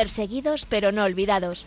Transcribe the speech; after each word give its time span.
Perseguidos 0.00 0.64
pero 0.64 0.92
no 0.92 1.04
olvidados. 1.04 1.66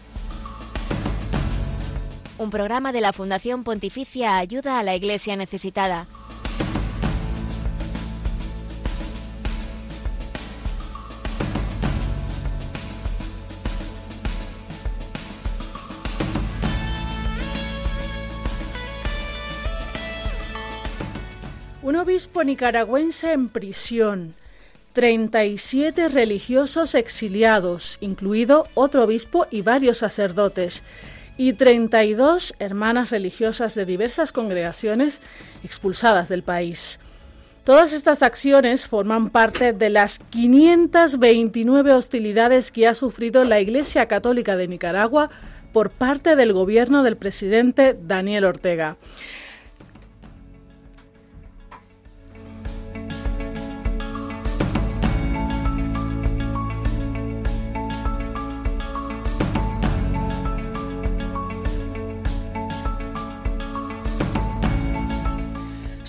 Un 2.39 2.49
programa 2.49 2.91
de 2.91 2.99
la 2.99 3.13
Fundación 3.13 3.63
Pontificia 3.63 4.37
Ayuda 4.37 4.79
a 4.79 4.81
la 4.81 4.95
Iglesia 4.95 5.35
Necesitada. 5.35 6.07
Un 21.83 21.95
obispo 21.97 22.43
nicaragüense 22.43 23.31
en 23.31 23.49
prisión. 23.49 24.33
37 24.93 26.07
religiosos 26.09 26.95
exiliados, 26.95 27.97
incluido 27.99 28.67
otro 28.75 29.03
obispo 29.03 29.47
y 29.49 29.61
varios 29.61 29.97
sacerdotes, 29.97 30.83
y 31.35 31.53
32 31.53 32.53
hermanas 32.59 33.09
religiosas 33.09 33.73
de 33.73 33.85
diversas 33.85 34.31
congregaciones 34.31 35.19
expulsadas 35.63 36.29
del 36.29 36.43
país. 36.43 36.99
Todas 37.63 37.93
estas 37.93 38.21
acciones 38.21 38.87
forman 38.87 39.29
parte 39.29 39.73
de 39.73 39.89
las 39.89 40.19
529 40.19 41.93
hostilidades 41.93 42.71
que 42.71 42.87
ha 42.87 42.93
sufrido 42.93 43.45
la 43.45 43.61
Iglesia 43.61 44.07
Católica 44.07 44.57
de 44.57 44.67
Nicaragua 44.67 45.29
por 45.71 45.89
parte 45.89 46.35
del 46.35 46.53
gobierno 46.53 47.03
del 47.03 47.17
presidente 47.17 47.97
Daniel 47.99 48.45
Ortega. 48.45 48.97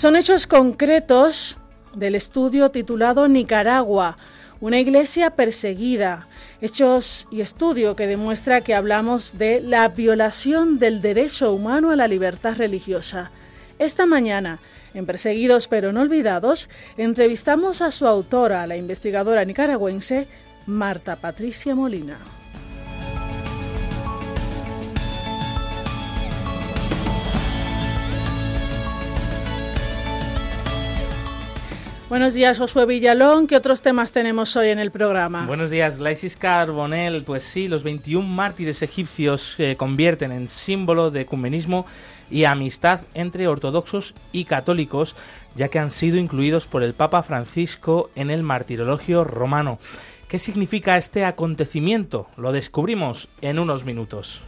Son 0.05 0.17
hechos 0.17 0.47
concretos 0.47 1.57
del 1.95 2.15
estudio 2.15 2.71
titulado 2.71 3.27
Nicaragua, 3.27 4.19
una 4.61 4.79
iglesia 4.79 5.31
perseguida. 5.31 6.29
Hechos 6.61 7.27
y 7.31 7.41
estudio 7.41 7.97
que 7.97 8.07
demuestra 8.07 8.61
que 8.61 8.75
hablamos 8.75 9.39
de 9.39 9.63
la 9.63 9.89
violación 9.89 10.79
del 10.79 11.01
derecho 11.01 11.55
humano 11.55 11.91
a 11.91 11.97
la 11.97 12.07
libertad 12.07 12.55
religiosa. 12.59 13.31
Esta 13.79 14.05
mañana, 14.05 14.59
en 14.93 15.07
Perseguidos 15.07 15.69
pero 15.69 15.91
no 15.91 16.03
olvidados, 16.03 16.69
entrevistamos 16.99 17.81
a 17.81 17.91
su 17.91 18.07
autora, 18.07 18.67
la 18.67 18.77
investigadora 18.77 19.47
nicaragüense 19.47 20.29
Marta 20.67 21.17
Patricia 21.17 21.75
Molina. 21.75 22.19
Buenos 32.15 32.35
días, 32.35 32.59
Josué 32.59 32.87
Villalón. 32.87 33.49
¿Qué 33.49 33.57
otros 33.57 33.83
temas 33.83 34.13
tenemos 34.13 34.55
hoy 34.55 34.69
en 34.69 34.79
el 34.79 34.93
programa? 34.93 35.47
Buenos 35.47 35.69
días, 35.69 35.99
Laisis 35.99 36.37
Carbonel. 36.37 37.25
Pues 37.25 37.43
sí, 37.43 37.67
los 37.67 37.83
21 37.83 38.25
mártires 38.25 38.83
egipcios 38.83 39.55
se 39.57 39.75
convierten 39.77 40.31
en 40.31 40.47
símbolo 40.47 41.11
de 41.11 41.23
ecumenismo 41.23 41.87
y 42.31 42.45
amistad 42.45 43.01
entre 43.15 43.49
ortodoxos 43.49 44.15
y 44.31 44.45
católicos, 44.45 45.17
ya 45.57 45.67
que 45.71 45.81
han 45.81 45.91
sido 45.91 46.17
incluidos 46.17 46.69
por 46.69 46.85
el 46.85 46.95
Papa 46.95 47.25
Francisco 47.25 48.11
en 48.15 48.31
el 48.31 48.45
martirologio 48.45 49.25
romano. 49.25 49.81
¿Qué 50.29 50.39
significa 50.39 50.97
este 50.97 51.25
acontecimiento? 51.25 52.29
Lo 52.37 52.53
descubrimos 52.53 53.29
en 53.41 53.59
unos 53.59 53.85
minutos. 53.85 54.41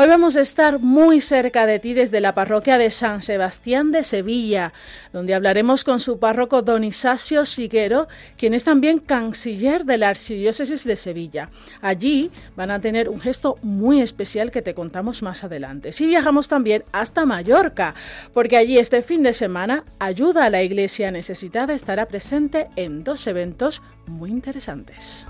Hoy 0.00 0.06
vamos 0.06 0.36
a 0.36 0.42
estar 0.42 0.78
muy 0.78 1.20
cerca 1.20 1.66
de 1.66 1.80
ti 1.80 1.92
desde 1.92 2.20
la 2.20 2.32
parroquia 2.32 2.78
de 2.78 2.88
San 2.92 3.20
Sebastián 3.20 3.90
de 3.90 4.04
Sevilla, 4.04 4.72
donde 5.12 5.34
hablaremos 5.34 5.82
con 5.82 5.98
su 5.98 6.20
párroco 6.20 6.62
don 6.62 6.84
Isacio 6.84 7.44
Siguero, 7.44 8.06
quien 8.36 8.54
es 8.54 8.62
también 8.62 9.00
canciller 9.00 9.84
de 9.84 9.98
la 9.98 10.10
Archidiócesis 10.10 10.84
de 10.84 10.94
Sevilla. 10.94 11.50
Allí 11.80 12.30
van 12.54 12.70
a 12.70 12.80
tener 12.80 13.08
un 13.08 13.18
gesto 13.18 13.58
muy 13.60 14.00
especial 14.00 14.52
que 14.52 14.62
te 14.62 14.72
contamos 14.72 15.24
más 15.24 15.42
adelante. 15.42 15.92
Si 15.92 16.06
viajamos 16.06 16.46
también 16.46 16.84
hasta 16.92 17.26
Mallorca, 17.26 17.96
porque 18.32 18.56
allí 18.56 18.78
este 18.78 19.02
fin 19.02 19.24
de 19.24 19.32
semana 19.32 19.82
Ayuda 19.98 20.44
a 20.44 20.50
la 20.50 20.62
Iglesia 20.62 21.10
Necesitada 21.10 21.74
estará 21.74 22.06
presente 22.06 22.68
en 22.76 23.02
dos 23.02 23.26
eventos 23.26 23.82
muy 24.06 24.30
interesantes. 24.30 25.26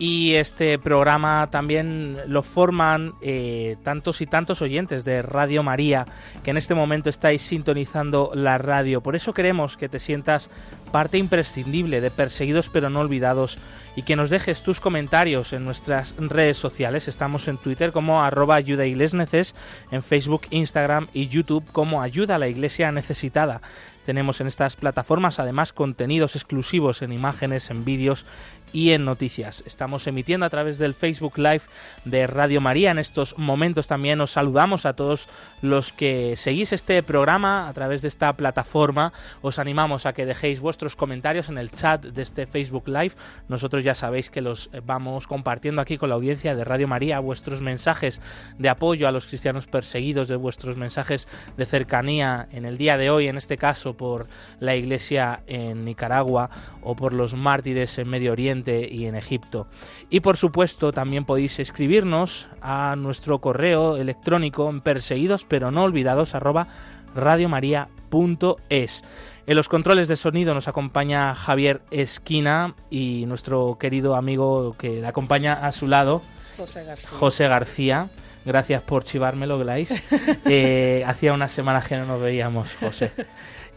Y 0.00 0.34
este 0.34 0.78
programa 0.78 1.48
también 1.50 2.18
lo 2.28 2.44
forman 2.44 3.14
eh, 3.20 3.76
tantos 3.82 4.20
y 4.20 4.26
tantos 4.26 4.62
oyentes 4.62 5.04
de 5.04 5.22
Radio 5.22 5.64
María 5.64 6.06
que 6.44 6.52
en 6.52 6.56
este 6.56 6.74
momento 6.74 7.10
estáis 7.10 7.42
sintonizando 7.42 8.30
la 8.32 8.58
radio. 8.58 9.00
Por 9.00 9.16
eso 9.16 9.34
queremos 9.34 9.76
que 9.76 9.88
te 9.88 9.98
sientas 9.98 10.50
parte 10.92 11.18
imprescindible 11.18 12.00
de 12.00 12.12
Perseguidos 12.12 12.68
pero 12.68 12.90
no 12.90 13.00
olvidados 13.00 13.58
y 13.96 14.02
que 14.02 14.14
nos 14.14 14.30
dejes 14.30 14.62
tus 14.62 14.78
comentarios 14.78 15.52
en 15.52 15.64
nuestras 15.64 16.14
redes 16.16 16.58
sociales. 16.58 17.08
Estamos 17.08 17.48
en 17.48 17.58
Twitter 17.58 17.90
como 17.90 18.22
arroba 18.22 18.54
ayuda 18.54 18.84
neces, 18.84 19.56
en 19.90 20.04
Facebook, 20.04 20.42
Instagram 20.50 21.08
y 21.12 21.26
YouTube 21.26 21.64
como 21.72 22.02
ayuda 22.02 22.36
a 22.36 22.38
la 22.38 22.46
iglesia 22.46 22.92
necesitada. 22.92 23.60
Tenemos 24.04 24.40
en 24.40 24.46
estas 24.46 24.76
plataformas 24.76 25.38
además 25.38 25.74
contenidos 25.74 26.34
exclusivos 26.34 27.02
en 27.02 27.12
imágenes, 27.12 27.68
en 27.68 27.84
vídeos 27.84 28.24
y 28.72 28.90
en 28.90 29.04
noticias. 29.04 29.62
Estamos 29.66 30.06
emitiendo 30.06 30.46
a 30.46 30.50
través 30.50 30.78
del 30.78 30.94
Facebook 30.94 31.38
Live 31.38 31.62
de 32.04 32.26
Radio 32.26 32.60
María. 32.60 32.90
En 32.90 32.98
estos 32.98 33.36
momentos 33.38 33.86
también 33.86 34.20
os 34.20 34.32
saludamos 34.32 34.86
a 34.86 34.94
todos 34.94 35.28
los 35.62 35.92
que 35.92 36.36
seguís 36.36 36.72
este 36.72 37.02
programa 37.02 37.68
a 37.68 37.72
través 37.72 38.02
de 38.02 38.08
esta 38.08 38.32
plataforma. 38.36 39.12
Os 39.42 39.58
animamos 39.58 40.06
a 40.06 40.12
que 40.12 40.26
dejéis 40.26 40.60
vuestros 40.60 40.96
comentarios 40.96 41.48
en 41.48 41.58
el 41.58 41.70
chat 41.70 42.04
de 42.04 42.22
este 42.22 42.46
Facebook 42.46 42.88
Live. 42.88 43.12
Nosotros 43.48 43.84
ya 43.84 43.94
sabéis 43.94 44.30
que 44.30 44.40
los 44.40 44.70
vamos 44.84 45.26
compartiendo 45.26 45.80
aquí 45.80 45.98
con 45.98 46.08
la 46.08 46.14
audiencia 46.14 46.54
de 46.54 46.64
Radio 46.64 46.88
María, 46.88 47.20
vuestros 47.20 47.60
mensajes 47.60 48.20
de 48.58 48.68
apoyo 48.68 49.08
a 49.08 49.12
los 49.12 49.26
cristianos 49.26 49.66
perseguidos, 49.66 50.28
de 50.28 50.36
vuestros 50.36 50.76
mensajes 50.76 51.28
de 51.56 51.66
cercanía 51.66 52.48
en 52.52 52.64
el 52.64 52.78
día 52.78 52.96
de 52.98 53.10
hoy, 53.10 53.28
en 53.28 53.38
este 53.38 53.56
caso 53.56 53.96
por 53.96 54.28
la 54.60 54.76
Iglesia 54.76 55.42
en 55.46 55.84
Nicaragua 55.84 56.50
o 56.82 56.96
por 56.96 57.12
los 57.12 57.34
mártires 57.34 57.98
en 57.98 58.08
Medio 58.08 58.32
Oriente 58.32 58.57
y 58.66 59.06
en 59.06 59.14
Egipto. 59.14 59.66
Y 60.10 60.20
por 60.20 60.36
supuesto 60.36 60.92
también 60.92 61.24
podéis 61.24 61.58
escribirnos 61.58 62.48
a 62.60 62.96
nuestro 62.96 63.40
correo 63.40 63.96
electrónico 63.96 64.68
en 64.70 64.80
perseguidos 64.80 65.44
pero 65.44 65.70
no 65.70 65.84
olvidados 65.84 66.34
arroba 66.34 66.68
radiomaria.es. 67.14 69.04
En 69.46 69.56
los 69.56 69.68
controles 69.68 70.08
de 70.08 70.16
sonido 70.16 70.52
nos 70.54 70.68
acompaña 70.68 71.34
Javier 71.34 71.80
Esquina 71.90 72.74
y 72.90 73.24
nuestro 73.26 73.78
querido 73.80 74.14
amigo 74.14 74.76
que 74.78 75.00
le 75.00 75.06
acompaña 75.06 75.54
a 75.54 75.72
su 75.72 75.86
lado, 75.88 76.22
José 76.58 76.84
García. 76.84 77.10
José 77.18 77.48
García. 77.48 78.10
Gracias 78.44 78.82
por 78.82 79.04
chivármelo, 79.04 79.58
Glais. 79.58 80.02
Eh, 80.44 81.02
hacía 81.06 81.32
unas 81.32 81.52
semanas 81.52 81.86
que 81.86 81.96
no 81.96 82.06
nos 82.06 82.20
veíamos, 82.20 82.74
José. 82.80 83.12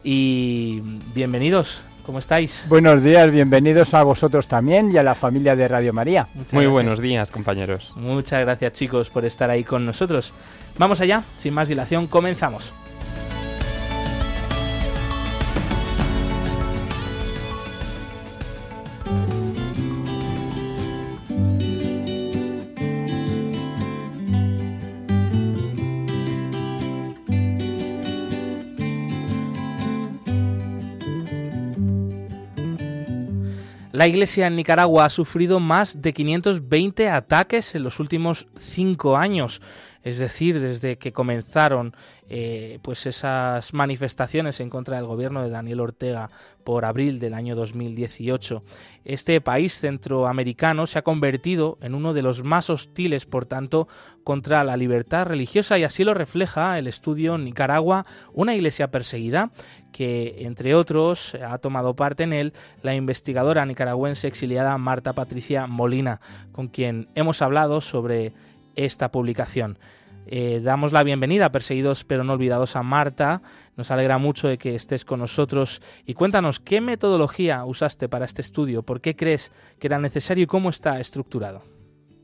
Y 0.04 0.82
bienvenidos 1.14 1.84
¿Cómo 2.06 2.20
estáis? 2.20 2.66
Buenos 2.68 3.04
días, 3.04 3.30
bienvenidos 3.32 3.94
a 3.94 4.04
vosotros 4.04 4.48
también 4.48 4.92
y 4.92 4.98
a 4.98 5.04
la 5.04 5.14
familia 5.14 5.56
de 5.56 5.68
Radio 5.68 5.94
María. 5.94 6.28
Muy 6.52 6.66
buenos 6.66 7.00
días, 7.00 7.32
compañeros. 7.32 7.94
Muchas 7.96 8.42
gracias, 8.42 8.74
chicos, 8.74 9.10
por 9.10 9.24
estar 9.24 9.50
ahí 9.50 9.64
con 9.64 9.86
nosotros. 9.86 10.34
Vamos 10.78 11.00
allá, 11.02 11.24
sin 11.38 11.54
más 11.54 11.70
dilación, 11.70 12.08
comenzamos. 12.08 12.74
La 33.92 34.08
Iglesia 34.08 34.48
en 34.48 34.56
Nicaragua 34.56 35.04
ha 35.04 35.10
sufrido 35.10 35.60
más 35.60 36.02
de 36.02 36.14
520 36.14 37.10
ataques 37.10 37.76
en 37.76 37.84
los 37.84 38.00
últimos 38.00 38.48
cinco 38.56 39.18
años. 39.18 39.62
Es 40.04 40.18
decir, 40.18 40.60
desde 40.60 40.98
que 40.98 41.14
comenzaron 41.14 41.96
eh, 42.28 42.80
pues 42.82 43.06
esas 43.06 43.74
manifestaciones 43.74 44.60
en 44.60 44.70
contra 44.70 44.96
del 44.96 45.06
gobierno 45.06 45.44
de 45.44 45.50
Daniel 45.50 45.82
Ortega 45.82 46.30
por 46.64 46.86
abril 46.86 47.20
del 47.20 47.34
año 47.34 47.56
2018. 47.56 48.64
Este 49.04 49.42
país 49.42 49.80
centroamericano 49.80 50.88
se 50.88 50.98
ha 50.98 51.04
convertido 51.04 51.78
en 51.82 51.94
uno 51.94 52.14
de 52.14 52.22
los 52.22 52.44
más 52.44 52.70
hostiles, 52.70 53.26
por 53.26 53.46
tanto, 53.46 53.88
contra 54.24 54.64
la 54.64 54.78
libertad 54.78 55.26
religiosa 55.26 55.78
y 55.78 55.84
así 55.84 56.04
lo 56.04 56.14
refleja 56.14 56.80
el 56.80 56.88
estudio 56.88 57.38
Nicaragua, 57.38 58.06
una 58.34 58.56
iglesia 58.56 58.92
perseguida, 58.92 59.52
que 59.92 60.46
entre 60.46 60.74
otros 60.74 61.36
ha 61.36 61.58
tomado 61.58 61.96
parte 61.96 62.24
en 62.24 62.34
él 62.34 62.54
la 62.82 62.96
investigadora 62.96 63.66
nicaragüense 63.66 64.28
exiliada 64.28 64.78
Marta 64.78 65.14
Patricia 65.14 65.68
Molina, 65.68 66.22
con 66.52 66.70
quien 66.70 67.10
hemos 67.16 67.42
hablado 67.42 67.82
sobre 67.82 68.34
esta 68.76 69.12
publicación. 69.12 69.78
Eh, 70.28 70.62
damos 70.64 70.92
la 70.92 71.04
bienvenida 71.04 71.48
a 71.48 71.52
Perseguidos 71.52 72.04
pero 72.04 72.24
no 72.24 72.34
olvidados 72.34 72.76
a 72.76 72.84
Marta. 72.84 73.42
Nos 73.76 73.92
alegra 73.92 74.18
mucho 74.18 74.48
de 74.48 74.58
que 74.58 74.76
estés 74.76 75.04
con 75.04 75.20
nosotros 75.20 75.82
y 76.06 76.14
cuéntanos 76.14 76.60
qué 76.60 76.80
metodología 76.82 77.66
usaste 77.66 78.08
para 78.08 78.26
este 78.26 78.42
estudio, 78.42 78.84
por 78.84 79.02
qué 79.02 79.16
crees 79.16 79.52
que 79.80 79.88
era 79.88 80.00
necesario 80.00 80.44
y 80.44 80.48
cómo 80.48 80.70
está 80.70 81.00
estructurado. 81.00 81.64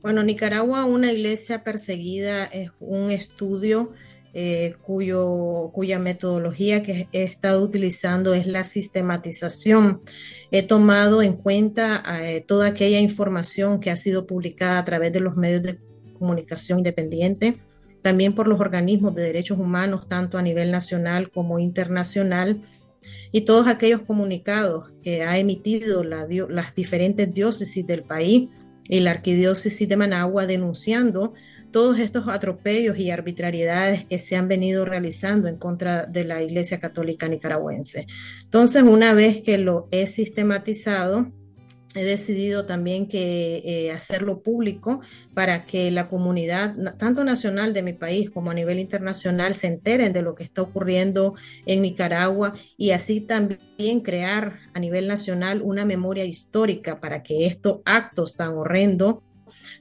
Bueno, 0.02 0.24
Nicaragua, 0.24 0.86
una 0.86 1.12
iglesia 1.12 1.64
perseguida, 1.64 2.46
es 2.46 2.72
un 2.80 3.12
estudio 3.12 3.94
eh, 4.34 4.76
cuyo, 4.84 5.72
cuya 5.74 5.98
metodología 5.98 6.84
que 6.84 7.10
he 7.12 7.24
estado 7.24 7.64
utilizando 7.64 8.36
es 8.36 8.46
la 8.46 8.64
sistematización. 8.64 10.02
He 10.52 10.62
tomado 10.62 11.24
en 11.24 11.36
cuenta 11.36 12.04
eh, 12.22 12.46
toda 12.48 12.68
aquella 12.68 13.00
información 13.00 13.80
que 13.80 13.90
ha 13.90 13.96
sido 13.96 14.28
publicada 14.28 14.78
a 14.78 14.86
través 14.86 15.12
de 15.12 15.22
los 15.22 15.36
medios 15.36 15.64
de 15.64 15.80
comunicación 16.18 16.80
independiente, 16.80 17.58
también 18.02 18.34
por 18.34 18.48
los 18.48 18.60
organismos 18.60 19.16
de 19.16 19.24
derechos 19.24 19.60
humanos, 19.60 20.08
tanto 20.08 20.38
a 20.38 20.42
nivel 20.42 20.72
nacional 20.72 21.30
como 21.30 21.60
internacional, 21.60 22.62
y 23.32 23.42
todos 23.42 23.68
aquellos 23.68 24.02
comunicados 24.02 24.92
que 25.02 25.24
ha 25.24 25.38
emitido 25.38 26.04
las 26.04 26.76
diferentes 26.76 27.34
diócesis 27.34 27.86
del 27.88 28.04
país 28.04 28.50
y 28.90 29.00
la 29.02 29.12
arquidiócesis 29.12 29.88
de 29.88 29.98
Managua 29.98 30.46
denunciando 30.46 31.34
todos 31.72 32.00
estos 32.00 32.28
atropellos 32.30 32.98
y 32.98 33.12
arbitrariedades 33.12 34.06
que 34.06 34.20
se 34.20 34.36
han 34.36 34.48
venido 34.48 34.86
realizando 34.86 35.48
en 35.48 35.58
contra 35.58 36.06
de 36.06 36.24
la 36.24 36.42
Iglesia 36.42 36.80
Católica 36.80 37.28
Nicaragüense. 37.28 38.08
Entonces, 38.44 38.84
una 38.84 39.14
vez 39.14 39.42
que 39.42 39.58
lo 39.58 39.88
he 39.92 40.08
sistematizado, 40.08 41.32
he 41.98 42.04
decidido 42.04 42.66
también 42.66 43.08
que 43.08 43.64
eh, 43.66 43.92
hacerlo 43.92 44.42
público 44.42 45.02
para 45.34 45.66
que 45.66 45.90
la 45.92 46.08
comunidad, 46.08 46.76
tanto 46.98 47.24
nacional 47.24 47.74
de 47.74 47.82
mi 47.82 47.94
país 47.94 48.30
como 48.30 48.52
a 48.52 48.54
nivel 48.54 48.80
internacional, 48.80 49.56
se 49.56 49.68
enteren 49.68 50.14
de 50.14 50.22
lo 50.22 50.36
que 50.36 50.44
está 50.44 50.62
ocurriendo 50.62 51.36
en 51.66 51.82
Nicaragua 51.82 52.54
y 52.78 52.92
así 52.92 53.22
también 53.22 54.02
crear 54.02 54.60
a 54.74 54.80
nivel 54.80 55.08
nacional 55.08 55.62
una 55.62 55.86
memoria 55.86 56.26
histórica 56.26 57.00
para 57.00 57.24
que 57.24 57.48
estos 57.48 57.80
actos 57.86 58.36
tan 58.36 58.50
horrendos 58.50 59.18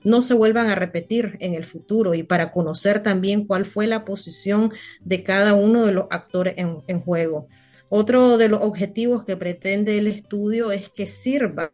no 0.05 0.23
se 0.23 0.35
vuelvan 0.35 0.69
a 0.69 0.75
repetir 0.75 1.37
en 1.41 1.55
el 1.55 1.65
futuro 1.65 2.15
y 2.15 2.23
para 2.23 2.53
conocer 2.53 3.03
también 3.03 3.47
cuál 3.47 3.67
fue 3.67 3.87
la 3.87 4.05
posición 4.05 4.73
de 5.01 5.23
cada 5.23 5.55
uno 5.55 5.85
de 5.85 5.93
los 5.93 6.07
actores 6.11 6.55
en, 6.57 6.79
en 6.87 7.01
juego. 7.01 7.49
Otro 7.89 8.37
de 8.37 8.49
los 8.49 8.63
objetivos 8.63 9.25
que 9.25 9.37
pretende 9.37 9.99
el 9.99 10.09
estudio 10.09 10.73
es 10.73 10.89
que 10.89 11.07
sirva 11.07 11.71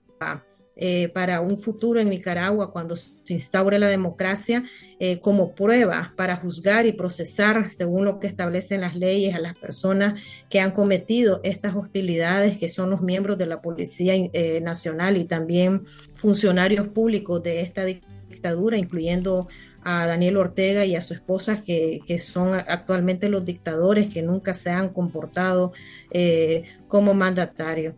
eh, 0.74 1.10
para 1.10 1.42
un 1.42 1.58
futuro 1.58 2.00
en 2.00 2.08
Nicaragua 2.08 2.72
cuando 2.72 2.96
se 2.96 3.34
instaure 3.34 3.78
la 3.78 3.88
democracia 3.88 4.64
eh, 4.98 5.20
como 5.20 5.54
prueba 5.54 6.14
para 6.16 6.36
juzgar 6.36 6.86
y 6.86 6.92
procesar 6.92 7.70
según 7.70 8.06
lo 8.06 8.18
que 8.18 8.26
establecen 8.26 8.80
las 8.80 8.96
leyes 8.96 9.34
a 9.34 9.38
las 9.38 9.54
personas 9.58 10.22
que 10.48 10.60
han 10.60 10.70
cometido 10.70 11.40
estas 11.42 11.76
hostilidades, 11.76 12.56
que 12.56 12.70
son 12.70 12.88
los 12.88 13.02
miembros 13.02 13.36
de 13.36 13.46
la 13.46 13.60
Policía 13.60 14.14
eh, 14.14 14.62
Nacional 14.62 15.18
y 15.18 15.24
también 15.24 15.84
funcionarios 16.14 16.88
públicos 16.88 17.42
de 17.42 17.60
esta 17.60 17.84
dictadura, 17.84 18.78
incluyendo 18.78 19.48
a 19.84 20.06
Daniel 20.06 20.38
Ortega 20.38 20.86
y 20.86 20.96
a 20.96 21.02
su 21.02 21.12
esposa, 21.12 21.62
que, 21.62 22.00
que 22.06 22.16
son 22.16 22.54
actualmente 22.54 23.28
los 23.28 23.44
dictadores 23.44 24.10
que 24.12 24.22
nunca 24.22 24.54
se 24.54 24.70
han 24.70 24.88
comportado 24.88 25.72
como 26.88 27.14
mandatarios. 27.14 27.94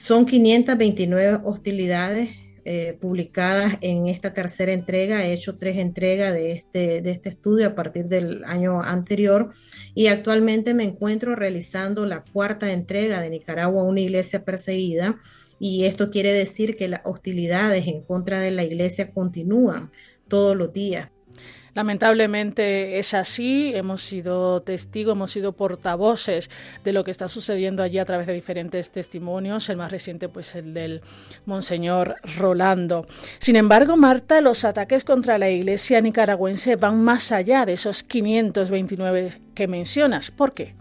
Son 0.00 0.24
529 0.24 1.40
hostilidades 1.44 2.30
eh, 2.64 2.96
publicadas 2.98 3.76
en 3.82 4.06
esta 4.06 4.32
tercera 4.32 4.72
entrega. 4.72 5.26
He 5.26 5.34
hecho 5.34 5.58
tres 5.58 5.76
entregas 5.76 6.32
de 6.32 6.52
este, 6.52 7.02
de 7.02 7.10
este 7.10 7.28
estudio 7.28 7.66
a 7.66 7.74
partir 7.74 8.06
del 8.06 8.42
año 8.44 8.80
anterior 8.80 9.52
y 9.94 10.06
actualmente 10.06 10.72
me 10.72 10.84
encuentro 10.84 11.36
realizando 11.36 12.06
la 12.06 12.24
cuarta 12.24 12.72
entrega 12.72 13.20
de 13.20 13.28
Nicaragua, 13.28 13.84
una 13.84 14.00
iglesia 14.00 14.42
perseguida. 14.42 15.20
Y 15.58 15.84
esto 15.84 16.10
quiere 16.10 16.32
decir 16.32 16.78
que 16.78 16.88
las 16.88 17.02
hostilidades 17.04 17.86
en 17.86 18.00
contra 18.00 18.40
de 18.40 18.52
la 18.52 18.64
iglesia 18.64 19.12
continúan 19.12 19.90
todos 20.28 20.56
los 20.56 20.72
días. 20.72 21.10
Lamentablemente 21.74 22.98
es 22.98 23.14
así, 23.14 23.72
hemos 23.74 24.02
sido 24.02 24.60
testigos, 24.62 25.14
hemos 25.14 25.30
sido 25.30 25.52
portavoces 25.52 26.50
de 26.84 26.92
lo 26.92 27.04
que 27.04 27.10
está 27.10 27.28
sucediendo 27.28 27.82
allí 27.82 27.98
a 27.98 28.04
través 28.04 28.26
de 28.26 28.32
diferentes 28.32 28.90
testimonios, 28.90 29.68
el 29.68 29.76
más 29.76 29.92
reciente 29.92 30.28
pues 30.28 30.54
el 30.54 30.74
del 30.74 31.00
Monseñor 31.46 32.16
Rolando. 32.36 33.06
Sin 33.38 33.56
embargo, 33.56 33.96
Marta, 33.96 34.40
los 34.40 34.64
ataques 34.64 35.04
contra 35.04 35.38
la 35.38 35.50
iglesia 35.50 36.00
nicaragüense 36.00 36.76
van 36.76 37.02
más 37.02 37.32
allá 37.32 37.64
de 37.64 37.74
esos 37.74 38.02
529 38.02 39.40
que 39.54 39.68
mencionas. 39.68 40.30
¿Por 40.30 40.52
qué? 40.52 40.74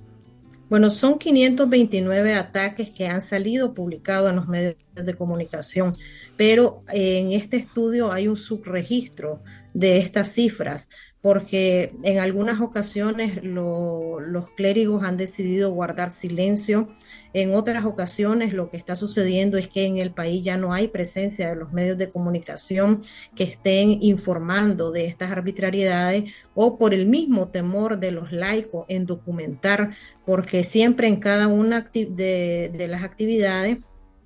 Bueno, 0.69 0.91
son 0.91 1.17
529 1.17 2.35
ataques 2.35 2.91
que 2.91 3.07
han 3.07 3.23
salido 3.23 3.73
publicados 3.73 4.29
en 4.29 4.35
los 4.35 4.47
medios 4.47 4.75
de 4.93 5.15
comunicación, 5.15 5.97
pero 6.37 6.83
en 6.91 7.31
este 7.31 7.57
estudio 7.57 8.11
hay 8.11 8.27
un 8.27 8.37
subregistro 8.37 9.41
de 9.79 9.97
estas 9.97 10.33
cifras, 10.33 10.89
porque 11.21 11.93
en 12.03 12.19
algunas 12.19 12.59
ocasiones 12.59 13.41
los 13.41 14.49
clérigos 14.57 15.03
han 15.03 15.15
decidido 15.15 15.71
guardar 15.71 16.11
silencio, 16.11 16.89
en 17.31 17.53
otras 17.53 17.85
ocasiones 17.85 18.51
lo 18.51 18.69
que 18.69 18.75
está 18.75 18.97
sucediendo 18.97 19.57
es 19.57 19.69
que 19.69 19.85
en 19.85 19.97
el 19.97 20.11
país 20.11 20.43
ya 20.43 20.57
no 20.57 20.73
hay 20.73 20.89
presencia 20.89 21.49
de 21.49 21.55
los 21.55 21.71
medios 21.71 21.97
de 21.97 22.09
comunicación 22.09 23.01
que 23.37 23.45
estén 23.45 24.03
informando 24.03 24.91
de 24.91 25.05
estas 25.05 25.31
arbitrariedades 25.31 26.33
o 26.55 26.77
por 26.77 26.93
el 26.93 27.05
mismo 27.05 27.47
temor 27.47 28.01
de 28.01 28.11
los 28.11 28.33
laicos 28.33 28.85
en 28.89 29.05
documentar, 29.05 29.95
porque 30.25 30.63
siempre 30.63 31.07
en 31.07 31.21
cada 31.21 31.47
una 31.47 31.89
de, 31.89 32.85
las 32.89 33.03
actividades 33.03 33.77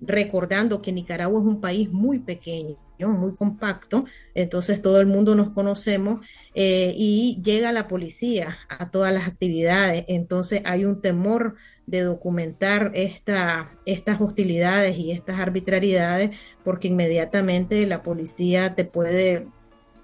recordando 0.01 0.81
que 0.81 0.91
Nicaragua 0.91 1.41
es 1.41 1.45
un 1.45 1.61
país 1.61 1.91
muy 1.91 2.17
pequeño, 2.17 2.75
muy 2.99 3.35
compacto, 3.35 4.05
entonces 4.33 4.81
todo 4.81 4.99
el 4.99 5.07
mundo 5.07 5.35
nos 5.35 5.51
conocemos 5.51 6.25
eh, 6.55 6.93
y 6.95 7.41
llega 7.43 7.71
la 7.71 7.87
policía 7.87 8.57
a 8.69 8.89
todas 8.91 9.13
las 9.13 9.27
actividades, 9.27 10.05
entonces 10.07 10.61
hay 10.65 10.85
un 10.85 11.01
temor 11.01 11.55
de 11.85 12.01
documentar 12.01 12.91
esta, 12.93 13.71
estas 13.85 14.21
hostilidades 14.21 14.97
y 14.97 15.11
estas 15.11 15.39
arbitrariedades 15.39 16.37
porque 16.63 16.87
inmediatamente 16.87 17.85
la 17.87 18.03
policía 18.03 18.75
te 18.75 18.85
puede 18.85 19.47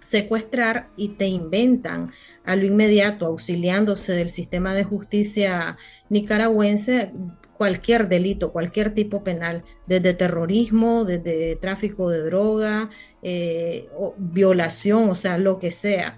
secuestrar 0.02 0.90
y 0.98 1.10
te 1.10 1.28
inventan 1.28 2.12
a 2.44 2.56
lo 2.56 2.66
inmediato, 2.66 3.28
auxiliándose 3.28 4.14
del 4.14 4.30
sistema 4.30 4.74
de 4.74 4.84
justicia 4.84 5.78
nicaragüense, 6.10 7.14
cualquier 7.60 8.08
delito, 8.08 8.54
cualquier 8.54 8.94
tipo 8.94 9.22
penal, 9.22 9.64
desde 9.86 10.14
terrorismo, 10.14 11.04
desde 11.04 11.58
tráfico 11.58 12.10
de 12.10 12.24
droga, 12.24 12.90
eh, 13.22 13.90
o 13.98 14.16
violación, 14.18 15.10
o 15.10 15.16
sea, 15.16 15.38
lo 15.38 15.60
que 15.60 15.70
sea. 15.70 16.18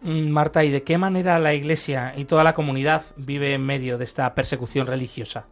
Mm, 0.00 0.28
Marta, 0.28 0.62
¿y 0.62 0.70
de 0.70 0.84
qué 0.84 0.96
manera 0.96 1.40
la 1.40 1.54
Iglesia 1.54 2.14
y 2.16 2.24
toda 2.24 2.44
la 2.44 2.54
comunidad 2.54 3.02
vive 3.16 3.54
en 3.54 3.66
medio 3.66 3.98
de 3.98 4.04
esta 4.04 4.32
persecución 4.32 4.86
religiosa? 4.86 5.48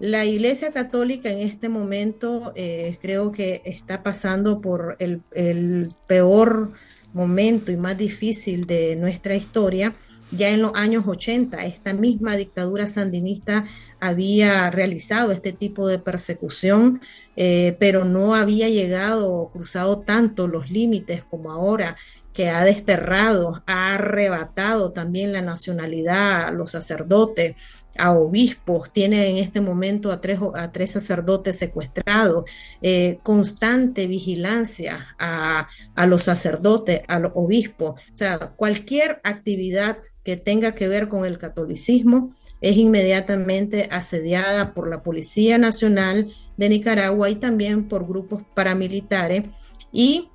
La 0.00 0.24
Iglesia 0.24 0.72
Católica 0.72 1.30
en 1.30 1.42
este 1.42 1.68
momento 1.68 2.52
eh, 2.56 2.98
creo 3.00 3.30
que 3.30 3.62
está 3.64 4.02
pasando 4.02 4.60
por 4.60 4.96
el, 4.98 5.22
el 5.30 5.88
peor 6.08 6.72
momento 7.12 7.70
y 7.70 7.76
más 7.76 7.96
difícil 7.96 8.66
de 8.66 8.96
nuestra 8.96 9.36
historia 9.36 9.94
ya 10.30 10.50
en 10.50 10.62
los 10.62 10.72
años 10.74 11.04
80, 11.06 11.64
esta 11.64 11.92
misma 11.92 12.36
dictadura 12.36 12.86
sandinista 12.86 13.64
había 13.98 14.70
realizado 14.70 15.32
este 15.32 15.52
tipo 15.52 15.88
de 15.88 15.98
persecución, 15.98 17.00
eh, 17.36 17.76
pero 17.80 18.04
no 18.04 18.34
había 18.34 18.68
llegado 18.68 19.32
o 19.32 19.50
cruzado 19.50 20.00
tanto 20.00 20.46
los 20.46 20.70
límites 20.70 21.24
como 21.24 21.50
ahora, 21.50 21.96
que 22.32 22.48
ha 22.48 22.64
desterrado, 22.64 23.62
ha 23.66 23.94
arrebatado 23.94 24.92
también 24.92 25.32
la 25.32 25.42
nacionalidad 25.42 26.42
a 26.44 26.50
los 26.52 26.70
sacerdotes, 26.70 27.56
a 28.00 28.12
obispos, 28.12 28.90
tiene 28.92 29.28
en 29.28 29.36
este 29.36 29.60
momento 29.60 30.10
a 30.10 30.20
tres, 30.20 30.38
a 30.54 30.72
tres 30.72 30.92
sacerdotes 30.92 31.58
secuestrados, 31.58 32.44
eh, 32.80 33.18
constante 33.22 34.06
vigilancia 34.06 35.14
a, 35.18 35.68
a 35.94 36.06
los 36.06 36.22
sacerdotes, 36.22 37.02
a 37.08 37.18
los 37.18 37.32
obispos. 37.34 38.00
O 38.10 38.14
sea, 38.14 38.38
cualquier 38.56 39.20
actividad 39.22 39.98
que 40.24 40.38
tenga 40.38 40.74
que 40.74 40.88
ver 40.88 41.08
con 41.08 41.26
el 41.26 41.36
catolicismo 41.38 42.34
es 42.62 42.76
inmediatamente 42.76 43.88
asediada 43.90 44.72
por 44.72 44.88
la 44.88 45.02
Policía 45.02 45.58
Nacional 45.58 46.32
de 46.56 46.68
Nicaragua 46.70 47.28
y 47.28 47.34
también 47.34 47.86
por 47.86 48.06
grupos 48.06 48.42
paramilitares. 48.54 49.44
Y 49.92 50.29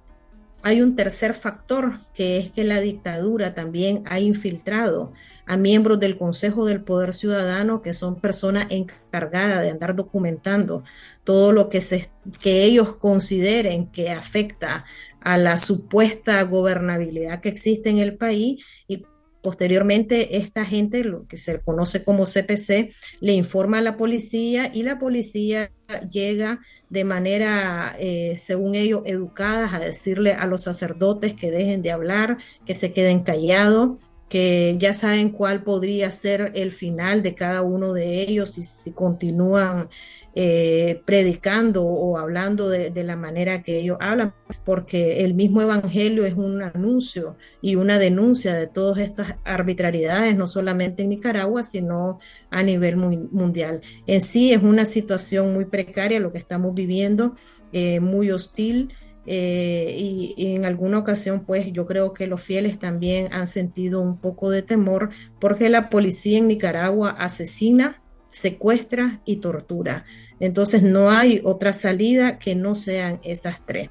hay 0.65 0.81
un 0.81 0.95
tercer 0.95 1.35
factor, 1.35 1.99
que 2.15 2.39
es 2.39 2.49
que 2.49 2.63
la 2.63 2.79
dictadura 2.79 3.53
también 3.53 4.01
ha 4.07 4.19
infiltrado 4.19 5.13
a 5.45 5.57
miembros 5.57 5.99
del 5.99 6.17
Consejo 6.17 6.65
del 6.65 6.81
Poder 6.81 7.13
Ciudadano, 7.13 7.83
que 7.83 7.93
son 7.93 8.19
personas 8.19 8.65
encargadas 8.71 9.61
de 9.61 9.69
andar 9.69 9.95
documentando 9.95 10.83
todo 11.23 11.51
lo 11.51 11.69
que, 11.69 11.81
se, 11.81 12.09
que 12.41 12.63
ellos 12.63 12.95
consideren 12.95 13.91
que 13.91 14.09
afecta 14.09 14.85
a 15.21 15.37
la 15.37 15.57
supuesta 15.57 16.41
gobernabilidad 16.41 17.41
que 17.41 17.49
existe 17.49 17.91
en 17.91 17.99
el 17.99 18.17
país 18.17 18.65
y 18.87 19.03
Posteriormente, 19.45 20.37
esta 20.37 20.65
gente, 20.65 21.03
lo 21.03 21.27
que 21.27 21.37
se 21.37 21.61
conoce 21.61 22.01
como 22.01 22.25
CPC, 22.25 22.91
le 23.19 23.33
informa 23.33 23.77
a 23.77 23.81
la 23.83 23.95
policía 23.95 24.71
y 24.73 24.81
la 24.81 24.97
policía 24.97 25.71
llega 26.09 26.61
de 26.89 27.03
manera, 27.03 27.95
eh, 27.99 28.37
según 28.39 28.73
ellos, 28.73 29.03
educadas 29.05 29.71
a 29.75 29.77
decirle 29.77 30.33
a 30.33 30.47
los 30.47 30.63
sacerdotes 30.63 31.35
que 31.35 31.51
dejen 31.51 31.83
de 31.83 31.91
hablar, 31.91 32.37
que 32.65 32.73
se 32.73 32.91
queden 32.91 33.19
callados, 33.19 33.99
que 34.29 34.77
ya 34.79 34.95
saben 34.95 35.29
cuál 35.29 35.61
podría 35.61 36.09
ser 36.09 36.51
el 36.55 36.71
final 36.71 37.21
de 37.21 37.35
cada 37.35 37.61
uno 37.61 37.93
de 37.93 38.23
ellos 38.23 38.57
y 38.57 38.63
si 38.63 38.93
continúan 38.93 39.89
eh, 40.37 41.01
predicando 41.05 41.85
o 41.85 42.17
hablando 42.17 42.67
de, 42.67 42.91
la 43.05 43.15
manera 43.15 43.63
que 43.63 43.79
ellos 43.79 43.97
hablan, 44.01 44.33
porque 44.65 45.23
el 45.23 45.33
mismo 45.33 45.61
Evangelio 45.61 46.25
es 46.25 46.33
un 46.33 46.61
anuncio 46.61 47.37
y 47.61 47.75
una 47.75 47.99
denuncia 47.99 48.53
de 48.53 48.67
todas 48.67 48.99
estas 48.99 49.35
arbitrariedades, 49.45 50.35
no 50.35 50.47
solamente 50.47 51.03
en 51.03 51.09
Nicaragua, 51.09 51.63
sino 51.63 52.19
a 52.49 52.63
nivel 52.63 52.97
mundial. 52.97 53.79
En 54.07 54.19
sí 54.19 54.51
es 54.51 54.61
una 54.61 54.83
situación 54.83 55.53
muy 55.53 55.63
precaria 55.63 56.19
lo 56.19 56.33
que 56.33 56.39
estamos 56.39 56.75
viviendo, 56.75 57.35
eh, 57.71 58.01
muy 58.01 58.29
hostil. 58.31 58.93
Eh, 59.27 59.95
y, 59.97 60.35
y, 60.37 60.53
en 60.53 60.65
alguna 60.65 60.99
ocasión, 60.99 61.45
pues 61.45 61.71
yo 61.71 61.85
creo 61.85 62.13
que 62.13 62.27
los 62.27 62.43
fieles 62.43 62.77
también 62.77 63.29
han 63.31 63.47
sentido 63.47 64.01
un 64.01 64.19
poco 64.19 64.51
de 64.51 64.61
temor 64.61 65.09
porque 65.39 65.69
la 65.69 65.89
policía 65.89 66.37
en 66.37 66.47
Nicaragua 66.47 67.11
asesina, 67.11 68.03
secuestra 68.29 69.21
y 69.23 69.37
tortura. 69.37 70.03
Entonces 70.39 70.83
no 70.83 71.09
hay 71.09 71.41
otra 71.43 71.73
salida 71.73 72.39
que 72.39 72.55
no 72.55 72.75
sean 72.75 73.19
esas 73.23 73.65
tres. 73.65 73.89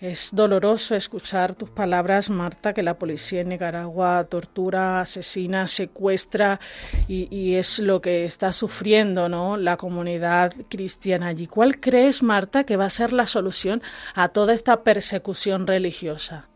Es 0.00 0.30
doloroso 0.32 0.94
escuchar 0.94 1.56
tus 1.56 1.70
palabras, 1.70 2.30
Marta, 2.30 2.72
que 2.72 2.84
la 2.84 3.00
policía 3.00 3.40
en 3.40 3.48
Nicaragua 3.48 4.22
tortura, 4.30 5.00
asesina, 5.00 5.66
secuestra 5.66 6.60
y, 7.08 7.54
es 7.54 7.80
lo 7.80 8.00
que 8.00 8.24
está 8.24 8.52
sufriendo 8.52 9.28
¿no? 9.28 9.56
la 9.56 9.76
comunidad 9.76 10.52
cristiana 10.68 11.26
allí. 11.26 11.48
¿Cuál 11.48 11.80
crees, 11.80 12.22
Marta, 12.22 12.62
que 12.62 12.76
va 12.76 12.84
a 12.84 12.90
ser 12.90 13.12
la 13.12 13.26
solución 13.26 13.82
a 14.14 14.28
toda 14.28 14.54
esta 14.54 14.84
persecución 14.84 15.66
religiosa? 15.66 16.47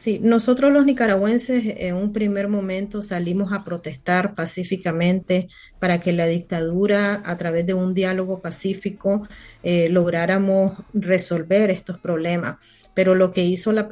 Sí, 0.00 0.20
nosotros 0.22 0.70
los 0.70 0.86
nicaragüenses 0.86 1.64
en 1.78 1.96
un 1.96 2.12
primer 2.12 2.46
momento 2.46 3.02
salimos 3.02 3.52
a 3.52 3.64
protestar 3.64 4.36
pacíficamente 4.36 5.48
para 5.80 5.98
que 5.98 6.12
la 6.12 6.26
dictadura, 6.28 7.20
a 7.24 7.36
través 7.36 7.66
de 7.66 7.74
un 7.74 7.94
diálogo 7.94 8.40
pacífico, 8.40 9.26
eh, 9.64 9.88
lográramos 9.88 10.74
resolver 10.94 11.72
estos 11.72 11.98
problemas. 11.98 12.58
Pero 12.94 13.16
lo 13.16 13.32
que 13.32 13.44
hizo 13.44 13.72
la, 13.72 13.88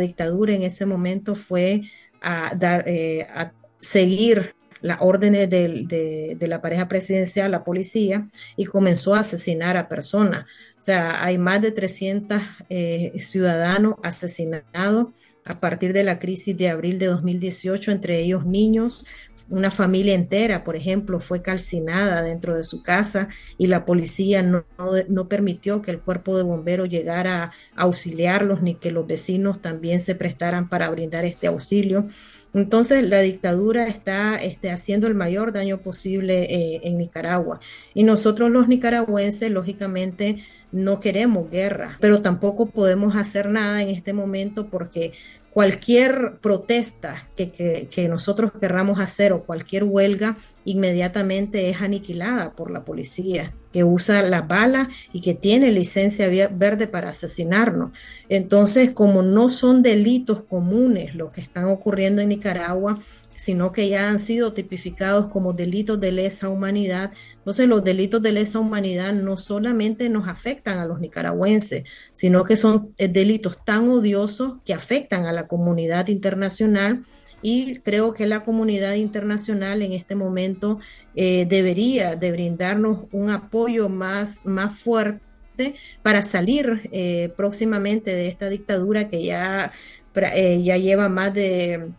dictadura 0.00 0.54
en 0.54 0.62
ese 0.64 0.86
momento 0.86 1.36
fue 1.36 1.82
a, 2.20 2.52
dar, 2.56 2.82
eh, 2.88 3.28
a 3.30 3.52
seguir 3.78 4.55
las 4.80 4.98
órdenes 5.00 5.48
de, 5.50 6.36
la 6.40 6.60
pareja 6.60 6.88
presidencial, 6.88 7.50
la 7.50 7.64
policía, 7.64 8.28
y 8.56 8.64
comenzó 8.64 9.14
a 9.14 9.20
asesinar 9.20 9.76
a 9.76 9.88
personas. 9.88 10.46
O 10.78 10.82
sea, 10.82 11.24
hay 11.24 11.38
más 11.38 11.62
de 11.62 11.72
300 11.72 12.40
eh, 12.68 13.12
ciudadanos 13.20 13.94
asesinados 14.02 15.08
a 15.44 15.60
partir 15.60 15.92
de 15.92 16.04
la 16.04 16.18
crisis 16.18 16.56
de 16.56 16.68
abril 16.68 16.98
de 16.98 17.06
2018, 17.06 17.92
entre 17.92 18.18
ellos 18.20 18.44
niños. 18.46 19.06
Una 19.48 19.70
familia 19.70 20.14
entera, 20.14 20.64
por 20.64 20.74
ejemplo, 20.74 21.20
fue 21.20 21.40
calcinada 21.40 22.22
dentro 22.22 22.56
de 22.56 22.64
su 22.64 22.82
casa 22.82 23.28
y 23.56 23.68
la 23.68 23.84
policía 23.84 24.42
no, 24.42 24.64
no 25.08 25.28
permitió 25.28 25.82
que 25.82 25.92
el 25.92 26.00
cuerpo 26.00 26.36
de 26.36 26.42
bomberos 26.42 26.88
llegara 26.88 27.44
a 27.44 27.50
auxiliarlos 27.76 28.60
ni 28.62 28.74
que 28.74 28.90
los 28.90 29.06
vecinos 29.06 29.62
también 29.62 30.00
se 30.00 30.16
prestaran 30.16 30.68
para 30.68 30.90
brindar 30.90 31.24
este 31.24 31.46
auxilio. 31.46 32.08
Entonces, 32.56 33.06
la 33.06 33.20
dictadura 33.20 33.86
está 33.86 34.36
este, 34.36 34.70
haciendo 34.70 35.06
el 35.06 35.14
mayor 35.14 35.52
daño 35.52 35.82
posible 35.82 36.44
eh, 36.44 36.80
en 36.84 36.96
Nicaragua. 36.96 37.60
Y 37.92 38.02
nosotros 38.02 38.50
los 38.50 38.66
nicaragüenses, 38.66 39.50
lógicamente, 39.50 40.38
no 40.72 40.98
queremos 40.98 41.50
guerra, 41.50 41.98
pero 42.00 42.22
tampoco 42.22 42.70
podemos 42.70 43.14
hacer 43.14 43.50
nada 43.50 43.82
en 43.82 43.90
este 43.90 44.14
momento 44.14 44.68
porque 44.70 45.12
cualquier 45.50 46.38
protesta 46.40 47.28
que, 47.36 47.50
que, 47.90 48.08
nosotros 48.08 48.52
querramos 48.58 49.00
hacer 49.00 49.32
o 49.34 49.44
cualquier 49.44 49.84
huelga 49.84 50.38
inmediatamente 50.64 51.68
es 51.68 51.80
aniquilada 51.82 52.52
por 52.52 52.70
la 52.70 52.84
policía 52.84 53.52
que 53.76 53.84
usa 53.84 54.22
la 54.22 54.40
bala 54.40 54.88
y 55.12 55.20
que 55.20 55.34
tiene 55.34 55.70
licencia 55.70 56.30
verde 56.50 56.86
para 56.86 57.10
asesinarnos. 57.10 57.90
Entonces, 58.30 58.92
como 58.92 59.20
no 59.20 59.50
son 59.50 59.82
delitos 59.82 60.44
comunes 60.44 61.14
lo 61.14 61.30
que 61.30 61.42
están 61.42 61.66
ocurriendo 61.66 62.22
en 62.22 62.30
Nicaragua, 62.30 63.00
sino 63.34 63.72
que 63.72 63.90
ya 63.90 64.08
han 64.08 64.18
sido 64.18 64.54
tipificados 64.54 65.28
como 65.28 65.52
delitos 65.52 66.00
de 66.00 66.10
lesa 66.10 66.48
humanidad. 66.48 67.12
Entonces 67.34 67.68
los 67.68 67.84
delitos 67.84 68.22
de 68.22 68.32
lesa 68.32 68.60
humanidad 68.60 69.12
no 69.12 69.36
solamente 69.36 70.08
nos 70.08 70.26
afectan 70.26 70.78
a 70.78 70.86
los 70.86 70.98
nicaragüenses, 70.98 71.84
sino 72.12 72.44
que 72.44 72.56
son 72.56 72.94
eh, 72.96 73.08
delitos 73.08 73.62
tan 73.62 73.90
odiosos 73.90 74.54
que 74.64 74.72
afectan 74.72 75.26
a 75.26 75.34
la 75.34 75.46
comunidad 75.46 76.08
internacional 76.08 77.04
y 77.42 77.76
creo 77.80 78.14
que 78.14 78.26
la 78.26 78.42
comunidad 78.44 78.94
internacional 78.94 79.82
en 79.82 79.92
este 79.92 80.14
momento 80.14 80.80
eh, 81.14 81.46
debería 81.48 82.16
de 82.16 82.32
brindarnos 82.32 83.04
un 83.12 83.30
apoyo 83.30 83.88
más, 83.88 84.44
más 84.44 84.78
fuerte 84.78 85.74
para 86.02 86.22
salir 86.22 86.88
eh, 86.92 87.32
próximamente 87.36 88.14
de 88.14 88.28
esta 88.28 88.48
dictadura 88.48 89.08
que 89.08 89.22
ya, 89.22 89.72
ya 90.14 90.76
lleva 90.76 91.08
más 91.08 91.32
de 91.34 91.90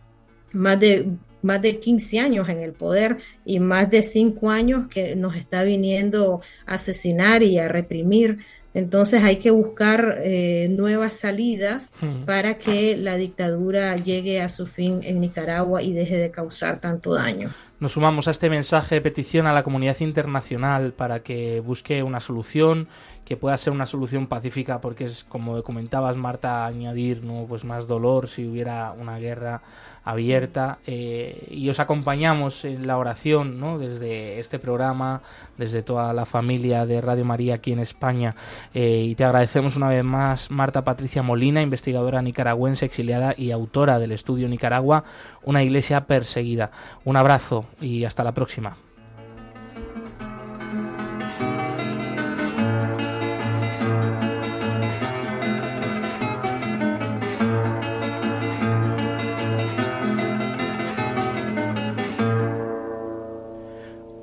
más 0.52 0.80
de 0.80 1.06
más 1.42 1.62
de 1.62 1.78
15 1.78 2.18
años 2.18 2.48
en 2.48 2.58
el 2.58 2.72
poder 2.72 3.18
y 3.44 3.60
más 3.60 3.90
de 3.90 4.02
5 4.02 4.50
años 4.50 4.88
que 4.88 5.16
nos 5.16 5.36
está 5.36 5.62
viniendo 5.62 6.40
a 6.66 6.74
asesinar 6.74 7.42
y 7.42 7.58
a 7.58 7.68
reprimir. 7.68 8.38
Entonces 8.74 9.24
hay 9.24 9.36
que 9.36 9.50
buscar 9.50 10.18
eh, 10.22 10.68
nuevas 10.70 11.14
salidas 11.14 11.92
hmm. 12.00 12.24
para 12.24 12.58
que 12.58 12.96
la 12.96 13.16
dictadura 13.16 13.96
llegue 13.96 14.40
a 14.40 14.48
su 14.48 14.66
fin 14.66 15.00
en 15.02 15.20
Nicaragua 15.20 15.82
y 15.82 15.92
deje 15.92 16.18
de 16.18 16.30
causar 16.30 16.80
tanto 16.80 17.14
daño. 17.14 17.50
Nos 17.80 17.92
sumamos 17.92 18.26
a 18.26 18.32
este 18.32 18.50
mensaje 18.50 18.96
de 18.96 19.00
petición 19.00 19.46
a 19.46 19.52
la 19.52 19.62
comunidad 19.62 20.00
internacional 20.00 20.92
para 20.94 21.20
que 21.20 21.60
busque 21.60 22.02
una 22.02 22.18
solución 22.18 22.88
que 23.24 23.36
pueda 23.36 23.56
ser 23.56 23.72
una 23.72 23.86
solución 23.86 24.26
pacífica 24.26 24.80
porque 24.80 25.04
es 25.04 25.22
como 25.22 25.62
comentabas 25.62 26.16
Marta 26.16 26.66
añadir 26.66 27.22
no 27.22 27.44
pues 27.46 27.62
más 27.62 27.86
dolor 27.86 28.26
si 28.26 28.46
hubiera 28.46 28.90
una 28.92 29.18
guerra 29.18 29.60
abierta. 30.02 30.78
Eh, 30.86 31.46
y 31.50 31.68
os 31.68 31.78
acompañamos 31.78 32.64
en 32.64 32.86
la 32.86 32.96
oración 32.96 33.60
¿no? 33.60 33.78
desde 33.78 34.40
este 34.40 34.58
programa 34.58 35.20
desde 35.56 35.82
toda 35.82 36.12
la 36.14 36.24
familia 36.24 36.84
de 36.84 37.00
Radio 37.00 37.26
María 37.26 37.56
aquí 37.56 37.70
en 37.70 37.78
España. 37.78 38.34
Eh, 38.74 39.04
y 39.06 39.14
te 39.14 39.22
agradecemos 39.22 39.76
una 39.76 39.90
vez 39.90 40.02
más 40.02 40.50
Marta 40.50 40.82
Patricia 40.82 41.22
Molina 41.22 41.62
investigadora 41.62 42.22
nicaragüense 42.22 42.86
exiliada 42.86 43.34
y 43.36 43.52
autora 43.52 44.00
del 44.00 44.10
estudio 44.10 44.48
Nicaragua 44.48 45.04
una 45.44 45.62
iglesia 45.62 46.06
perseguida. 46.06 46.70
Un 47.04 47.16
abrazo 47.16 47.66
y 47.80 48.04
hasta 48.04 48.24
la 48.24 48.32
próxima 48.32 48.76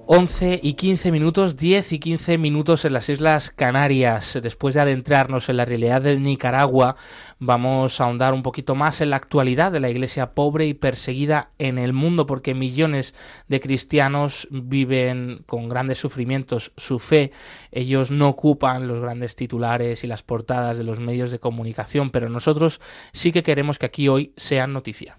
11 0.08 0.60
y 0.62 0.76
15 0.76 1.12
minutos, 1.12 1.58
10 1.58 1.94
y 1.94 2.00
15 2.00 2.38
minutos 2.38 2.86
en 2.86 2.94
las 2.94 3.10
Islas 3.10 3.50
Canarias. 3.50 4.38
Después 4.42 4.76
de 4.76 4.82
adentrarnos 4.82 5.50
en 5.50 5.58
la 5.58 5.66
realidad 5.66 6.04
de 6.04 6.20
Nicaragua, 6.20 6.96
vamos 7.40 8.00
a 8.00 8.04
ahondar 8.04 8.36
un 8.36 8.44
poquito 8.44 8.76
más 8.76 9.02
en 9.02 9.10
la 9.10 9.16
actualidad 9.16 9.72
de 9.72 9.80
la 9.80 9.90
iglesia 9.90 10.36
pobre 10.36 10.68
y 10.68 10.76
perseguida 10.76 11.50
en 11.58 11.80
el 11.80 11.92
mundo, 11.92 12.28
porque 12.28 12.54
millones 12.54 13.16
de 13.48 13.60
cristianos 13.60 14.48
viven 14.52 15.44
con 15.48 15.70
grandes 15.70 15.98
sufrimientos 15.98 16.72
su 16.78 17.00
fe. 17.00 17.32
Ellos 17.72 18.12
no 18.12 18.30
ocupan 18.30 18.88
los 18.88 19.00
grandes 19.00 19.36
titulares 19.36 20.04
y 20.04 20.08
las 20.08 20.22
portadas 20.22 20.78
de 20.78 20.84
los 20.84 21.00
medios 21.00 21.32
de 21.32 21.40
comunicación, 21.40 22.12
pero 22.12 22.30
nosotros 22.30 22.80
sí 23.12 23.32
que 23.32 23.42
queremos 23.42 23.80
que 23.80 23.88
aquí 23.88 24.08
hoy 24.08 24.34
sean 24.38 24.72
noticia. 24.72 25.18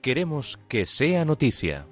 Queremos 0.00 0.58
que 0.66 0.86
sea 0.86 1.26
noticia. 1.26 1.86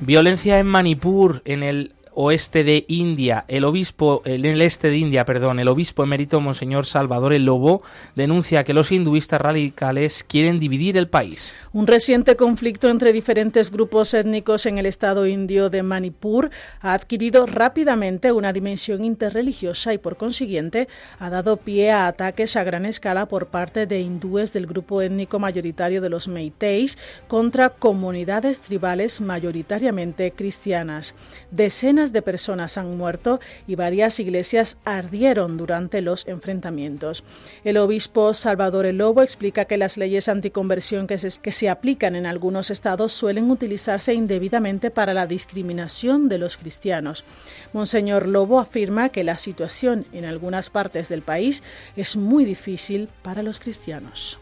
Violencia 0.00 0.58
en 0.58 0.66
Manipur, 0.66 1.40
en 1.46 1.62
el 1.62 1.94
oeste 2.20 2.64
de 2.64 2.84
India, 2.88 3.44
el 3.48 3.64
obispo, 3.64 4.20
en 4.26 4.44
el 4.44 4.60
este 4.60 4.88
de 4.88 4.98
India, 4.98 5.24
perdón, 5.24 5.58
el 5.58 5.68
obispo 5.68 6.04
emérito 6.04 6.40
Monseñor 6.40 6.84
Salvador 6.84 7.32
El 7.32 7.46
Lobo 7.46 7.82
denuncia 8.14 8.62
que 8.62 8.74
los 8.74 8.92
hinduistas 8.92 9.40
radicales 9.40 10.22
quieren 10.28 10.60
dividir 10.60 10.98
el 10.98 11.08
país. 11.08 11.54
Un 11.72 11.86
reciente 11.86 12.36
conflicto 12.36 12.88
entre 12.88 13.12
diferentes 13.12 13.70
grupos 13.70 14.12
étnicos 14.12 14.66
en 14.66 14.76
el 14.76 14.86
estado 14.86 15.26
indio 15.26 15.70
de 15.70 15.82
Manipur 15.82 16.50
ha 16.80 16.92
adquirido 16.92 17.46
rápidamente 17.46 18.32
una 18.32 18.52
dimensión 18.52 19.02
interreligiosa 19.04 19.94
y 19.94 19.98
por 19.98 20.16
consiguiente 20.16 20.88
ha 21.18 21.30
dado 21.30 21.56
pie 21.56 21.90
a 21.90 22.06
ataques 22.06 22.56
a 22.56 22.64
gran 22.64 22.84
escala 22.84 23.26
por 23.26 23.46
parte 23.46 23.86
de 23.86 24.00
hindúes 24.00 24.52
del 24.52 24.66
grupo 24.66 25.00
étnico 25.00 25.38
mayoritario 25.38 26.00
de 26.02 26.10
los 26.10 26.28
Meiteis 26.28 26.98
contra 27.28 27.70
comunidades 27.70 28.60
tribales 28.60 29.20
mayoritariamente 29.20 30.32
cristianas. 30.32 31.14
Decenas 31.50 32.09
de 32.12 32.22
personas 32.22 32.78
han 32.78 32.96
muerto 32.96 33.40
y 33.66 33.74
varias 33.74 34.20
iglesias 34.20 34.78
ardieron 34.84 35.56
durante 35.56 36.00
los 36.00 36.26
enfrentamientos. 36.26 37.24
El 37.64 37.76
obispo 37.76 38.34
Salvador 38.34 38.86
Lobo 38.94 39.22
explica 39.22 39.66
que 39.66 39.76
las 39.76 39.96
leyes 39.96 40.28
anticonversión 40.28 41.06
que 41.06 41.18
se, 41.18 41.40
que 41.40 41.52
se 41.52 41.68
aplican 41.68 42.16
en 42.16 42.26
algunos 42.26 42.70
estados 42.70 43.12
suelen 43.12 43.50
utilizarse 43.50 44.14
indebidamente 44.14 44.90
para 44.90 45.14
la 45.14 45.26
discriminación 45.26 46.28
de 46.28 46.38
los 46.38 46.56
cristianos. 46.56 47.24
Monseñor 47.72 48.26
Lobo 48.26 48.58
afirma 48.58 49.10
que 49.10 49.24
la 49.24 49.38
situación 49.38 50.06
en 50.12 50.24
algunas 50.24 50.70
partes 50.70 51.08
del 51.08 51.22
país 51.22 51.62
es 51.96 52.16
muy 52.16 52.44
difícil 52.44 53.08
para 53.22 53.42
los 53.42 53.58
cristianos. 53.58 54.38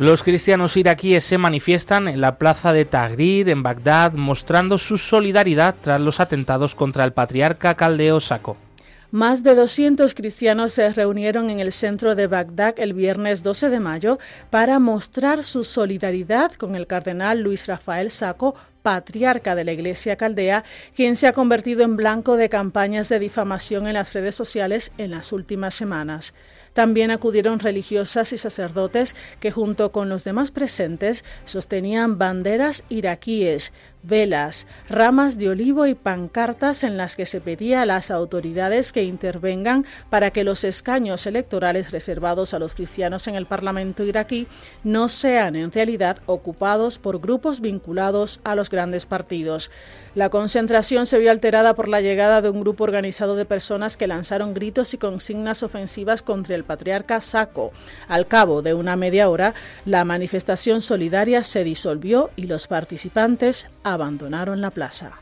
Los 0.00 0.24
cristianos 0.24 0.76
iraquíes 0.76 1.22
se 1.22 1.38
manifiestan 1.38 2.08
en 2.08 2.20
la 2.20 2.36
plaza 2.36 2.72
de 2.72 2.84
Tahrir, 2.84 3.48
en 3.48 3.62
Bagdad, 3.62 4.12
mostrando 4.14 4.76
su 4.76 4.98
solidaridad 4.98 5.76
tras 5.80 6.00
los 6.00 6.18
atentados 6.18 6.74
contra 6.74 7.04
el 7.04 7.12
patriarca 7.12 7.76
caldeo 7.76 8.18
Saco. 8.18 8.56
Más 9.12 9.44
de 9.44 9.54
200 9.54 10.12
cristianos 10.14 10.72
se 10.72 10.92
reunieron 10.92 11.48
en 11.48 11.60
el 11.60 11.70
centro 11.70 12.16
de 12.16 12.26
Bagdad 12.26 12.74
el 12.78 12.92
viernes 12.92 13.44
12 13.44 13.70
de 13.70 13.78
mayo 13.78 14.18
para 14.50 14.80
mostrar 14.80 15.44
su 15.44 15.62
solidaridad 15.62 16.50
con 16.54 16.74
el 16.74 16.88
cardenal 16.88 17.40
Luis 17.40 17.68
Rafael 17.68 18.10
Saco, 18.10 18.56
patriarca 18.82 19.54
de 19.54 19.62
la 19.62 19.72
Iglesia 19.72 20.16
Caldea, 20.16 20.64
quien 20.96 21.14
se 21.14 21.28
ha 21.28 21.32
convertido 21.32 21.84
en 21.84 21.94
blanco 21.94 22.36
de 22.36 22.48
campañas 22.48 23.08
de 23.08 23.20
difamación 23.20 23.86
en 23.86 23.94
las 23.94 24.12
redes 24.12 24.34
sociales 24.34 24.90
en 24.98 25.12
las 25.12 25.32
últimas 25.32 25.76
semanas. 25.76 26.34
También 26.74 27.10
acudieron 27.10 27.60
religiosas 27.60 28.32
y 28.32 28.36
sacerdotes 28.36 29.14
que 29.40 29.52
junto 29.52 29.92
con 29.92 30.08
los 30.08 30.24
demás 30.24 30.50
presentes 30.50 31.24
sostenían 31.44 32.18
banderas 32.18 32.84
iraquíes, 32.88 33.72
velas, 34.04 34.66
ramas 34.88 35.38
de 35.38 35.48
olivo 35.48 35.86
y 35.86 35.94
pancartas 35.94 36.84
en 36.84 36.96
las 36.96 37.16
que 37.16 37.26
se 37.26 37.40
pedía 37.40 37.82
a 37.82 37.86
las 37.86 38.10
autoridades 38.10 38.92
que 38.92 39.02
intervengan 39.02 39.86
para 40.10 40.30
que 40.30 40.44
los 40.44 40.64
escaños 40.64 41.26
electorales 41.26 41.90
reservados 41.90 42.54
a 42.54 42.58
los 42.58 42.74
cristianos 42.74 43.26
en 43.26 43.34
el 43.34 43.46
Parlamento 43.46 44.04
iraquí 44.04 44.46
no 44.82 45.08
sean 45.08 45.56
en 45.56 45.72
realidad 45.72 46.18
ocupados 46.26 46.98
por 46.98 47.20
grupos 47.20 47.60
vinculados 47.60 48.40
a 48.44 48.54
los 48.54 48.70
grandes 48.70 49.06
partidos. 49.06 49.70
La 50.14 50.28
concentración 50.28 51.06
se 51.06 51.18
vio 51.18 51.30
alterada 51.30 51.74
por 51.74 51.88
la 51.88 52.00
llegada 52.00 52.40
de 52.40 52.48
un 52.48 52.60
grupo 52.60 52.84
organizado 52.84 53.34
de 53.34 53.46
personas 53.46 53.96
que 53.96 54.06
lanzaron 54.06 54.54
gritos 54.54 54.94
y 54.94 54.98
consignas 54.98 55.62
ofensivas 55.64 56.22
contra 56.22 56.54
el 56.54 56.62
patriarca 56.62 57.20
Saco. 57.20 57.72
Al 58.06 58.28
cabo 58.28 58.62
de 58.62 58.74
una 58.74 58.94
media 58.94 59.28
hora, 59.28 59.54
la 59.84 60.04
manifestación 60.04 60.82
solidaria 60.82 61.42
se 61.42 61.64
disolvió 61.64 62.30
y 62.36 62.44
los 62.44 62.68
participantes 62.68 63.66
abandonaron 63.94 64.60
la 64.60 64.70
plaza. 64.70 65.12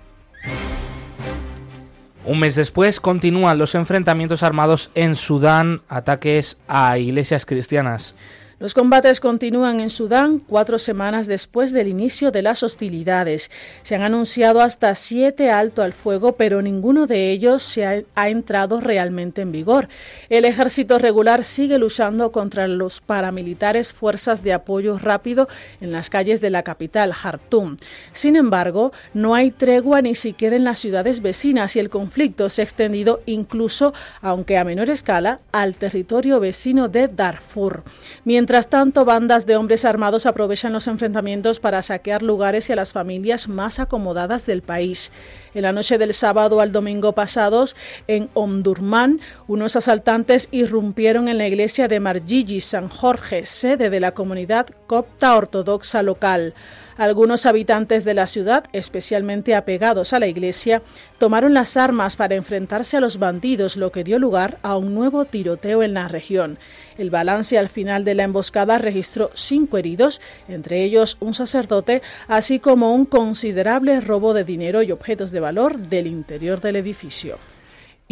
Un 2.24 2.38
mes 2.38 2.54
después 2.54 3.00
continúan 3.00 3.58
los 3.58 3.74
enfrentamientos 3.74 4.42
armados 4.42 4.90
en 4.94 5.16
Sudán, 5.16 5.82
ataques 5.88 6.58
a 6.68 6.96
iglesias 6.98 7.46
cristianas. 7.46 8.14
Los 8.62 8.74
combates 8.74 9.18
continúan 9.18 9.80
en 9.80 9.90
Sudán 9.90 10.38
cuatro 10.38 10.78
semanas 10.78 11.26
después 11.26 11.72
del 11.72 11.88
inicio 11.88 12.30
de 12.30 12.42
las 12.42 12.62
hostilidades. 12.62 13.50
Se 13.82 13.96
han 13.96 14.02
anunciado 14.02 14.60
hasta 14.60 14.94
siete 14.94 15.50
alto 15.50 15.82
al 15.82 15.92
fuego, 15.92 16.36
pero 16.36 16.62
ninguno 16.62 17.08
de 17.08 17.32
ellos 17.32 17.64
se 17.64 18.06
ha, 18.14 18.28
entrado 18.28 18.80
realmente 18.80 19.42
en 19.42 19.50
vigor. 19.50 19.88
El 20.28 20.44
ejército 20.44 21.00
regular 21.00 21.42
sigue 21.42 21.76
luchando 21.76 22.30
contra 22.30 22.68
los 22.68 23.00
paramilitares 23.00 23.92
fuerzas 23.92 24.44
de 24.44 24.52
apoyo 24.52 24.96
rápido 24.96 25.48
en 25.80 25.90
las 25.90 26.08
calles 26.08 26.40
de 26.40 26.50
la 26.50 26.62
capital, 26.62 27.12
Jartum. 27.12 27.76
Sin 28.12 28.36
embargo, 28.36 28.92
no 29.12 29.34
hay 29.34 29.50
tregua 29.50 30.02
ni 30.02 30.14
siquiera 30.14 30.54
en 30.54 30.62
las 30.62 30.78
ciudades 30.78 31.20
vecinas 31.20 31.74
y 31.74 31.80
el 31.80 31.90
conflicto 31.90 32.48
se 32.48 32.62
ha 32.62 32.64
extendido 32.64 33.22
incluso, 33.26 33.92
aunque 34.20 34.56
a 34.56 34.62
menor 34.62 34.88
escala, 34.88 35.40
al 35.50 35.74
territorio 35.74 36.38
vecino 36.38 36.88
de 36.88 37.08
Darfur. 37.08 37.82
Mientras 38.24 38.51
Mientras 38.52 38.68
tanto, 38.68 39.06
bandas 39.06 39.46
de 39.46 39.56
hombres 39.56 39.86
armados 39.86 40.26
aprovechan 40.26 40.74
los 40.74 40.86
enfrentamientos 40.86 41.58
para 41.58 41.82
saquear 41.82 42.22
lugares 42.22 42.68
y 42.68 42.74
a 42.74 42.76
las 42.76 42.92
familias 42.92 43.48
más 43.48 43.78
acomodadas 43.78 44.44
del 44.44 44.60
país. 44.60 45.10
En 45.54 45.62
la 45.62 45.72
noche 45.72 45.96
del 45.96 46.12
sábado 46.12 46.60
al 46.60 46.70
domingo 46.70 47.14
pasados, 47.14 47.76
en 48.08 48.28
Omdurman, 48.34 49.20
unos 49.46 49.76
asaltantes 49.76 50.50
irrumpieron 50.50 51.28
en 51.28 51.38
la 51.38 51.46
iglesia 51.46 51.88
de 51.88 51.98
Margigi 51.98 52.60
San 52.60 52.90
Jorge, 52.90 53.46
sede 53.46 53.88
de 53.88 54.00
la 54.00 54.12
comunidad 54.12 54.66
copta 54.86 55.34
ortodoxa 55.34 56.02
local. 56.02 56.52
Algunos 56.96 57.46
habitantes 57.46 58.04
de 58.04 58.14
la 58.14 58.26
ciudad, 58.26 58.64
especialmente 58.72 59.54
apegados 59.54 60.12
a 60.12 60.18
la 60.18 60.26
iglesia, 60.26 60.82
tomaron 61.18 61.54
las 61.54 61.76
armas 61.76 62.16
para 62.16 62.34
enfrentarse 62.34 62.96
a 62.96 63.00
los 63.00 63.18
bandidos, 63.18 63.76
lo 63.76 63.92
que 63.92 64.04
dio 64.04 64.18
lugar 64.18 64.58
a 64.62 64.76
un 64.76 64.94
nuevo 64.94 65.24
tiroteo 65.24 65.82
en 65.82 65.94
la 65.94 66.08
región. 66.08 66.58
El 66.98 67.10
balance 67.10 67.58
al 67.58 67.68
final 67.68 68.04
de 68.04 68.14
la 68.14 68.24
emboscada 68.24 68.78
registró 68.78 69.30
cinco 69.34 69.78
heridos, 69.78 70.20
entre 70.48 70.82
ellos 70.82 71.16
un 71.20 71.34
sacerdote, 71.34 72.02
así 72.28 72.58
como 72.58 72.94
un 72.94 73.04
considerable 73.04 74.00
robo 74.00 74.34
de 74.34 74.44
dinero 74.44 74.82
y 74.82 74.92
objetos 74.92 75.30
de 75.30 75.40
valor 75.40 75.78
del 75.78 76.06
interior 76.06 76.60
del 76.60 76.76
edificio 76.76 77.38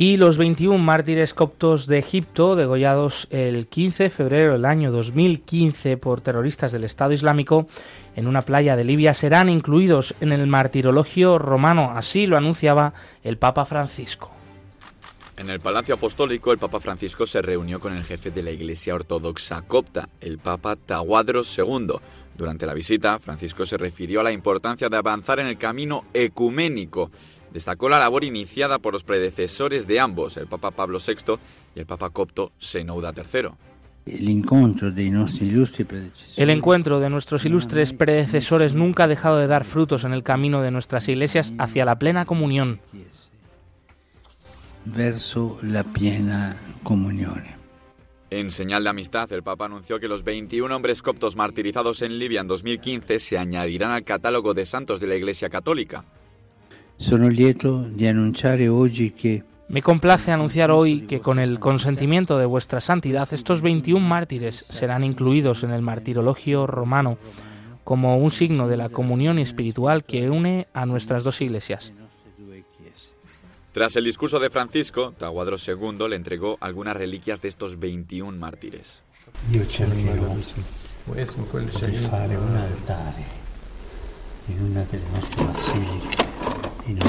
y 0.01 0.17
los 0.17 0.39
21 0.39 0.79
mártires 0.79 1.35
coptos 1.35 1.87
de 1.87 1.99
Egipto, 1.99 2.57
degollados 2.57 3.29
el 3.29 3.67
15 3.67 4.05
de 4.05 4.09
febrero 4.09 4.55
del 4.55 4.65
año 4.65 4.91
2015 4.93 5.99
por 5.99 6.23
terroristas 6.23 6.73
del 6.73 6.85
Estado 6.85 7.13
Islámico 7.13 7.67
en 8.17 8.27
una 8.27 8.41
playa 8.41 8.77
de 8.77 8.85
Libia, 8.85 9.13
serán 9.13 9.51
incluidos 9.51 10.15
en 10.23 10.33
el 10.33 10.47
martirologio 10.47 11.39
romano. 11.39 11.93
Así 11.95 12.27
lo 12.27 12.39
anunciaba 12.39 12.95
el 13.23 13.37
Papa 13.37 13.67
Francisco. 13.67 14.31
En 15.37 15.51
el 15.51 15.61
Palacio 15.61 15.97
Apostólico, 15.97 16.51
el 16.51 16.59
Papa 16.59 16.81
Francisco 16.81 17.27
se 17.27 17.43
reunió 17.43 17.79
con 17.79 17.95
el 17.95 18.05
jefe 18.05 18.31
de 18.31 18.43
la 18.43 18.53
Iglesia 18.53 18.95
Ortodoxa 18.95 19.61
copta, 19.61 20.09
el 20.23 20.39
Papa 20.39 20.77
Tawadros 20.77 21.59
II. 21.59 21.93
Durante 22.39 22.65
la 22.65 22.73
visita, 22.73 23.19
Francisco 23.19 23.67
se 23.67 23.77
refirió 23.77 24.21
a 24.21 24.25
la 24.25 24.33
importancia 24.33 24.89
de 24.89 24.97
avanzar 24.97 25.41
en 25.41 25.47
el 25.47 25.59
camino 25.59 26.05
ecuménico 26.15 27.11
destacó 27.53 27.89
la 27.89 27.99
labor 27.99 28.25
iniciada 28.25 28.79
por 28.79 28.93
los 28.93 29.05
predecesores 29.05 29.87
de 29.87 30.01
ambos, 30.01 30.37
el 30.37 30.47
Papa 30.47 30.71
Pablo 30.71 30.99
VI 31.05 31.39
y 31.75 31.81
el 31.81 31.87
Papa 31.87 32.11
copto 32.11 32.53
Senouda 32.59 33.13
III. 33.17 33.51
El 34.07 34.29
encuentro 36.51 37.01
de 37.01 37.11
nuestros 37.11 37.45
ilustres 37.45 37.93
predecesores 37.93 38.75
nunca 38.75 39.05
ha 39.05 39.09
dejado 39.09 39.39
de 39.39 39.47
dar 39.47 39.65
frutos 39.65 40.05
en 40.05 40.13
el 40.13 40.23
camino 40.23 40.63
de 40.63 40.71
nuestras 40.71 41.09
iglesias 41.09 41.53
hacia 41.59 41.85
la 41.85 41.99
plena 41.99 42.25
comunión. 42.25 42.81
Verso 44.85 45.59
la 45.63 45.85
plena 45.85 46.57
comunión. 46.83 47.45
En 48.31 48.51
señal 48.51 48.85
de 48.85 48.91
amistad, 48.91 49.31
el 49.33 49.43
Papa 49.43 49.67
anunció 49.67 49.99
que 49.99 50.09
los 50.09 50.23
21 50.25 50.75
hombres 50.75 51.03
coptos 51.03 51.37
martirizados 51.37 52.01
en 52.03 52.19
Libia 52.19 52.41
en 52.41 52.47
2015 52.47 53.19
se 53.19 53.39
añadirán 53.39 53.91
al 53.91 54.05
catálogo 54.05 54.55
de 54.55 54.65
santos 54.67 55.01
de 55.01 55.09
la 55.09 55.17
Iglesia 55.17 55.51
Católica. 55.51 56.05
Me 59.69 59.83
complace 59.83 60.33
anunciar 60.33 60.71
hoy 60.71 61.03
que 61.03 61.21
con 61.21 61.39
el 61.39 61.59
consentimiento 61.59 62.39
de 62.39 62.45
vuestra 62.45 62.81
santidad 62.81 63.33
estos 63.33 63.63
21 63.63 64.07
mártires 64.07 64.67
serán 64.69 65.03
incluidos 65.03 65.65
en 65.65 65.71
el 65.71 65.81
martirologio 65.81 66.67
romano 66.67 67.17
como 67.85 68.19
un 68.19 68.31
signo 68.31 68.69
de 68.69 68.77
la 68.77 68.91
comunión 68.91 69.39
espiritual 69.39 70.05
que 70.05 70.29
une 70.29 70.69
a 70.75 70.85
nuestras 70.87 71.25
dos 71.25 71.41
iglesias. 71.41 71.93
Tras 73.73 73.97
el 73.97 74.05
discurso 74.05 74.39
de 74.39 74.51
Francisco, 74.51 75.15
Taguadro 75.17 75.57
II 75.57 76.09
le 76.09 76.17
entregó 76.17 76.59
algunas 76.61 76.97
reliquias 76.97 77.41
de 77.41 77.49
estos 77.49 77.79
21 77.79 78.37
mártires. 78.37 79.03
altare 82.61 83.25
in 84.49 84.63
una 84.63 84.85
martiri. 86.87 87.01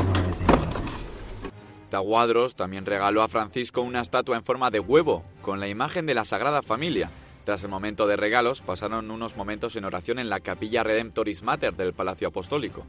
Taguadros 1.89 2.55
también 2.55 2.85
regaló 2.85 3.21
a 3.21 3.27
Francisco 3.27 3.81
una 3.81 3.99
estatua 3.99 4.37
en 4.37 4.43
forma 4.43 4.71
de 4.71 4.79
huevo, 4.79 5.25
con 5.41 5.59
la 5.59 5.67
imagen 5.67 6.05
de 6.05 6.13
la 6.13 6.23
Sagrada 6.23 6.61
Familia. 6.61 7.09
Tras 7.43 7.63
el 7.63 7.69
momento 7.69 8.07
de 8.07 8.15
regalos, 8.15 8.61
pasaron 8.61 9.11
unos 9.11 9.35
momentos 9.35 9.75
en 9.75 9.83
oración 9.83 10.17
en 10.17 10.29
la 10.29 10.39
capilla 10.39 10.83
Redemptoris 10.83 11.43
Mater 11.43 11.75
del 11.75 11.93
Palacio 11.93 12.29
Apostólico. 12.29 12.85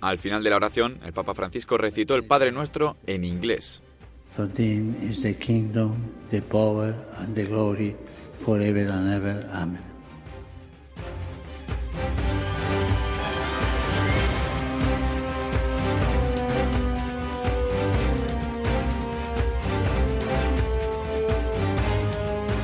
Al 0.00 0.18
final 0.18 0.42
de 0.42 0.50
la 0.50 0.56
oración, 0.56 0.98
el 1.04 1.12
Papa 1.12 1.32
Francisco 1.32 1.78
recitó 1.78 2.16
el 2.16 2.26
Padre 2.26 2.50
Nuestro 2.50 2.96
en 3.06 3.24
inglés. 3.24 3.82
For 4.36 4.46
thine 4.46 4.94
is 5.02 5.22
the 5.22 5.34
kingdom, 5.34 6.14
the 6.30 6.40
power 6.40 6.94
and 7.18 7.34
the 7.34 7.44
glory 7.44 7.94
forever 8.44 8.90
and 8.90 9.12
ever. 9.12 9.48
Amen. 9.52 9.92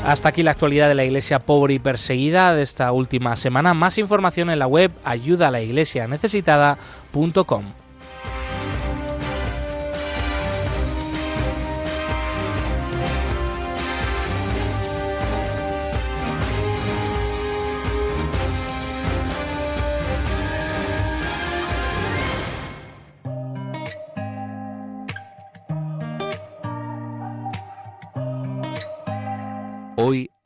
Hasta 0.09 0.31
aquí 0.31 0.42
la 0.42 0.50
actualidad 0.52 0.88
de 0.88 0.94
la 0.94 1.04
iglesia 1.04 1.38
pobre 1.38 1.74
y 1.74 1.78
perseguida 1.78 2.54
de 2.54 2.62
esta 2.62 2.90
última 2.92 3.37
semana. 3.37 3.74
Más 3.74 3.98
información 3.98 4.48
en 4.48 4.59
la 4.59 4.66
web 4.66 4.90
ayudalaiglesianecesitada.com. 5.04 7.64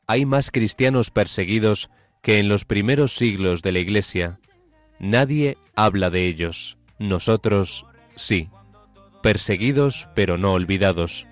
hay 0.07 0.25
más 0.25 0.51
cristianos 0.51 1.11
perseguidos 1.11 1.89
que 2.21 2.39
en 2.39 2.49
los 2.49 2.65
primeros 2.65 3.15
siglos 3.15 3.61
de 3.61 3.71
la 3.71 3.79
Iglesia. 3.79 4.39
Nadie 4.99 5.57
habla 5.75 6.09
de 6.09 6.27
ellos. 6.27 6.77
Nosotros 6.99 7.85
sí. 8.15 8.49
Perseguidos 9.21 10.07
pero 10.15 10.37
no 10.37 10.53
olvidados. 10.53 11.27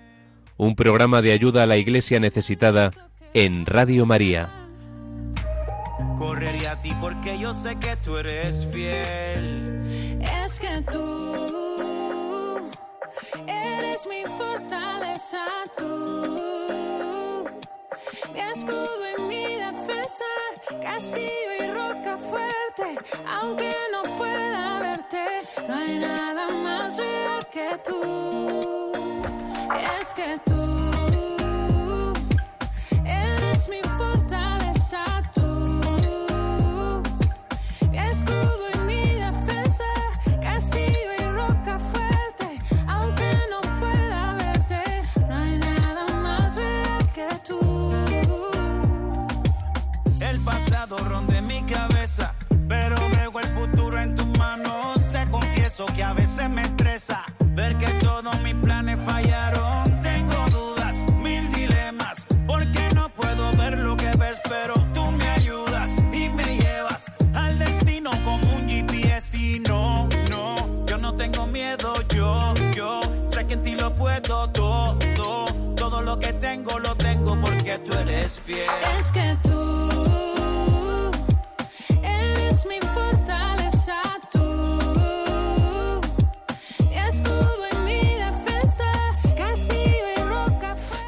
Un 0.56 0.76
programa 0.76 1.22
de 1.22 1.32
ayuda 1.32 1.62
a 1.62 1.66
la 1.66 1.76
Iglesia 1.76 2.20
necesitada 2.20 2.90
en 3.34 3.66
Radio 3.66 4.06
María. 4.06 4.50
Correré 6.18 6.68
a 6.68 6.80
ti 6.80 6.92
porque 7.00 7.38
yo 7.38 7.54
sé 7.54 7.76
que 7.76 7.96
tú 7.96 8.16
eres 8.16 8.66
fiel. 8.66 10.20
Es 10.44 10.58
que 10.58 10.82
tú 10.92 12.60
eres 13.46 14.06
mi 14.06 14.22
fortaleza, 14.36 15.44
tú. 15.76 16.91
Mi 18.30 18.40
escudo 18.40 19.02
y 19.16 19.22
mi 19.22 19.56
defensa, 19.56 20.24
castillo 20.80 21.50
y 21.60 21.66
roca 21.68 22.16
fuerte. 22.16 22.98
Aunque 23.26 23.74
no 23.90 24.16
pueda 24.16 24.80
verte, 24.80 25.42
no 25.68 25.74
hay 25.74 25.98
nada 25.98 26.48
más 26.50 26.96
real 26.98 27.46
que 27.50 27.78
tú. 27.84 28.92
Es 30.00 30.14
que 30.14 30.38
tú 30.44 32.12
eres 33.04 33.68
mi 33.68 33.80
fortaleza, 33.82 34.11
que 55.86 56.02
a 56.02 56.12
veces 56.12 56.48
me 56.50 56.62
estresa 56.62 57.24
ver 57.54 57.76
que 57.78 57.86
todos 58.04 58.38
mis 58.40 58.54
planes 58.54 58.98
fallaron. 59.04 60.00
Tengo 60.02 60.34
dudas, 60.50 61.04
mil 61.22 61.50
dilemas, 61.52 62.24
porque 62.46 62.80
no 62.94 63.08
puedo 63.10 63.50
ver 63.52 63.78
lo 63.78 63.96
que 63.96 64.10
ves, 64.18 64.40
pero 64.48 64.74
tú 64.94 65.04
me 65.12 65.28
ayudas 65.30 65.98
y 66.12 66.28
me 66.28 66.44
llevas 66.58 67.10
al 67.34 67.58
destino 67.58 68.10
como 68.24 68.54
un 68.54 68.68
GPS. 68.68 69.36
Y 69.36 69.60
no, 69.60 70.08
no, 70.30 70.54
yo 70.86 70.98
no 70.98 71.14
tengo 71.14 71.46
miedo, 71.46 71.92
yo, 72.14 72.54
yo 72.74 73.00
sé 73.26 73.46
que 73.46 73.54
en 73.54 73.62
ti 73.62 73.74
lo 73.74 73.94
puedo 73.94 74.50
todo, 74.50 74.98
todo 75.76 76.02
lo 76.02 76.18
que 76.18 76.32
tengo 76.34 76.78
lo 76.78 76.94
tengo 76.96 77.38
porque 77.40 77.78
tú 77.78 77.96
eres 77.98 78.40
fiel. 78.40 78.68
Es 78.98 79.10
que 79.10 79.36
tú 79.42 80.31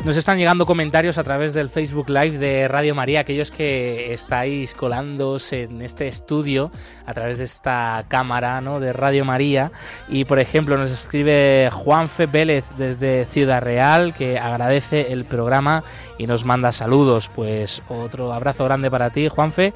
Nos 0.05 0.19
están 0.19 0.37
llegando 0.37 0.67
comentarios 0.67 1.17
a 1.17 1.25
través 1.25 1.55
del 1.55 1.71
Facebook 1.71 2.11
Live 2.11 2.37
de 2.37 2.69
Radio 2.69 2.95
María, 2.95 3.21
aquellos 3.21 3.51
que 3.51 4.12
estáis 4.12 4.75
colándoos 4.75 5.51
en 5.55 5.81
este 5.81 6.09
estudio 6.09 6.71
a 7.07 7.14
través 7.14 7.38
de 7.38 7.45
esta 7.45 8.05
cámara 8.07 8.61
¿no? 8.61 8.81
de 8.81 8.93
Radio 8.93 9.25
María. 9.25 9.73
Y 10.07 10.27
por 10.27 10.40
ejemplo, 10.40 10.77
nos 10.77 10.90
escribe 10.90 11.71
Juanfe 11.73 12.27
Vélez 12.27 12.67
desde 12.77 13.25
Ciudad 13.25 13.62
Real, 13.62 14.12
que 14.12 14.38
agradece 14.38 15.11
el 15.11 15.25
programa 15.25 15.85
y 16.19 16.27
nos 16.27 16.45
manda 16.45 16.71
saludos. 16.73 17.31
Pues 17.35 17.83
otro 17.88 18.31
abrazo 18.35 18.64
grande 18.67 18.90
para 18.90 19.09
ti, 19.09 19.29
Juanfe. 19.29 19.73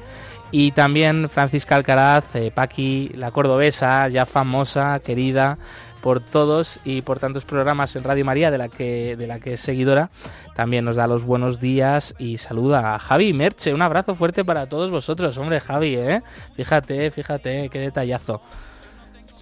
Y 0.51 0.71
también 0.71 1.29
Francisca 1.29 1.75
Alcaraz, 1.75 2.35
eh, 2.35 2.51
Paqui, 2.53 3.09
la 3.15 3.31
cordobesa, 3.31 4.07
ya 4.09 4.25
famosa, 4.27 4.99
querida 4.99 5.57
por 6.01 6.19
todos 6.19 6.79
y 6.85 7.01
por 7.01 7.19
tantos 7.19 7.45
programas 7.45 7.95
en 7.95 8.03
Radio 8.03 8.25
María 8.25 8.51
de 8.51 8.57
la 8.57 8.69
que 8.69 9.15
de 9.15 9.27
la 9.27 9.39
que 9.39 9.53
es 9.53 9.61
seguidora, 9.61 10.09
también 10.55 10.85
nos 10.85 10.95
da 10.95 11.07
los 11.07 11.23
buenos 11.23 11.59
días 11.59 12.15
y 12.17 12.37
saluda 12.37 12.95
a 12.95 12.99
Javi 12.99 13.33
Merche. 13.33 13.73
Un 13.73 13.81
abrazo 13.81 14.15
fuerte 14.15 14.45
para 14.45 14.67
todos 14.67 14.91
vosotros, 14.91 15.37
hombre, 15.37 15.59
Javi, 15.59 15.95
¿eh? 15.95 16.23
Fíjate, 16.55 17.11
fíjate, 17.11 17.69
qué 17.69 17.79
detallazo. 17.79 18.41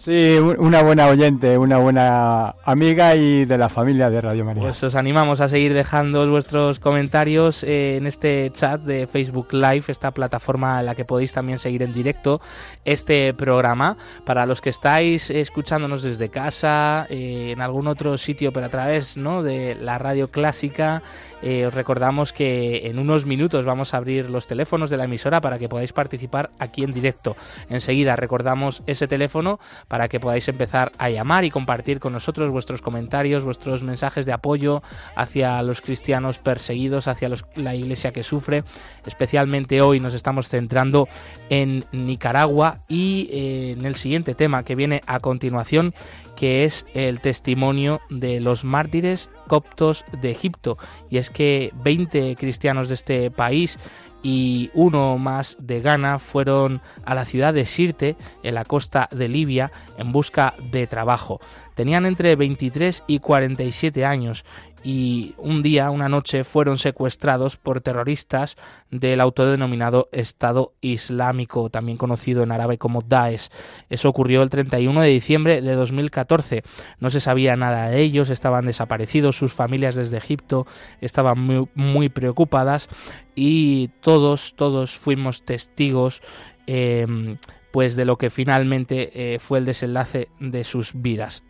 Sí, 0.07 0.37
un- 0.39 0.55
una 0.57 0.81
buena 0.83 1.07
oyente, 1.07 1.57
una 1.57 1.79
buena 1.79 2.55
amiga 2.63 3.13
y 3.17 3.43
de 3.43 3.57
la 3.57 3.67
familia 3.67 4.09
de 4.09 4.21
Radio 4.21 4.45
María. 4.45 4.61
Pues 4.63 4.81
os 4.81 4.95
animamos 4.95 5.41
a 5.41 5.49
seguir 5.49 5.73
dejando 5.73 6.25
vuestros 6.29 6.79
comentarios 6.79 7.61
eh, 7.65 7.97
en 7.97 8.07
este 8.07 8.49
chat 8.53 8.79
de 8.79 9.05
Facebook 9.05 9.49
Live, 9.51 9.83
esta 9.89 10.11
plataforma 10.11 10.79
en 10.79 10.85
la 10.85 10.95
que 10.95 11.03
podéis 11.03 11.33
también 11.33 11.59
seguir 11.59 11.83
en 11.83 11.91
directo 11.91 12.39
este 12.85 13.33
programa. 13.33 13.97
Para 14.23 14.45
los 14.45 14.61
que 14.61 14.69
estáis 14.69 15.29
escuchándonos 15.29 16.03
desde 16.03 16.29
casa, 16.29 17.05
eh, 17.09 17.51
en 17.51 17.59
algún 17.59 17.87
otro 17.87 18.17
sitio, 18.17 18.53
pero 18.53 18.67
a 18.67 18.69
través 18.69 19.17
¿no? 19.17 19.43
de 19.43 19.75
la 19.75 19.97
radio 19.97 20.29
clásica, 20.31 21.03
eh, 21.41 21.65
os 21.65 21.73
recordamos 21.73 22.31
que 22.31 22.87
en 22.87 22.97
unos 22.97 23.25
minutos 23.25 23.65
vamos 23.65 23.93
a 23.93 23.97
abrir 23.97 24.29
los 24.29 24.47
teléfonos 24.47 24.89
de 24.89 24.95
la 24.95 25.03
emisora 25.03 25.41
para 25.41 25.59
que 25.59 25.67
podáis 25.67 25.91
participar 25.91 26.49
aquí 26.59 26.85
en 26.85 26.93
directo. 26.93 27.35
Enseguida 27.69 28.15
recordamos 28.15 28.83
ese 28.87 29.09
teléfono 29.09 29.59
para 29.89 29.96
para 29.97 30.09
que 30.09 30.19
podáis 30.19 30.47
empezar 30.47 30.91
a 30.99 31.09
llamar 31.09 31.43
y 31.43 31.49
compartir 31.49 31.99
con 31.99 32.13
nosotros 32.13 32.51
vuestros 32.51 32.83
comentarios, 32.83 33.43
vuestros 33.43 33.81
mensajes 33.81 34.27
de 34.27 34.31
apoyo 34.31 34.83
hacia 35.15 35.59
los 35.63 35.81
cristianos 35.81 36.37
perseguidos, 36.37 37.07
hacia 37.07 37.31
la 37.55 37.73
iglesia 37.73 38.11
que 38.11 38.21
sufre. 38.21 38.63
Especialmente 39.07 39.81
hoy 39.81 39.99
nos 39.99 40.13
estamos 40.13 40.49
centrando 40.49 41.09
en 41.49 41.83
Nicaragua 41.91 42.77
y 42.87 43.27
eh, 43.31 43.75
en 43.75 43.87
el 43.87 43.95
siguiente 43.95 44.35
tema 44.35 44.61
que 44.61 44.75
viene 44.75 45.01
a 45.07 45.19
continuación, 45.19 45.95
que 46.35 46.63
es 46.63 46.85
el 46.93 47.19
testimonio 47.19 47.99
de 48.11 48.39
los 48.39 48.63
mártires 48.63 49.31
coptos 49.47 50.05
de 50.21 50.29
Egipto. 50.29 50.77
Y 51.09 51.17
es 51.17 51.31
que 51.31 51.73
20 51.83 52.35
cristianos 52.35 52.87
de 52.87 52.93
este 52.93 53.31
país 53.31 53.79
y 54.27 54.71
uno 54.73 55.17
más 55.17 55.55
de 55.57 55.79
Ghana 55.79 56.19
fueron 56.19 56.81
a 57.05 57.15
la 57.15 57.23
ciudad 57.23 57.53
de 57.53 57.65
Sirte, 57.65 58.17
en 58.43 58.55
la 58.55 58.65
costa 58.65 59.07
de 59.09 59.29
Libia, 59.29 59.71
en 59.97 60.11
busca 60.11 60.53
de 60.69 60.85
trabajo. 60.85 61.39
Tenían 61.77 62.07
entre 62.07 62.35
23 62.35 63.03
y 63.05 63.19
47 63.19 64.03
años 64.03 64.43
y 64.83 65.35
un 65.37 65.61
día, 65.61 65.91
una 65.91 66.09
noche, 66.09 66.43
fueron 66.43 66.79
secuestrados 66.79 67.55
por 67.55 67.81
terroristas 67.81 68.57
del 68.89 69.21
autodenominado 69.21 70.09
Estado 70.11 70.73
Islámico, 70.81 71.69
también 71.69 71.99
conocido 71.99 72.41
en 72.41 72.51
árabe 72.51 72.79
como 72.79 73.03
Daesh. 73.03 73.49
Eso 73.91 74.09
ocurrió 74.09 74.41
el 74.41 74.49
31 74.49 75.01
de 75.01 75.09
diciembre 75.09 75.61
de 75.61 75.73
2014. 75.75 76.63
No 76.99 77.11
se 77.11 77.19
sabía 77.19 77.55
nada 77.55 77.89
de 77.89 78.01
ellos, 78.01 78.31
estaban 78.31 78.65
desaparecidos, 78.65 79.37
sus 79.37 79.53
familias 79.53 79.93
desde 79.93 80.17
Egipto 80.17 80.65
estaban 80.99 81.69
muy, 81.75 82.09
preocupadas 82.09 82.89
y 83.35 83.89
todos, 84.01 84.55
todos 84.55 84.97
fuimos 84.97 85.45
testigos 85.45 86.23
eh, 86.65 87.37
pues 87.69 87.95
de 87.95 88.05
lo 88.05 88.17
que 88.17 88.31
finalmente 88.31 89.35
eh, 89.35 89.37
fue 89.37 89.59
el 89.59 89.65
desenlace 89.65 90.29
de 90.39 90.63
sus 90.63 90.99
vidas. 90.99 91.43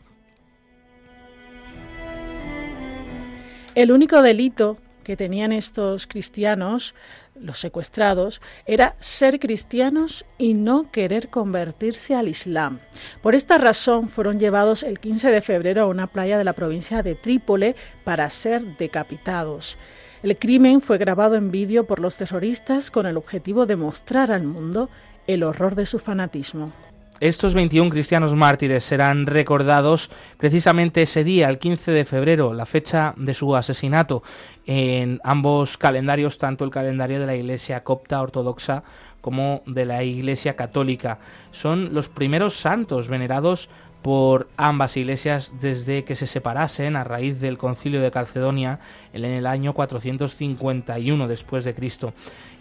El 3.78 3.92
único 3.92 4.24
delito 4.24 4.80
que 5.04 5.16
tenían 5.16 5.52
estos 5.52 6.08
cristianos, 6.08 6.96
los 7.40 7.60
secuestrados, 7.60 8.42
era 8.66 8.96
ser 9.00 9.40
cristianos 9.40 10.26
y 10.40 10.56
no 10.56 10.90
querer 10.92 11.30
convertirse 11.30 12.16
al 12.16 12.28
Islam. 12.28 12.80
Por 13.22 13.36
esta 13.36 13.60
razón 13.60 14.10
fueron 14.10 14.40
llevados 14.40 14.82
el 14.82 14.98
15 14.98 15.30
de 15.30 15.44
febrero 15.44 15.84
a 15.84 15.86
una 15.86 16.08
playa 16.08 16.40
de 16.40 16.44
la 16.44 16.54
provincia 16.54 17.04
de 17.04 17.13
Trípoli 17.13 17.76
para 18.04 18.32
ser 18.32 18.78
decapitados. 18.78 19.78
El 20.24 20.40
crimen 20.40 20.82
fue 20.82 20.98
grabado 20.98 21.36
en 21.36 21.52
vídeo 21.52 21.86
por 21.86 22.00
los 22.00 22.18
terroristas 22.18 22.90
con 22.90 23.06
el 23.06 23.16
objetivo 23.16 23.68
de 23.68 23.76
mostrar 23.76 24.32
al 24.32 24.42
mundo 24.42 24.90
el 25.28 25.44
horror 25.44 25.76
de 25.76 25.86
su 25.86 26.00
fanatismo. 26.00 26.74
Estos 27.19 27.56
21 27.56 27.89
cristianos 27.89 28.36
mártires 28.36 28.84
serán 28.84 29.25
recordados 29.25 30.12
precisamente 30.38 31.01
ese 31.01 31.23
día, 31.23 31.49
el 31.49 31.58
15 31.58 31.91
de 31.91 32.06
febrero, 32.06 32.53
la 32.53 32.67
fecha 32.67 33.15
de 33.17 33.34
su 33.34 33.56
asesinato, 33.56 34.21
en 34.67 35.19
ambos 35.23 35.80
calendarios, 35.80 36.38
tanto 36.38 36.63
el 36.63 36.69
calendario 36.69 37.19
de 37.19 37.25
la 37.25 37.36
Iglesia 37.36 37.84
copta 37.84 38.21
ortodoxa 38.21 38.84
como 39.19 39.63
de 39.65 39.86
la 39.86 40.03
Iglesia 40.03 40.56
católica. 40.56 41.17
Son 41.51 41.95
los 41.95 42.08
primeros 42.08 42.56
santos 42.56 43.08
venerados 43.08 43.67
por 44.03 44.47
ambas 44.56 44.95
iglesias 44.95 45.53
desde 45.60 46.03
que 46.03 46.15
se 46.15 46.27
separasen 46.27 46.95
a 46.95 47.03
raíz 47.03 47.41
del 47.41 47.58
concilio 47.58 48.01
de 48.01 48.12
Calcedonia 48.12 48.80
en 49.12 49.25
el 49.25 49.45
año 49.47 49.73
451 49.73 51.27
después 51.27 51.65
de 51.65 51.73
Cristo. 51.73 52.13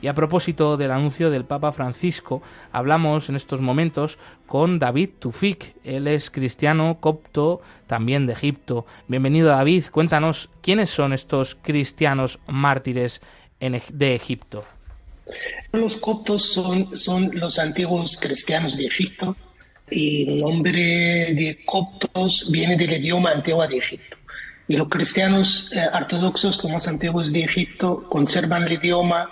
Y 0.03 0.09
a 0.09 0.15
propósito 0.15 0.77
del 0.77 0.91
anuncio 0.91 1.31
del 1.31 1.45
Papa 1.45 1.73
Francisco, 1.73 2.43
hablamos 2.71 3.29
en 3.29 3.37
estos 3.37 3.61
momentos 3.63 4.19
con 4.47 4.79
David 4.79 5.11
Tufik. 5.19 5.75
Él 5.85 6.07
es 6.07 6.31
cristiano 6.31 6.99
copto 7.01 7.63
también 7.87 8.27
de 8.27 8.35
Egipto. 8.35 8.85
Bienvenido 9.09 9.49
David, 9.49 9.85
cuéntanos 9.91 10.51
quiénes 10.61 10.91
son 10.91 11.13
estos 11.13 11.57
cristianos 11.63 12.39
mártires 12.47 13.23
de 13.59 14.15
Egipto. 14.15 14.65
Los 15.73 15.97
coptos 15.97 16.53
son, 16.53 16.97
son 16.97 17.31
los 17.33 17.59
antiguos 17.59 18.19
cristianos 18.21 18.77
de 18.77 18.87
Egipto 18.87 19.35
y 19.91 20.29
el 20.29 20.41
nombre 20.41 21.35
de 21.35 21.63
coptos 21.65 22.49
viene 22.51 22.77
del 22.77 22.93
idioma 22.93 23.31
antiguo 23.31 23.67
de 23.67 23.79
Egipto. 23.79 24.17
Y 24.69 24.77
los 24.77 24.89
cristianos 24.89 25.71
eh, 25.73 25.87
ortodoxos, 25.95 26.63
los 26.63 26.73
más 26.73 26.89
antiguos 26.89 27.33
de 27.33 27.45
Egipto, 27.45 28.09
conservan 28.09 28.65
el 28.65 28.73
idioma 28.73 29.31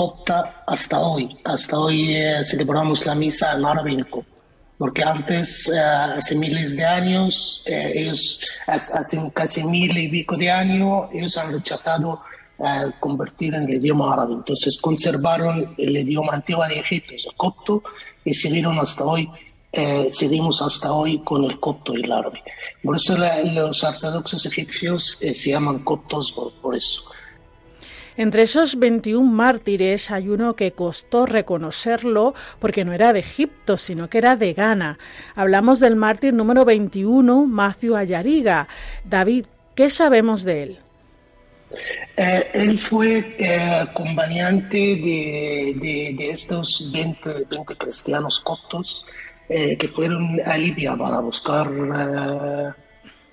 copta 0.00 0.62
hasta 0.66 1.00
hoy. 1.00 1.24
Hasta 1.44 1.74
hoy 1.84 2.14
eh, 2.14 2.44
celebramos 2.44 3.06
la 3.06 3.14
misa 3.14 3.54
en 3.56 3.64
árabe 3.64 3.92
y 3.92 3.94
en 3.96 4.04
copta. 4.04 4.30
Porque 4.78 5.02
antes, 5.02 5.68
eh, 5.68 5.78
hace 6.18 6.34
miles 6.36 6.76
de 6.76 6.84
años, 6.84 7.62
eh, 7.64 7.92
ellos, 8.00 8.40
hace 8.66 9.14
casi 9.34 9.64
mil 9.64 9.96
y 9.96 10.08
pico 10.08 10.36
de 10.36 10.50
años, 10.50 11.08
ellos 11.14 11.34
han 11.38 11.50
rechazado 11.52 12.20
eh, 12.58 12.90
convertir 13.00 13.54
en 13.54 13.62
el 13.64 13.76
idioma 13.76 14.12
árabe. 14.12 14.34
Entonces 14.34 14.78
conservaron 14.80 15.74
el 15.78 15.96
idioma 15.96 16.34
antiguo 16.34 16.66
de 16.68 16.78
Egipto, 16.80 17.14
el 17.14 17.36
copto, 17.36 17.82
y 18.22 18.34
siguieron 18.34 18.78
hasta 18.78 19.02
hoy, 19.04 19.30
eh, 19.72 20.10
seguimos 20.12 20.60
hasta 20.60 20.92
hoy 20.92 21.20
con 21.24 21.44
el 21.44 21.58
copto 21.58 21.96
y 21.96 22.02
el 22.02 22.12
árabe. 22.12 22.42
Por 22.82 22.96
eso 22.96 23.16
la- 23.16 23.42
los 23.44 23.82
ortodoxos 23.82 24.44
egipcios 24.44 25.16
eh, 25.22 25.32
se 25.32 25.50
llaman 25.52 25.78
coptos 25.90 26.32
por, 26.32 26.52
por 26.60 26.76
eso. 26.76 27.02
Entre 28.16 28.42
esos 28.42 28.78
21 28.78 29.22
mártires 29.30 30.10
hay 30.10 30.28
uno 30.28 30.54
que 30.54 30.72
costó 30.72 31.26
reconocerlo 31.26 32.34
porque 32.58 32.84
no 32.84 32.92
era 32.92 33.12
de 33.12 33.20
Egipto, 33.20 33.76
sino 33.76 34.08
que 34.08 34.18
era 34.18 34.36
de 34.36 34.54
Ghana. 34.54 34.98
Hablamos 35.34 35.80
del 35.80 35.96
mártir 35.96 36.32
número 36.32 36.64
21, 36.64 37.46
Matthew 37.46 37.94
Ayariga. 37.96 38.68
David, 39.04 39.46
¿qué 39.74 39.90
sabemos 39.90 40.44
de 40.44 40.62
él? 40.62 40.78
Eh, 42.16 42.48
él 42.54 42.78
fue 42.78 43.36
eh, 43.38 43.84
de- 45.80 46.14
de 46.16 46.30
estos 46.30 46.90
20, 46.92 47.44
20 47.50 47.76
cristianos 47.76 48.40
coptos 48.40 49.04
eh, 49.48 49.76
que 49.76 49.88
fueron 49.88 50.40
a 50.46 50.56
Libia 50.56 50.96
para 50.96 51.20
buscar 51.20 51.68
eh, 51.70 52.70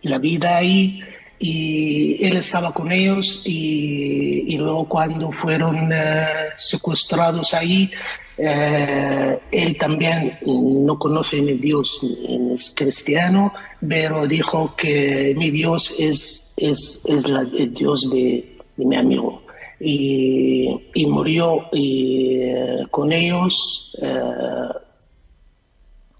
la 0.01 0.17
vida 0.17 0.57
ahí 0.57 0.99
y 1.45 2.25
él 2.25 2.37
estaba 2.37 2.73
con 2.73 2.89
ellos 2.89 3.41
y, 3.43 4.55
luego 4.55 4.87
cuando 4.87 5.29
fueron 5.29 5.91
eh, 5.91 6.25
secuestrados 6.55 7.53
ahí, 7.53 7.91
eh, 8.37 9.39
él 9.51 9.77
también 9.77 10.37
no 10.45 10.97
conoce 10.97 11.41
ni 11.41 11.55
Dios 11.55 11.99
ni 12.01 12.53
es 12.53 12.73
cristiano, 12.73 13.51
pero 13.85 14.25
dijo 14.25 14.73
que 14.77 15.35
mi 15.35 15.51
Dios 15.51 15.93
es, 15.99 16.45
es, 16.55 17.01
es 17.03 17.27
la- 17.27 17.41
el 17.41 17.73
Dios 17.73 18.09
de, 18.09 18.57
mi 18.77 18.95
amigo. 18.95 19.43
Y, 19.81 20.69
y 20.93 21.05
murió 21.07 21.65
y, 21.73 22.37
eh, 22.39 22.85
con 22.89 23.11
ellos 23.11 23.97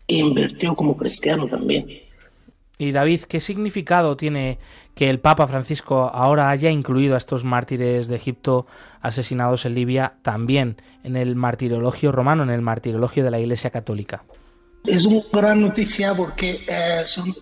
invirtió 0.05 0.75
como 0.75 0.97
cristiano 0.97 1.47
también. 1.47 2.03
Y 2.77 2.91
David, 2.91 3.21
¿qué 3.21 3.39
significado 3.39 4.17
tiene 4.17 4.57
que 4.95 5.09
el 5.09 5.19
Papa 5.19 5.47
Francisco 5.47 6.11
ahora 6.13 6.49
haya 6.49 6.69
incluido 6.69 7.15
a 7.15 7.17
estos 7.17 7.43
mártires 7.43 8.07
de 8.07 8.15
Egipto 8.15 8.67
asesinados 9.01 9.65
en 9.65 9.75
Libia 9.75 10.13
también 10.21 10.77
en 11.03 11.15
el 11.15 11.35
martirologio 11.35 12.11
romano, 12.11 12.43
en 12.43 12.49
el 12.49 12.61
martirologio 12.61 13.23
de 13.23 13.31
la 13.31 13.39
Iglesia 13.39 13.71
Católica? 13.71 14.23
Es 14.85 15.05
una 15.05 15.21
gran 15.31 15.61
noticia 15.61 16.13
porque 16.13 16.65
eh, 16.67 17.03
son, 17.05 17.33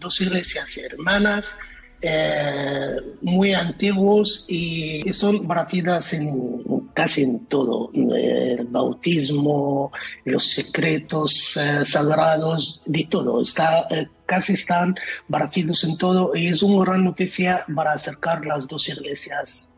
dos 0.00 0.20
iglesias 0.20 0.76
hermanas, 0.78 1.56
eh, 2.00 2.96
muy 3.20 3.54
antiguos 3.54 4.44
y, 4.48 5.04
son 5.12 5.46
parecidas 5.46 6.12
en 6.14 6.81
casi 6.94 7.22
en 7.22 7.46
todo, 7.46 7.90
eh, 7.94 8.56
el 8.58 8.66
bautismo, 8.66 9.92
los 10.24 10.50
secretos 10.50 11.56
eh, 11.56 11.84
sagrados, 11.84 12.82
de 12.84 13.06
todo, 13.08 13.40
está, 13.40 13.86
eh, 13.90 14.08
casi 14.26 14.52
están 14.54 14.94
parecidos 15.30 15.84
en 15.84 15.96
todo 15.96 16.34
y 16.34 16.48
es 16.48 16.62
una 16.62 16.84
gran 16.84 17.04
noticia 17.04 17.64
para 17.74 17.92
acercar 17.92 18.44
las 18.44 18.66
dos 18.66 18.88
iglesias 18.88 19.70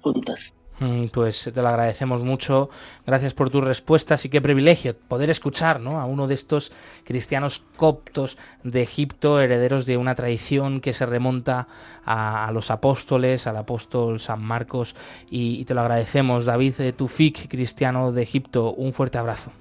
juntas. 0.00 0.55
Mm, 0.78 1.06
Pues 1.06 1.50
te 1.54 1.62
lo 1.62 1.68
agradecemos 1.68 2.22
mucho. 2.22 2.68
Gracias 3.06 3.32
por 3.32 3.50
tus 3.50 3.64
respuestas 3.64 4.24
y 4.24 4.28
qué 4.28 4.40
privilegio 4.40 4.94
poder 4.96 5.30
escuchar 5.30 5.80
¿no? 5.80 6.00
a 6.00 6.04
uno 6.04 6.26
de 6.26 6.34
estos 6.34 6.70
cristianos 7.04 7.62
coptos 7.76 8.36
de 8.62 8.82
Egipto, 8.82 9.40
herederos 9.40 9.86
de 9.86 9.96
una 9.96 10.14
tradición 10.14 10.80
que 10.80 10.92
se 10.92 11.06
remonta 11.06 11.66
a, 12.04 12.50
los 12.52 12.70
apóstoles, 12.70 13.46
al 13.46 13.56
apóstol 13.56 14.20
San 14.20 14.42
Marcos. 14.42 14.94
Y, 15.30 15.60
y 15.60 15.64
te 15.64 15.74
lo 15.74 15.80
agradecemos, 15.80 16.44
David 16.44 16.74
eh, 16.80 16.92
Tufik, 16.92 17.48
cristiano 17.48 18.12
de 18.12 18.22
Egipto. 18.22 18.72
Un 18.72 18.92
fuerte 18.92 19.18
abrazo. 19.18 19.52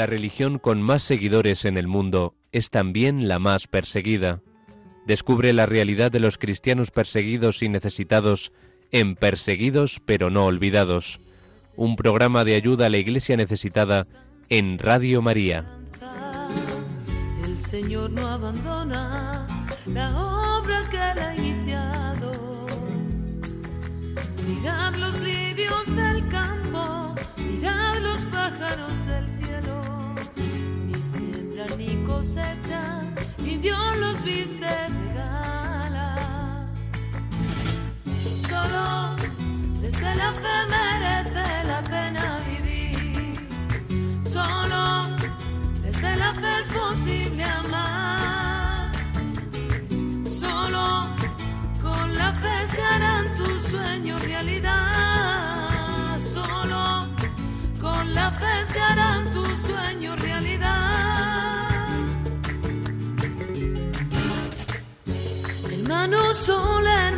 La 0.00 0.06
religión 0.06 0.58
con 0.58 0.80
más 0.80 1.02
seguidores 1.02 1.66
en 1.66 1.76
el 1.76 1.86
mundo 1.86 2.34
es 2.52 2.70
también 2.70 3.28
la 3.28 3.38
más 3.38 3.66
perseguida. 3.66 4.40
Descubre 5.06 5.52
la 5.52 5.66
realidad 5.66 6.10
de 6.10 6.20
los 6.20 6.38
cristianos 6.38 6.90
perseguidos 6.90 7.62
y 7.62 7.68
necesitados 7.68 8.50
en 8.92 9.14
Perseguidos 9.14 10.00
pero 10.06 10.30
no 10.30 10.46
olvidados, 10.46 11.20
un 11.76 11.96
programa 11.96 12.46
de 12.46 12.54
ayuda 12.54 12.86
a 12.86 12.88
la 12.88 12.96
Iglesia 12.96 13.36
necesitada 13.36 14.06
en 14.48 14.78
Radio 14.78 15.20
María. 15.20 15.70
El 17.44 17.58
Señor 17.58 18.10
no 18.10 18.26
abandona 18.26 19.46
la 19.84 20.18
obra 20.18 20.82
que 20.90 20.96
ha. 20.96 21.30
Mirad 24.48 24.94
los 24.96 25.20
lirios 25.20 25.94
del 25.94 26.26
campo, 26.28 27.14
mirad 27.36 27.98
los 27.98 28.24
pájaros 28.24 29.06
del 29.06 29.09
ni 31.76 32.02
cosechan, 32.04 33.14
y 33.44 33.56
Dios 33.56 33.98
los 33.98 34.22
viste 34.24 34.66
de 34.66 35.14
gala. 35.14 36.66
Solo 38.48 39.16
desde 39.80 40.14
la 40.14 40.32
fe 40.32 40.56
merece 40.68 41.64
la 41.66 41.82
pena 41.82 42.38
vivir. 42.50 43.34
Solo 44.26 45.08
desde 45.82 46.16
la 46.16 46.34
fe 46.34 46.58
es 46.60 46.68
posible 46.68 47.44
amar. 47.44 48.90
Solo 50.24 51.06
con 51.82 52.14
la 52.16 52.32
fe 52.32 52.66
se 52.74 52.82
harán 52.82 53.34
tus 53.36 53.62
sueños 53.64 54.22
realidad. 54.22 56.18
Solo 56.18 57.06
con 57.80 58.14
la 58.14 58.30
fe 58.32 58.72
se 58.72 58.80
harán 58.80 59.30
tus 59.32 59.58
sueños 59.58 60.19
sola 66.32 67.09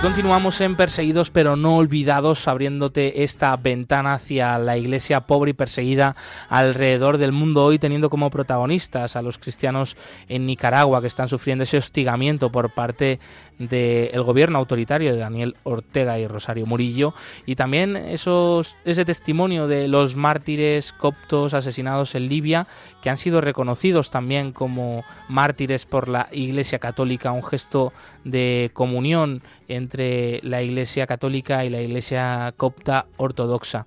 continuamos 0.00 0.62
en 0.62 0.76
Perseguidos 0.76 1.30
pero 1.30 1.56
no 1.56 1.76
olvidados, 1.76 2.48
abriéndote 2.48 3.22
esta 3.22 3.54
ventana 3.56 4.14
hacia 4.14 4.58
la 4.58 4.78
iglesia 4.78 5.20
pobre 5.20 5.50
y 5.50 5.54
perseguida 5.54 6.16
alrededor 6.48 7.18
del 7.18 7.32
mundo 7.32 7.64
hoy, 7.64 7.78
teniendo 7.78 8.08
como 8.08 8.30
protagonistas 8.30 9.16
a 9.16 9.22
los 9.22 9.38
cristianos 9.38 9.96
en 10.28 10.46
Nicaragua 10.46 11.02
que 11.02 11.06
están 11.06 11.28
sufriendo 11.28 11.64
ese 11.64 11.76
hostigamiento 11.76 12.50
por 12.50 12.72
parte 12.72 13.20
del 13.60 14.22
gobierno 14.22 14.58
autoritario 14.58 15.12
de 15.12 15.18
Daniel 15.18 15.54
Ortega 15.64 16.18
y 16.18 16.26
Rosario 16.26 16.64
Murillo 16.64 17.12
y 17.44 17.56
también 17.56 17.94
esos, 17.94 18.74
ese 18.86 19.04
testimonio 19.04 19.68
de 19.68 19.86
los 19.86 20.16
mártires 20.16 20.92
coptos 20.94 21.52
asesinados 21.52 22.14
en 22.14 22.28
Libia 22.28 22.66
que 23.02 23.10
han 23.10 23.18
sido 23.18 23.42
reconocidos 23.42 24.10
también 24.10 24.52
como 24.52 25.04
mártires 25.28 25.84
por 25.84 26.08
la 26.08 26.28
Iglesia 26.32 26.78
Católica, 26.78 27.32
un 27.32 27.44
gesto 27.44 27.92
de 28.24 28.70
comunión 28.72 29.42
entre 29.68 30.40
la 30.42 30.62
Iglesia 30.62 31.06
Católica 31.06 31.64
y 31.64 31.70
la 31.70 31.80
Iglesia 31.80 32.52
copta 32.56 33.06
ortodoxa. 33.18 33.86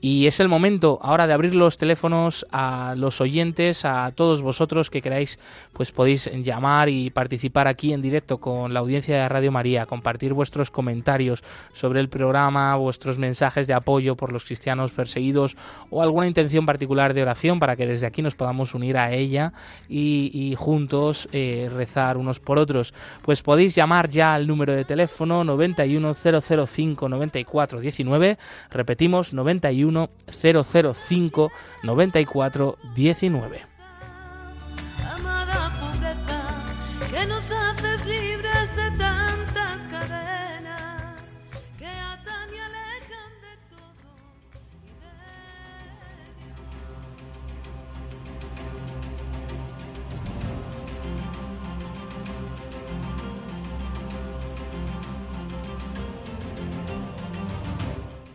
Y 0.00 0.26
es 0.26 0.38
el 0.38 0.48
momento 0.48 0.98
ahora 1.02 1.26
de 1.26 1.32
abrir 1.32 1.54
los 1.54 1.78
teléfonos 1.78 2.46
a 2.52 2.94
los 2.96 3.20
oyentes, 3.20 3.84
a 3.84 4.12
todos 4.14 4.42
vosotros 4.42 4.90
que 4.90 5.02
queráis, 5.02 5.38
pues 5.72 5.92
podéis 5.92 6.30
llamar 6.42 6.88
y 6.88 7.10
participar 7.10 7.68
aquí 7.68 7.92
en 7.92 8.02
directo 8.02 8.38
con 8.38 8.72
la 8.74 8.80
audiencia 8.80 9.13
de 9.22 9.28
Radio 9.28 9.52
María, 9.52 9.86
compartir 9.86 10.34
vuestros 10.34 10.70
comentarios 10.70 11.42
sobre 11.72 12.00
el 12.00 12.08
programa, 12.08 12.74
vuestros 12.76 13.18
mensajes 13.18 13.66
de 13.66 13.74
apoyo 13.74 14.16
por 14.16 14.32
los 14.32 14.44
cristianos 14.44 14.92
perseguidos 14.92 15.56
o 15.90 16.02
alguna 16.02 16.26
intención 16.26 16.66
particular 16.66 17.14
de 17.14 17.22
oración 17.22 17.60
para 17.60 17.76
que 17.76 17.86
desde 17.86 18.06
aquí 18.06 18.22
nos 18.22 18.34
podamos 18.34 18.74
unir 18.74 18.96
a 18.96 19.12
ella 19.12 19.52
y, 19.88 20.54
juntos 20.58 21.28
eh, 21.32 21.68
rezar 21.72 22.16
unos 22.16 22.40
por 22.40 22.58
otros. 22.58 22.94
Pues 23.22 23.42
podéis 23.42 23.74
llamar 23.74 24.08
ya 24.08 24.34
al 24.34 24.46
número 24.46 24.72
de 24.72 24.84
teléfono 24.84 25.44
91005 25.44 27.08
9419, 27.08 28.38
repetimos 28.70 29.32
91005 29.32 31.50
9419. 31.82 33.73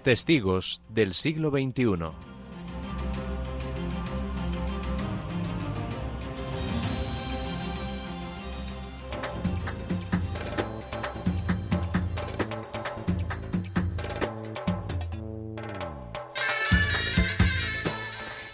Testigos 0.09 0.81
del 0.89 1.13
siglo 1.13 1.51
XXI. 1.51 1.83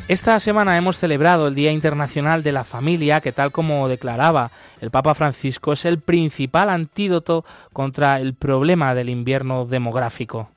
Esta 0.09 0.37
semana 0.41 0.75
hemos 0.75 0.97
celebrado 0.97 1.47
el 1.47 1.55
Día 1.55 1.71
Internacional 1.71 2.43
de 2.43 2.51
la 2.51 2.65
Familia, 2.65 3.21
que 3.21 3.31
tal 3.31 3.53
como 3.53 3.87
declaraba 3.87 4.51
el 4.81 4.91
Papa 4.91 5.15
Francisco 5.15 5.71
es 5.71 5.85
el 5.85 6.01
principal 6.01 6.69
antídoto 6.69 7.45
contra 7.71 8.19
el 8.19 8.33
problema 8.33 8.93
del 8.93 9.07
invierno 9.07 9.63
demográfico. 9.63 10.49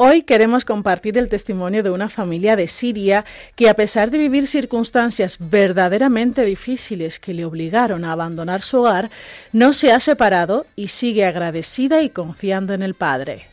Hoy 0.00 0.22
queremos 0.22 0.64
compartir 0.64 1.18
el 1.18 1.28
testimonio 1.28 1.82
de 1.82 1.90
una 1.90 2.08
familia 2.08 2.54
de 2.54 2.68
Siria 2.68 3.24
que 3.56 3.68
a 3.68 3.74
pesar 3.74 4.12
de 4.12 4.18
vivir 4.18 4.46
circunstancias 4.46 5.38
verdaderamente 5.40 6.44
difíciles 6.44 7.18
que 7.18 7.34
le 7.34 7.44
obligaron 7.44 8.04
a 8.04 8.12
abandonar 8.12 8.62
su 8.62 8.78
hogar, 8.78 9.10
no 9.52 9.72
se 9.72 9.90
ha 9.90 9.98
separado 9.98 10.66
y 10.76 10.86
sigue 10.86 11.24
agradecida 11.24 12.00
y 12.02 12.10
confiando 12.10 12.74
en 12.74 12.82
el 12.82 12.94
Padre. 12.94 13.46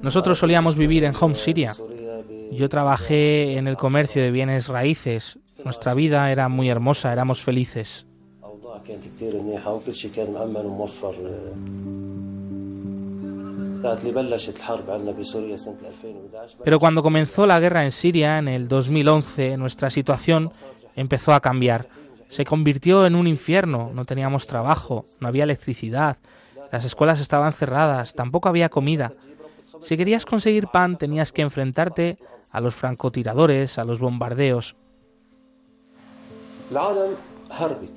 Nosotros 0.00 0.38
solíamos 0.38 0.76
vivir 0.76 1.04
en 1.04 1.14
Home, 1.20 1.34
Siria. 1.34 1.74
Yo 2.52 2.70
trabajé 2.70 3.58
en 3.58 3.68
el 3.68 3.76
comercio 3.76 4.22
de 4.22 4.30
bienes 4.30 4.68
raíces. 4.68 5.38
Nuestra 5.62 5.92
vida 5.92 6.32
era 6.32 6.48
muy 6.48 6.70
hermosa, 6.70 7.12
éramos 7.12 7.42
felices. 7.42 8.07
كانت 8.87 9.03
كتير 9.15 9.41
منيحة 9.41 9.73
وكل 9.73 9.93
شيء 9.93 10.11
كان 10.11 10.33
مأمن 10.33 10.65
وموفر 10.65 11.15
ساعة 13.83 13.93
اللي 13.93 14.11
بلشت 14.11 14.57
الحرب 14.57 14.89
عندنا 14.89 15.11
بسوريا 15.11 15.57
سنة 15.57 15.75
2011 15.75 16.57
Pero 16.63 16.79
cuando 16.79 17.03
comenzó 17.03 17.45
la 17.45 17.59
guerra 17.59 17.83
en 17.83 17.91
Siria, 17.91 18.37
en 18.39 18.47
el 18.47 18.67
2011, 18.67 19.57
nuestra 19.57 19.89
situación 19.89 20.51
empezó 20.95 21.33
a 21.33 21.39
cambiar. 21.39 21.87
Se 22.29 22.45
convirtió 22.45 23.05
en 23.05 23.15
un 23.15 23.27
infierno, 23.27 23.91
no 23.93 24.05
teníamos 24.05 24.47
trabajo, 24.47 25.05
no 25.19 25.27
había 25.27 25.43
electricidad, 25.43 26.17
las 26.71 26.85
escuelas 26.85 27.19
estaban 27.19 27.53
cerradas, 27.53 28.13
tampoco 28.13 28.49
había 28.49 28.69
comida. 28.69 29.13
Si 29.81 29.97
querías 29.97 30.25
conseguir 30.25 30.67
pan 30.67 30.97
tenías 30.97 31.31
que 31.31 31.41
enfrentarte 31.41 32.17
a 32.51 32.61
los 32.61 32.73
francotiradores, 32.75 33.77
a 33.77 33.83
los 33.83 33.99
bombardeos. 33.99 34.75
العالم 36.71 37.13
هربت 37.51 37.91
نحن 37.91 37.96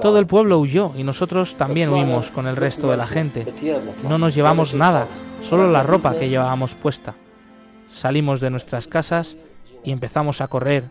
Todo 0.00 0.18
el 0.18 0.26
pueblo 0.26 0.58
huyó 0.58 0.92
y 0.96 1.02
nosotros 1.02 1.54
también 1.54 1.90
huimos 1.90 2.30
con 2.30 2.46
el 2.46 2.56
resto 2.56 2.90
de 2.90 2.96
la 2.96 3.06
gente. 3.06 3.46
No 4.08 4.18
nos 4.18 4.34
llevamos 4.34 4.74
nada, 4.74 5.06
solo 5.42 5.70
la 5.70 5.82
ropa 5.82 6.14
que 6.14 6.28
llevábamos 6.28 6.74
puesta. 6.74 7.14
salimos 7.90 8.40
de 8.40 8.50
nuestras 8.50 8.88
casas 8.88 9.36
y 9.84 9.92
empezamos 9.92 10.40
a 10.40 10.48
correr. 10.48 10.84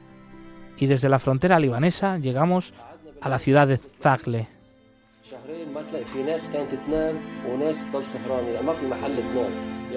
Y 0.78 0.88
desde 0.88 1.10
la 1.10 1.20
frontera 1.20 1.60
libanesa 1.60 2.18
llegamos 2.18 2.74
a 3.22 3.30
la 3.30 3.40
ciudad 3.40 3.68
de 3.68 3.78
Zagle. 3.78 4.48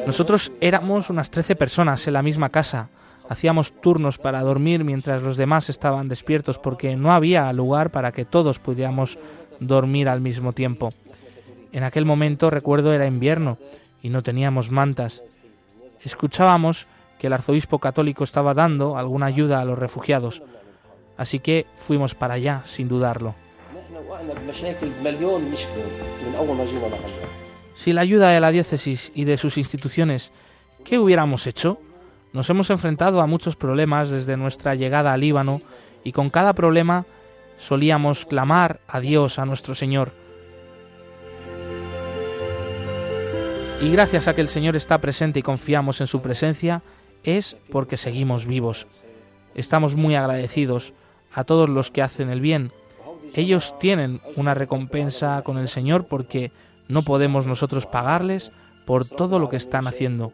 Nosotros 0.06 0.52
éramos 0.60 1.10
unas 1.10 1.30
13 1.30 1.56
personas 1.56 2.06
en 2.06 2.12
la 2.12 2.22
misma 2.22 2.48
casa. 2.50 2.88
Hacíamos 3.28 3.72
turnos 3.80 4.18
para 4.18 4.42
dormir 4.42 4.84
mientras 4.84 5.22
los 5.22 5.36
demás 5.36 5.68
estaban 5.68 6.08
despiertos 6.08 6.58
porque 6.58 6.96
no 6.96 7.12
había 7.12 7.52
lugar 7.52 7.90
para 7.90 8.12
que 8.12 8.24
todos 8.24 8.58
pudiéramos 8.58 9.18
dormir 9.58 10.08
al 10.08 10.20
mismo 10.20 10.52
tiempo. 10.52 10.92
En 11.72 11.82
aquel 11.82 12.04
momento 12.04 12.50
recuerdo 12.50 12.92
era 12.92 13.06
invierno 13.06 13.58
y 14.02 14.10
no 14.10 14.22
teníamos 14.22 14.70
mantas. 14.70 15.22
Escuchábamos 16.02 16.86
que 17.18 17.26
el 17.26 17.32
arzobispo 17.32 17.78
católico 17.78 18.22
estaba 18.24 18.54
dando 18.54 18.96
alguna 18.96 19.26
ayuda 19.26 19.60
a 19.60 19.64
los 19.64 19.78
refugiados, 19.78 20.42
así 21.16 21.40
que 21.40 21.66
fuimos 21.76 22.14
para 22.14 22.34
allá 22.34 22.62
sin 22.64 22.88
dudarlo. 22.88 23.34
Si 27.74 27.92
la 27.92 28.00
ayuda 28.00 28.30
de 28.30 28.40
la 28.40 28.50
diócesis 28.50 29.10
y 29.14 29.24
de 29.24 29.36
sus 29.36 29.58
instituciones, 29.58 30.32
¿qué 30.84 30.98
hubiéramos 30.98 31.46
hecho? 31.46 31.78
Nos 32.32 32.50
hemos 32.50 32.70
enfrentado 32.70 33.20
a 33.20 33.26
muchos 33.26 33.56
problemas 33.56 34.10
desde 34.10 34.36
nuestra 34.36 34.74
llegada 34.74 35.12
al 35.12 35.20
Líbano 35.20 35.60
y 36.04 36.12
con 36.12 36.30
cada 36.30 36.54
problema 36.54 37.06
solíamos 37.58 38.26
clamar 38.26 38.80
a 38.88 39.00
Dios, 39.00 39.38
a 39.38 39.46
nuestro 39.46 39.74
Señor. 39.74 40.12
Y 43.80 43.90
gracias 43.90 44.26
a 44.26 44.34
que 44.34 44.40
el 44.40 44.48
Señor 44.48 44.74
está 44.74 44.98
presente 45.00 45.40
y 45.40 45.42
confiamos 45.42 46.00
en 46.00 46.06
su 46.06 46.22
presencia, 46.22 46.82
es 47.24 47.56
porque 47.70 47.96
seguimos 47.96 48.46
vivos. 48.46 48.86
Estamos 49.54 49.96
muy 49.96 50.14
agradecidos 50.14 50.94
a 51.32 51.44
todos 51.44 51.68
los 51.68 51.90
que 51.90 52.02
hacen 52.02 52.30
el 52.30 52.40
bien. 52.40 52.72
Ellos 53.34 53.78
tienen 53.78 54.20
una 54.36 54.54
recompensa 54.54 55.42
con 55.42 55.58
el 55.58 55.68
Señor 55.68 56.06
porque 56.06 56.52
no 56.88 57.02
podemos 57.02 57.46
nosotros 57.46 57.86
pagarles 57.86 58.50
por 58.86 59.06
todo 59.06 59.38
lo 59.38 59.50
que 59.50 59.56
están 59.56 59.86
haciendo. 59.86 60.32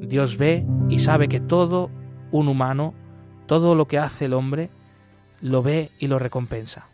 Dios 0.00 0.36
ve 0.36 0.64
y 0.88 0.98
sabe 1.00 1.28
que 1.28 1.40
todo 1.40 1.90
un 2.30 2.48
humano, 2.48 2.94
todo 3.46 3.74
lo 3.74 3.86
que 3.86 3.98
hace 3.98 4.26
el 4.26 4.32
hombre, 4.32 4.70
lo 5.42 5.62
ve 5.62 5.90
y 5.98 6.06
lo 6.06 6.18
recompensa. 6.18 6.89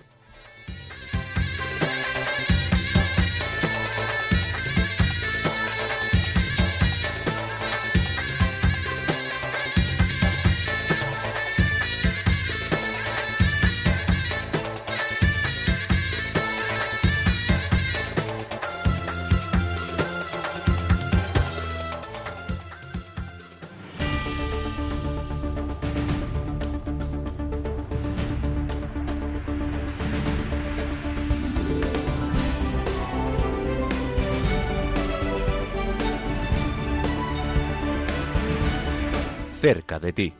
Cerca 39.67 39.99
de 39.99 40.13
ti. 40.13 40.33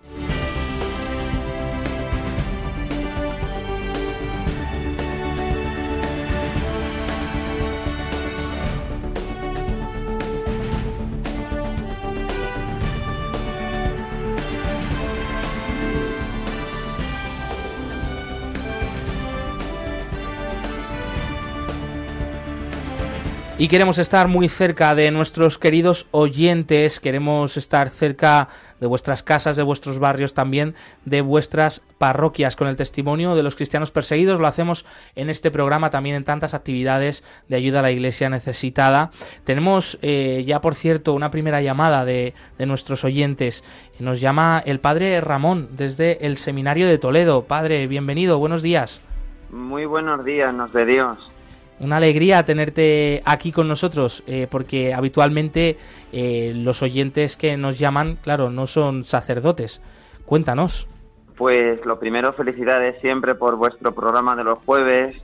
Y 23.67 23.69
queremos 23.69 23.99
estar 23.99 24.29
muy 24.29 24.49
cerca 24.49 24.95
de 24.95 25.11
nuestros 25.11 25.59
queridos 25.59 26.07
oyentes, 26.13 27.01
queremos 27.01 27.57
estar 27.57 27.91
cerca 27.91 28.47
de 28.79 28.87
vuestras 28.87 29.25
casas, 29.25 29.57
de 29.57 29.65
vuestros 29.65 29.99
barrios, 29.99 30.35
también 30.35 30.77
de 31.05 31.21
vuestras 31.21 31.83
parroquias 31.99 32.55
con 32.55 32.69
el 32.69 32.77
testimonio 32.77 33.35
de 33.35 33.43
los 33.43 33.57
cristianos 33.57 33.91
perseguidos. 33.91 34.39
Lo 34.39 34.47
hacemos 34.47 34.87
en 35.17 35.31
este 35.31 35.51
programa 35.51 35.91
también 35.91 36.15
en 36.15 36.23
tantas 36.23 36.55
actividades 36.55 37.25
de 37.49 37.57
ayuda 37.57 37.81
a 37.81 37.83
la 37.83 37.91
iglesia 37.91 38.31
necesitada. 38.31 39.11
Tenemos 39.43 39.99
eh, 40.01 40.45
ya, 40.47 40.61
por 40.61 40.77
cierto, 40.77 41.13
una 41.13 41.33
primera 41.33 41.61
llamada 41.61 42.05
de, 42.05 42.35
de 42.59 42.67
nuestros 42.67 43.03
oyentes. 43.03 43.65
Nos 43.99 44.21
llama 44.21 44.63
el 44.65 44.79
padre 44.79 45.21
Ramón 45.21 45.71
desde 45.73 46.25
el 46.25 46.37
Seminario 46.37 46.87
de 46.87 46.99
Toledo. 46.99 47.43
Padre, 47.43 47.89
bienvenido, 47.89 48.39
buenos 48.39 48.63
días. 48.63 49.03
Muy 49.51 49.87
buenos 49.87 50.25
días, 50.25 50.55
nos 50.55 50.73
de 50.73 50.85
Dios. 50.85 51.33
Una 51.79 51.99
alegría 51.99 52.43
tenerte 52.45 53.23
aquí 53.27 53.53
con 53.53 53.69
nosotros, 53.69 54.25
eh, 54.27 54.47
porque 54.51 54.95
habitualmente 54.95 55.77
eh, 56.11 56.53
los 56.55 56.83
oyentes 56.83 57.37
que 57.37 57.59
nos 57.59 57.79
llaman, 57.79 58.17
claro, 58.23 58.51
no 58.51 58.67
son 58.67 59.05
sacerdotes. 59.05 59.83
Cuéntanos. 60.25 60.89
Pues 61.37 61.85
lo 61.85 61.99
primero, 61.99 62.33
felicidades 62.33 62.99
siempre 63.03 63.35
por 63.35 63.57
vuestro 63.57 63.95
programa 63.95 64.35
de 64.35 64.45
los 64.45 64.59
jueves, 64.61 65.17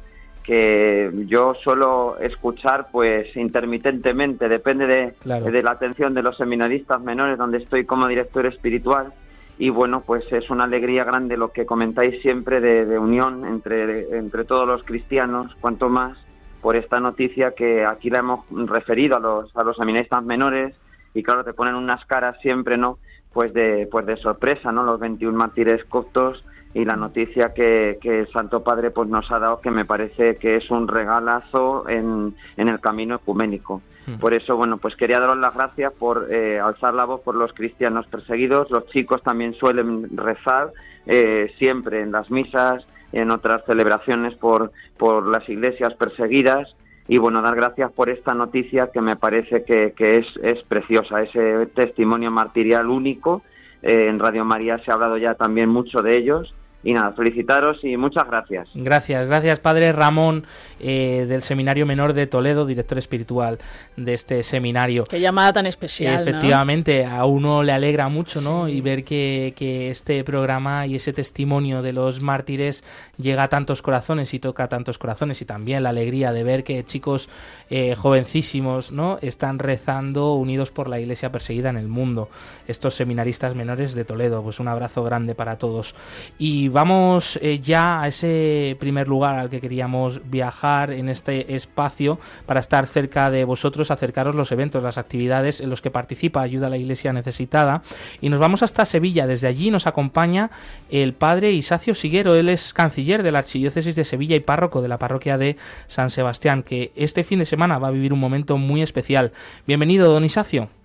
que 0.44 1.10
yo 1.26 1.54
suelo 1.64 2.18
escuchar 2.20 2.88
pues 2.92 3.34
intermitentemente, 3.34 4.48
depende 4.48 4.86
de, 4.86 5.14
de 5.50 5.62
la 5.62 5.70
atención 5.70 6.12
de 6.12 6.22
los 6.22 6.36
seminaristas 6.36 7.00
menores, 7.00 7.38
donde 7.38 7.58
estoy 7.58 7.86
como 7.86 8.08
director 8.08 8.44
espiritual. 8.44 9.14
Y 9.58 9.70
bueno, 9.70 10.02
pues 10.04 10.24
es 10.32 10.50
una 10.50 10.64
alegría 10.64 11.04
grande 11.04 11.36
lo 11.36 11.52
que 11.52 11.64
comentáis 11.64 12.20
siempre 12.20 12.60
de, 12.60 12.84
de 12.84 12.98
unión 12.98 13.46
entre, 13.46 14.18
entre 14.18 14.44
todos 14.44 14.66
los 14.66 14.82
cristianos, 14.82 15.54
cuanto 15.60 15.88
más 15.88 16.18
por 16.62 16.76
esta 16.76 17.00
noticia 17.00 17.54
que 17.54 17.84
aquí 17.84 18.08
la 18.08 18.20
hemos 18.20 18.46
referido 18.50 19.16
a 19.16 19.20
los, 19.20 19.54
a 19.56 19.64
los 19.64 19.76
seminaristas 19.76 20.24
menores 20.24 20.74
y 21.12 21.22
claro, 21.22 21.44
te 21.44 21.52
ponen 21.52 21.74
unas 21.74 22.04
caras 22.06 22.36
siempre, 22.40 22.78
¿no? 22.78 22.98
Pues 23.32 23.52
de, 23.52 23.88
pues 23.90 24.06
de 24.06 24.16
sorpresa, 24.16 24.72
¿no? 24.72 24.84
Los 24.84 25.00
21 25.00 25.36
mártires 25.36 25.84
coptos 25.86 26.42
y 26.74 26.84
la 26.84 26.96
noticia 26.96 27.52
que, 27.52 27.98
que, 28.00 28.20
el 28.20 28.28
Santo 28.28 28.62
Padre 28.62 28.90
pues 28.90 29.08
nos 29.08 29.30
ha 29.30 29.38
dado 29.38 29.60
que 29.60 29.70
me 29.70 29.84
parece 29.84 30.36
que 30.36 30.56
es 30.56 30.70
un 30.70 30.88
regalazo 30.88 31.86
en, 31.88 32.34
en 32.56 32.68
el 32.68 32.80
camino 32.80 33.16
ecuménico. 33.16 33.82
Hmm. 34.06 34.14
Por 34.14 34.32
eso, 34.32 34.56
bueno, 34.56 34.78
pues 34.78 34.96
quería 34.96 35.20
daros 35.20 35.38
las 35.38 35.54
gracias 35.54 35.92
por 35.92 36.28
eh, 36.30 36.58
alzar 36.60 36.94
la 36.94 37.04
voz 37.04 37.20
por 37.20 37.34
los 37.34 37.52
cristianos 37.52 38.06
perseguidos. 38.06 38.70
Los 38.70 38.86
chicos 38.86 39.22
también 39.22 39.54
suelen 39.54 40.16
rezar 40.16 40.72
eh, 41.06 41.52
siempre 41.58 42.00
en 42.00 42.12
las 42.12 42.30
misas, 42.30 42.86
en 43.12 43.30
otras 43.30 43.64
celebraciones 43.66 44.34
por, 44.34 44.72
por 44.96 45.26
las 45.26 45.48
iglesias 45.48 45.94
perseguidas 45.94 46.74
y 47.08 47.18
bueno, 47.18 47.42
dar 47.42 47.56
gracias 47.56 47.90
por 47.92 48.08
esta 48.08 48.32
noticia 48.32 48.90
que 48.92 49.00
me 49.00 49.16
parece 49.16 49.64
que, 49.64 49.92
que 49.92 50.18
es, 50.18 50.26
es 50.42 50.62
preciosa, 50.64 51.22
ese 51.22 51.66
testimonio 51.66 52.30
martirial 52.30 52.88
único. 52.88 53.42
Eh, 53.82 54.06
en 54.08 54.18
Radio 54.18 54.44
María 54.44 54.78
se 54.78 54.90
ha 54.90 54.94
hablado 54.94 55.18
ya 55.18 55.34
también 55.34 55.68
mucho 55.68 56.02
de 56.02 56.16
ellos 56.16 56.54
y 56.84 56.92
nada, 56.92 57.12
felicitaros 57.12 57.78
y 57.82 57.96
muchas 57.96 58.26
gracias. 58.26 58.68
Gracias, 58.74 59.26
gracias 59.28 59.60
Padre 59.60 59.92
Ramón 59.92 60.44
eh, 60.80 61.26
del 61.28 61.42
Seminario 61.42 61.86
Menor 61.86 62.12
de 62.12 62.26
Toledo, 62.26 62.66
director 62.66 62.98
espiritual 62.98 63.58
de 63.96 64.14
este 64.14 64.42
seminario. 64.42 65.04
Qué 65.04 65.20
llamada 65.20 65.52
tan 65.52 65.66
especial. 65.66 66.20
Efectivamente, 66.20 67.06
a 67.06 67.24
uno 67.24 67.62
le 67.62 67.72
alegra 67.72 68.08
mucho, 68.08 68.40
¿no? 68.40 68.68
Y 68.68 68.80
ver 68.80 69.04
que, 69.04 69.54
que, 69.56 69.90
este 69.90 70.24
programa 70.24 70.86
y 70.86 70.96
ese 70.96 71.12
testimonio 71.12 71.82
de 71.82 71.92
los 71.92 72.20
mártires 72.20 72.82
llega 73.16 73.44
a 73.44 73.48
tantos 73.48 73.82
corazones 73.82 74.34
y 74.34 74.38
toca 74.38 74.64
a 74.64 74.68
tantos 74.68 74.98
corazones 74.98 75.40
y 75.40 75.44
también 75.44 75.82
la 75.82 75.90
alegría 75.90 76.32
de 76.32 76.44
ver 76.44 76.64
que 76.64 76.82
chicos 76.84 77.28
eh, 77.70 77.94
jovencísimos, 77.94 78.92
¿no? 78.92 79.18
Están 79.22 79.58
rezando 79.58 80.34
unidos 80.34 80.72
por 80.72 80.88
la 80.88 80.98
iglesia 80.98 81.30
perseguida 81.30 81.70
en 81.70 81.76
el 81.76 81.88
mundo. 81.88 82.28
Estos 82.66 82.94
seminaristas 82.94 83.54
menores 83.54 83.94
de 83.94 84.04
Toledo, 84.04 84.42
pues 84.42 84.58
un 84.58 84.68
abrazo 84.68 85.04
grande 85.04 85.34
para 85.34 85.58
todos. 85.58 85.94
Y 86.38 86.68
vamos 86.72 87.38
eh, 87.42 87.60
ya 87.60 88.02
a 88.02 88.08
ese 88.08 88.76
primer 88.80 89.06
lugar 89.06 89.38
al 89.38 89.50
que 89.50 89.60
queríamos 89.60 90.20
viajar 90.30 90.90
en 90.90 91.08
este 91.08 91.54
espacio 91.54 92.18
para 92.46 92.60
estar 92.60 92.86
cerca 92.86 93.30
de 93.30 93.44
vosotros, 93.44 93.90
acercaros 93.90 94.34
los 94.34 94.50
eventos, 94.52 94.82
las 94.82 94.98
actividades 94.98 95.60
en 95.60 95.70
los 95.70 95.82
que 95.82 95.90
participa 95.90 96.42
Ayuda 96.42 96.66
a 96.66 96.70
la 96.70 96.78
Iglesia 96.78 97.12
Necesitada. 97.12 97.82
Y 98.20 98.28
nos 98.28 98.40
vamos 98.40 98.62
hasta 98.62 98.84
Sevilla. 98.84 99.26
Desde 99.26 99.48
allí 99.48 99.70
nos 99.70 99.86
acompaña 99.86 100.50
el 100.90 101.12
padre 101.12 101.52
Isacio 101.52 101.94
Siguero. 101.94 102.34
Él 102.34 102.48
es 102.48 102.72
canciller 102.72 103.22
de 103.22 103.32
la 103.32 103.40
Archidiócesis 103.40 103.94
de 103.94 104.04
Sevilla 104.04 104.36
y 104.36 104.40
párroco 104.40 104.82
de 104.82 104.88
la 104.88 104.98
parroquia 104.98 105.38
de 105.38 105.56
San 105.86 106.10
Sebastián, 106.10 106.62
que 106.62 106.92
este 106.96 107.24
fin 107.24 107.38
de 107.38 107.46
semana 107.46 107.78
va 107.78 107.88
a 107.88 107.92
vivir 107.92 108.12
un 108.12 108.20
momento 108.20 108.56
muy 108.56 108.82
especial. 108.82 109.32
Bienvenido, 109.66 110.12
don 110.12 110.24
Isacio. 110.24 110.81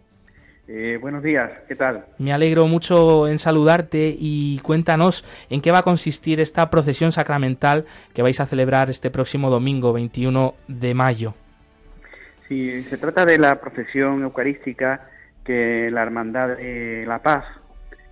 Eh, 0.69 0.97
buenos 0.99 1.23
días, 1.23 1.63
¿qué 1.65 1.75
tal? 1.75 2.03
Me 2.17 2.33
alegro 2.33 2.67
mucho 2.67 3.29
en 3.29 3.39
saludarte 3.39 4.13
y 4.19 4.59
cuéntanos 4.59 5.23
en 5.49 5.61
qué 5.61 5.71
va 5.71 5.79
a 5.79 5.83
consistir 5.83 6.41
esta 6.41 6.69
procesión 6.69 7.13
sacramental 7.13 7.85
que 8.13 8.21
vais 8.21 8.39
a 8.41 8.45
celebrar 8.45 8.89
este 8.89 9.09
próximo 9.09 9.49
domingo 9.49 9.93
21 9.93 10.55
de 10.67 10.93
mayo. 10.93 11.35
Sí, 12.49 12.83
se 12.83 12.97
trata 12.97 13.25
de 13.25 13.37
la 13.37 13.61
procesión 13.61 14.23
eucarística 14.23 15.07
que 15.45 15.89
la 15.89 16.03
Hermandad 16.03 16.57
de 16.57 17.05
la 17.07 17.19
Paz, 17.19 17.45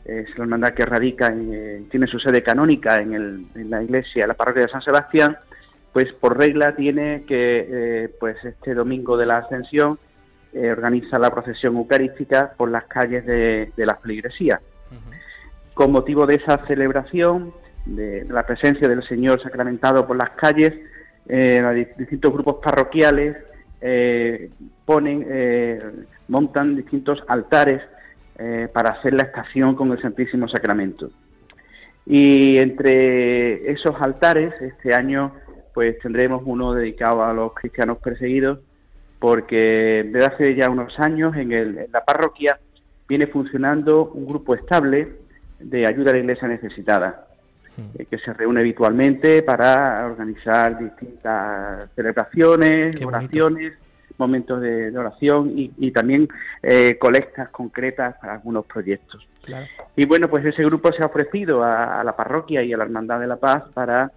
es 0.05 0.29
la 0.37 0.43
hermandad 0.43 0.73
que 0.73 0.85
radica, 0.85 1.27
en, 1.27 1.53
eh, 1.53 1.83
tiene 1.91 2.07
su 2.07 2.19
sede 2.19 2.41
canónica 2.41 3.01
en, 3.01 3.49
la 3.69 3.83
iglesia, 3.83 4.27
la 4.27 4.33
parroquia 4.35 4.63
de 4.63 4.69
San 4.69 4.81
Sebastián, 4.81 5.37
pues 5.91 6.13
por 6.13 6.37
regla 6.37 6.75
tiene 6.75 7.23
que, 7.27 7.67
eh, 7.69 8.09
pues 8.19 8.37
este 8.45 8.73
domingo 8.73 9.17
de 9.17 9.25
la 9.25 9.39
Ascensión, 9.39 9.99
eh, 10.55 10.71
organiza 10.71 11.19
la 11.19 11.29
procesión 11.29 11.75
eucarística 11.75 12.53
por 12.57 12.71
las 12.71 12.85
calles 12.85 13.25
de, 13.25 13.71
la 13.75 13.95
feligresía. 13.95 14.59
Con 15.73 15.91
motivo 15.91 16.25
de 16.25 16.35
esa 16.35 16.65
celebración, 16.65 17.53
de, 17.85 18.25
la 18.29 18.45
presencia 18.45 18.87
del 18.87 19.03
Señor 19.03 19.41
sacramentado 19.43 20.07
por 20.07 20.15
las 20.15 20.31
calles, 20.31 20.73
distintos 21.97 22.33
grupos 22.33 22.57
parroquiales 22.63 23.35
ponen, 24.85 26.07
montan 26.27 26.75
distintos 26.75 27.23
altares 27.27 27.81
eh, 28.37 28.67
para 28.73 28.89
hacer 28.89 29.13
la 29.13 29.23
estación 29.23 29.75
con 29.75 29.93
el 29.93 30.01
Santísimo 30.01 30.49
Sacramento. 30.49 31.09
Y 32.05 32.57
entre 32.57 33.71
esos 33.71 33.95
altares, 34.01 34.53
este 34.59 34.93
año, 34.93 35.33
pues 35.73 35.97
tendremos 35.99 36.43
uno 36.45 36.73
dedicado 36.73 37.23
a 37.23 37.33
los 37.33 37.53
cristianos 37.53 37.97
perseguidos, 37.99 38.59
porque 39.19 40.09
desde 40.11 40.25
hace 40.25 40.55
ya 40.55 40.69
unos 40.69 40.99
años 40.99 41.35
en, 41.35 41.87
la 41.91 42.03
parroquia 42.03 42.59
viene 43.07 43.27
funcionando 43.27 44.11
un 44.13 44.25
grupo 44.25 44.55
estable 44.55 45.13
de 45.59 45.87
ayuda 45.87 46.11
a 46.11 46.13
la 46.13 46.19
iglesia 46.19 46.47
necesitada, 46.47 47.27
eh, 47.97 48.05
que 48.05 48.17
se 48.17 48.33
reúne 48.33 48.61
habitualmente 48.61 49.43
para 49.43 50.05
organizar 50.05 50.77
distintas 50.77 51.89
celebraciones, 51.95 52.95
oraciones 53.03 53.73
momentos 54.17 54.61
de, 54.61 54.97
oración 54.97 55.51
y, 55.55 55.91
también 55.91 56.27
eh, 56.63 56.97
colectas 56.99 57.49
concretas 57.49 58.15
para 58.19 58.33
algunos 58.33 58.65
proyectos. 58.65 59.27
Y 59.95 60.05
bueno, 60.05 60.27
pues 60.29 60.45
ese 60.45 60.63
grupo 60.63 60.91
se 60.91 61.03
ha 61.03 61.07
ofrecido 61.07 61.63
a, 61.63 62.03
la 62.03 62.15
parroquia 62.15 62.63
y 62.63 62.73
a 62.73 62.77
la 62.77 62.85
Hermandad 62.85 63.19
de 63.19 63.27
la 63.27 63.37
Paz 63.37 63.63
para 63.73 64.11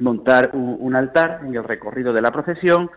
montar 0.00 0.50
un, 0.52 0.94
altar 0.96 1.40
en 1.44 1.54
el 1.54 1.64
recorrido 1.64 2.12
de 2.12 2.22
la 2.22 2.32
procesión, 2.32 2.90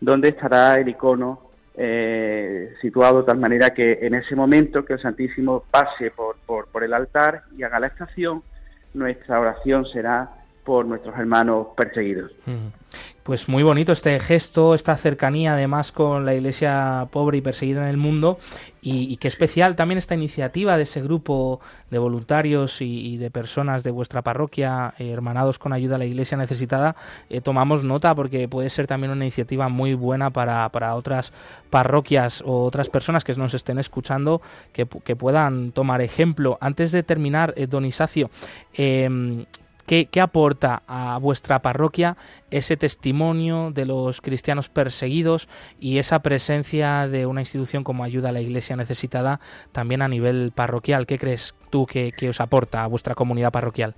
donde 0.00 0.28
estará 0.28 0.76
el 0.76 0.88
icono 0.88 1.48
eh, 1.76 2.74
situado 2.80 3.20
de 3.20 3.26
tal 3.26 3.38
manera 3.38 3.70
que 3.70 3.98
en 4.02 4.14
ese 4.14 4.34
momento 4.34 4.84
que 4.84 4.94
el 4.94 5.00
Santísimo 5.00 5.64
pase 5.70 6.10
por, 6.10 6.36
por, 6.44 6.66
por 6.68 6.82
el 6.82 6.92
altar 6.92 7.42
y 7.56 7.62
haga 7.62 7.80
la 7.80 7.86
estación, 7.86 8.42
nuestra 8.94 9.38
oración 9.38 9.86
será 9.86 10.37
por 10.68 10.84
nuestros 10.84 11.18
hermanos 11.18 11.68
perseguidos. 11.74 12.30
Pues 13.22 13.48
muy 13.48 13.62
bonito 13.62 13.90
este 13.90 14.20
gesto, 14.20 14.74
esta 14.74 14.98
cercanía 14.98 15.54
además 15.54 15.92
con 15.92 16.26
la 16.26 16.34
iglesia 16.34 17.08
pobre 17.10 17.38
y 17.38 17.40
perseguida 17.40 17.84
en 17.84 17.88
el 17.88 17.96
mundo 17.96 18.38
y, 18.82 19.16
qué 19.16 19.28
especial 19.28 19.76
también 19.76 19.96
esta 19.96 20.14
iniciativa 20.14 20.76
de 20.76 20.82
ese 20.82 21.00
grupo 21.00 21.60
de 21.90 21.98
voluntarios 21.98 22.82
y, 22.82 23.16
de 23.16 23.30
personas 23.30 23.82
de 23.82 23.90
vuestra 23.92 24.20
parroquia 24.20 24.92
eh, 24.98 25.10
hermanados 25.10 25.58
con 25.58 25.72
ayuda 25.72 25.96
a 25.96 25.98
la 25.98 26.04
iglesia 26.04 26.36
necesitada. 26.36 26.96
Eh, 27.30 27.40
tomamos 27.40 27.82
nota 27.82 28.14
porque 28.14 28.46
puede 28.46 28.68
ser 28.68 28.86
también 28.86 29.10
una 29.10 29.24
iniciativa 29.24 29.70
muy 29.70 29.94
buena 29.94 30.30
para, 30.30 30.68
para 30.68 30.94
otras 30.96 31.32
parroquias 31.70 32.42
o 32.44 32.64
otras 32.64 32.90
personas 32.90 33.24
que 33.24 33.32
nos 33.32 33.54
estén 33.54 33.78
escuchando 33.78 34.42
que, 34.74 34.86
que 34.86 35.16
puedan 35.16 35.72
tomar 35.72 36.02
ejemplo. 36.02 36.58
Antes 36.60 36.92
de 36.92 37.02
terminar, 37.02 37.54
eh, 37.56 37.66
don 37.66 37.86
Isacio, 37.86 38.28
¿Qué, 39.88 40.20
aporta 40.20 40.82
a 40.86 41.18
vuestra 41.18 41.60
parroquia 41.60 42.18
ese 42.50 42.76
testimonio 42.76 43.70
de 43.70 43.86
los 43.86 44.20
cristianos 44.20 44.68
perseguidos 44.68 45.48
y 45.80 45.96
esa 45.96 46.20
presencia 46.20 47.08
de 47.08 47.24
una 47.24 47.40
institución 47.40 47.84
como 47.84 48.04
Ayuda 48.04 48.28
a 48.28 48.32
la 48.32 48.42
Iglesia 48.42 48.76
Necesitada 48.76 49.40
también 49.72 50.02
a 50.02 50.08
nivel 50.08 50.52
parroquial? 50.54 51.06
¿Qué 51.06 51.16
crees 51.18 51.54
tú 51.70 51.86
que, 51.86 52.12
os 52.28 52.38
aporta 52.42 52.84
a 52.84 52.86
vuestra 52.86 53.14
comunidad 53.14 53.50
parroquial? 53.50 53.94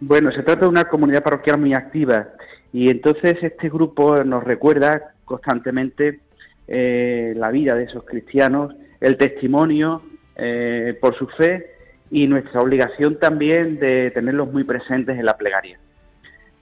Bueno, 0.00 0.32
se 0.32 0.42
trata 0.42 0.62
de 0.62 0.68
una 0.68 0.86
comunidad 0.86 1.22
parroquial 1.22 1.60
muy 1.60 1.74
activa 1.74 2.28
y 2.72 2.88
entonces 2.88 3.36
este 3.42 3.68
grupo 3.68 4.24
nos 4.24 4.42
recuerda 4.42 5.12
constantemente 5.26 6.20
eh, 6.66 7.34
la 7.36 7.50
vida 7.50 7.74
de 7.74 7.84
esos 7.84 8.04
cristianos, 8.04 8.74
el 9.02 9.18
testimonio 9.18 10.00
eh, 10.34 10.96
por 10.98 11.14
su 11.18 11.26
fe 11.26 11.79
y 12.10 12.26
nuestra 12.26 12.60
obligación 12.60 13.18
también 13.18 13.78
de 13.78 14.10
tenerlos 14.10 14.52
muy 14.52 14.64
presentes 14.64 15.18
en 15.18 15.24
la 15.24 15.36
plegaria. 15.36 15.78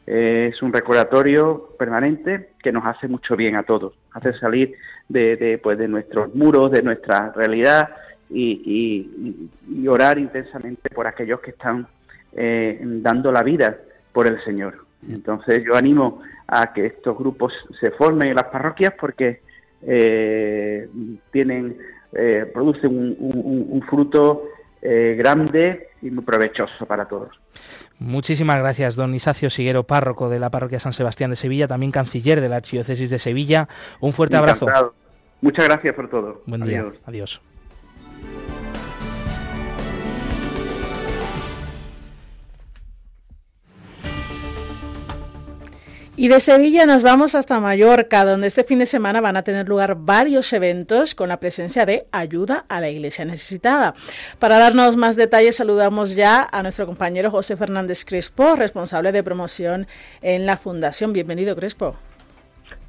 es 0.06 0.62
un 0.62 0.72
recordatorio 0.72 1.70
permanente 1.78 2.50
que 2.62 2.72
nos 2.72 2.84
hace 2.86 3.08
mucho 3.08 3.36
bien 3.36 3.56
a 3.56 3.62
todos, 3.62 3.94
hace 4.12 4.32
salir 4.38 4.74
de, 5.08 5.58
pues, 5.62 5.78
de 5.78 5.88
nuestros 5.88 6.34
muros, 6.34 6.70
de 6.70 6.82
nuestra 6.82 7.32
realidad 7.32 7.90
y, 8.30 9.48
orar 9.88 10.18
intensamente 10.18 10.90
por 10.90 11.06
aquellos 11.06 11.40
que 11.40 11.50
están 11.50 11.86
eh, 12.32 12.78
dando 12.82 13.32
la 13.32 13.42
vida 13.42 13.78
por 14.12 14.26
el 14.26 14.42
Señor. 14.44 14.84
Entonces 15.08 15.62
yo 15.64 15.76
animo 15.76 16.20
a 16.46 16.72
que 16.72 16.86
estos 16.86 17.16
grupos 17.16 17.54
se 17.80 17.90
formen 17.92 18.28
en 18.28 18.34
las 18.34 18.46
parroquias 18.46 18.92
porque 19.00 19.40
eh, 19.82 20.88
tienen, 21.30 21.78
eh, 22.12 22.50
producen 22.52 23.16
un 23.18 23.82
fruto 23.88 24.44
eh, 24.82 25.14
grande 25.18 25.88
y 26.02 26.10
muy 26.10 26.24
provechoso 26.24 26.86
para 26.86 27.06
todos. 27.06 27.38
Muchísimas 27.98 28.58
gracias, 28.58 28.94
don 28.94 29.14
Isacio 29.14 29.50
Siguero, 29.50 29.84
párroco 29.84 30.28
de 30.28 30.38
la 30.38 30.50
parroquia 30.50 30.78
San 30.78 30.92
Sebastián 30.92 31.30
de 31.30 31.36
Sevilla, 31.36 31.66
también 31.66 31.90
canciller 31.90 32.40
de 32.40 32.48
la 32.48 32.56
Archidiócesis 32.56 33.10
de 33.10 33.18
Sevilla. 33.18 33.68
Un 34.00 34.12
fuerte 34.12 34.36
abrazo. 34.36 34.66
Muchas 35.40 35.64
gracias 35.64 35.94
por 35.94 36.08
todo. 36.08 36.42
Buen 36.46 36.62
día. 36.62 36.84
Adiós. 37.04 37.42
Y 46.20 46.26
de 46.26 46.40
Sevilla 46.40 46.84
nos 46.84 47.04
vamos 47.04 47.36
hasta 47.36 47.60
Mallorca, 47.60 48.24
donde 48.24 48.48
este 48.48 48.64
fin 48.64 48.80
de 48.80 48.86
semana 48.86 49.20
van 49.20 49.36
a 49.36 49.44
tener 49.44 49.68
lugar 49.68 49.94
varios 50.00 50.52
eventos 50.52 51.14
con 51.14 51.28
la 51.28 51.38
presencia 51.38 51.86
de 51.86 52.08
ayuda 52.10 52.64
a 52.68 52.80
la 52.80 52.88
iglesia 52.88 53.24
necesitada. 53.24 53.94
Para 54.40 54.58
darnos 54.58 54.96
más 54.96 55.14
detalles, 55.14 55.54
saludamos 55.54 56.16
ya 56.16 56.48
a 56.50 56.60
nuestro 56.64 56.86
compañero 56.86 57.30
José 57.30 57.56
Fernández 57.56 58.04
Crespo, 58.04 58.56
responsable 58.56 59.12
de 59.12 59.22
promoción 59.22 59.86
en 60.20 60.44
la 60.44 60.56
Fundación. 60.56 61.12
Bienvenido, 61.12 61.54
Crespo. 61.54 61.94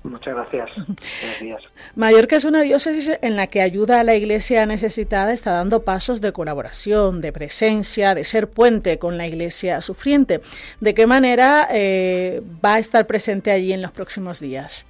Muchas 0.03 0.33
gracias. 0.33 0.69
Buenos 0.75 1.39
días. 1.41 1.63
Mallorca 1.95 2.37
es 2.37 2.45
una 2.45 2.61
diócesis 2.61 3.11
en 3.21 3.35
la 3.35 3.47
que 3.47 3.61
ayuda 3.61 3.99
a 3.99 4.03
la 4.03 4.15
iglesia 4.15 4.65
necesitada, 4.65 5.33
está 5.33 5.51
dando 5.51 5.83
pasos 5.83 6.21
de 6.21 6.31
colaboración, 6.31 7.19
de 7.19 7.33
presencia, 7.33 8.15
de 8.15 8.23
ser 8.23 8.49
puente 8.49 8.97
con 8.97 9.17
la 9.17 9.27
iglesia 9.27 9.81
sufriente. 9.81 10.39
¿De 10.79 10.93
qué 10.93 11.05
manera 11.05 11.67
eh, 11.71 12.41
va 12.63 12.75
a 12.75 12.79
estar 12.79 13.05
presente 13.07 13.51
allí 13.51 13.73
en 13.73 13.81
los 13.81 13.91
próximos 13.91 14.39
días? 14.39 14.85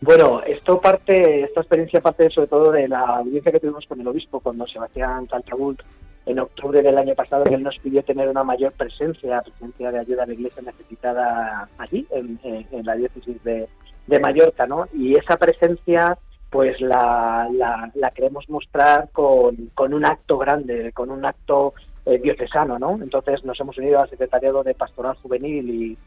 Bueno, 0.00 0.42
esto 0.42 0.80
parte, 0.80 1.42
esta 1.42 1.60
experiencia 1.60 2.00
parte 2.00 2.28
sobre 2.30 2.48
todo 2.48 2.72
de 2.72 2.88
la 2.88 3.00
audiencia 3.00 3.52
que 3.52 3.60
tuvimos 3.60 3.86
con 3.86 4.00
el 4.00 4.08
obispo 4.08 4.40
cuando 4.40 4.66
Sebastián 4.66 5.26
Talchabult 5.26 5.80
en 6.26 6.38
octubre 6.38 6.82
del 6.82 6.96
año 6.96 7.14
pasado 7.14 7.44
que 7.44 7.54
él 7.54 7.62
nos 7.62 7.78
pidió 7.78 8.02
tener 8.02 8.28
una 8.28 8.42
mayor 8.42 8.72
presencia, 8.72 9.42
presencia 9.42 9.92
de 9.92 9.98
ayuda 9.98 10.22
a 10.22 10.26
la 10.26 10.32
iglesia 10.32 10.62
necesitada 10.62 11.68
allí, 11.76 12.06
en 12.12 12.86
la 12.86 12.94
diócesis 12.96 13.42
de, 13.44 13.68
de 14.06 14.20
Mallorca, 14.20 14.66
¿no? 14.66 14.86
Y 14.92 15.16
esa 15.16 15.36
presencia 15.36 16.18
pues 16.54 16.80
la, 16.80 17.48
la, 17.52 18.10
queremos 18.12 18.48
mostrar 18.48 19.08
con, 19.10 19.72
con, 19.74 19.92
un 19.92 20.06
acto 20.06 20.38
grande, 20.38 20.92
con 20.92 21.10
un 21.10 21.24
acto 21.24 21.74
eh, 22.06 22.18
diocesano, 22.18 22.78
¿no? 22.78 22.96
Entonces 23.02 23.44
nos 23.44 23.58
hemos 23.58 23.76
unido 23.76 23.98
al 23.98 24.08
Secretariado 24.08 24.62
de 24.62 24.74
Pastoral 24.74 25.16
Juvenil 25.16 25.98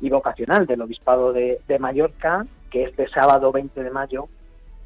y, 0.00 0.08
Vocacional 0.08 0.64
del 0.64 0.82
Obispado 0.82 1.32
de, 1.32 1.58
Mallorca, 1.80 2.46
que 2.70 2.84
este 2.84 3.08
sábado 3.08 3.50
20 3.50 3.82
de 3.82 3.90
mayo 3.90 4.28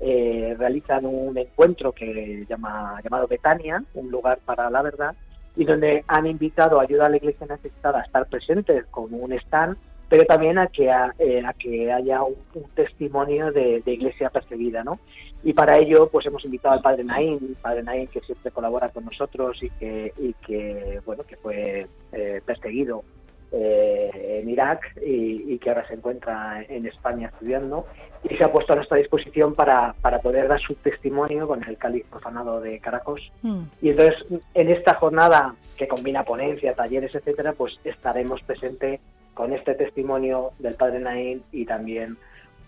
eh, 0.00 0.56
realizan 0.58 1.04
un 1.04 1.36
encuentro 1.36 1.92
que 1.92 2.46
llama 2.48 2.98
llamado 3.04 3.26
Betania, 3.26 3.84
un 3.92 4.10
lugar 4.10 4.38
para 4.46 4.70
la 4.70 4.80
verdad, 4.80 5.14
y 5.54 5.66
donde 5.66 6.02
han 6.08 6.26
invitado 6.28 6.80
a 6.80 6.84
ayuda 6.84 7.04
a 7.06 7.10
la 7.10 7.18
Iglesia 7.18 7.46
necesitada 7.46 7.98
a 7.98 8.04
estar 8.04 8.24
presentes 8.26 8.86
con 8.86 9.12
un 9.12 9.34
stand 9.34 9.76
pero 10.10 10.24
también 10.24 10.58
a 10.58 10.66
que, 10.66 10.86
eh, 11.20 11.42
a, 11.46 11.52
que 11.54 11.90
haya 11.90 12.24
un, 12.24 12.34
testimonio 12.74 13.52
de, 13.52 13.80
iglesia 13.86 14.28
perseguida, 14.28 14.82
¿no? 14.82 14.98
Y 15.44 15.52
para 15.52 15.78
ello, 15.78 16.08
pues 16.10 16.26
hemos 16.26 16.44
invitado 16.44 16.74
al 16.74 16.82
padre 16.82 17.04
Naín, 17.04 17.56
padre 17.62 17.84
Naín 17.84 18.08
que 18.08 18.20
siempre 18.20 18.50
colabora 18.50 18.88
con 18.88 19.04
nosotros 19.04 19.62
y 19.62 19.70
que, 19.70 20.12
y 20.18 20.34
que 20.44 21.00
bueno, 21.06 21.22
que 21.22 21.36
fue 21.36 21.86
eh, 22.12 22.42
perseguido 22.44 23.04
en 23.52 24.48
Irak 24.48 24.96
y, 25.04 25.58
que 25.58 25.70
ahora 25.70 25.86
se 25.88 25.94
encuentra 25.94 26.62
en 26.68 26.86
España 26.86 27.28
estudiando 27.32 27.84
y 28.22 28.36
se 28.36 28.44
ha 28.44 28.52
puesto 28.52 28.72
a 28.72 28.76
nuestra 28.76 28.96
disposición 28.98 29.54
para, 29.54 29.92
para 30.00 30.20
poder 30.20 30.46
dar 30.46 30.60
su 30.60 30.76
testimonio 30.76 31.48
con 31.48 31.64
el 31.64 31.76
cáliz 31.76 32.06
profanado 32.08 32.60
de 32.60 32.78
Caracos. 32.78 33.20
Mm. 33.42 33.62
Y 33.82 33.90
entonces, 33.90 34.24
en 34.54 34.70
esta 34.70 34.94
jornada 34.94 35.56
que 35.76 35.88
combina 35.88 36.22
ponencia, 36.22 36.74
talleres, 36.74 37.12
etcétera, 37.12 37.52
pues 37.54 37.76
estaremos 37.82 38.40
presentes 38.42 39.00
con 39.34 39.52
este 39.52 39.74
testimonio 39.74 40.52
del 40.58 40.74
padre 40.74 41.00
Naín 41.00 41.42
y 41.52 41.64
también 41.64 42.16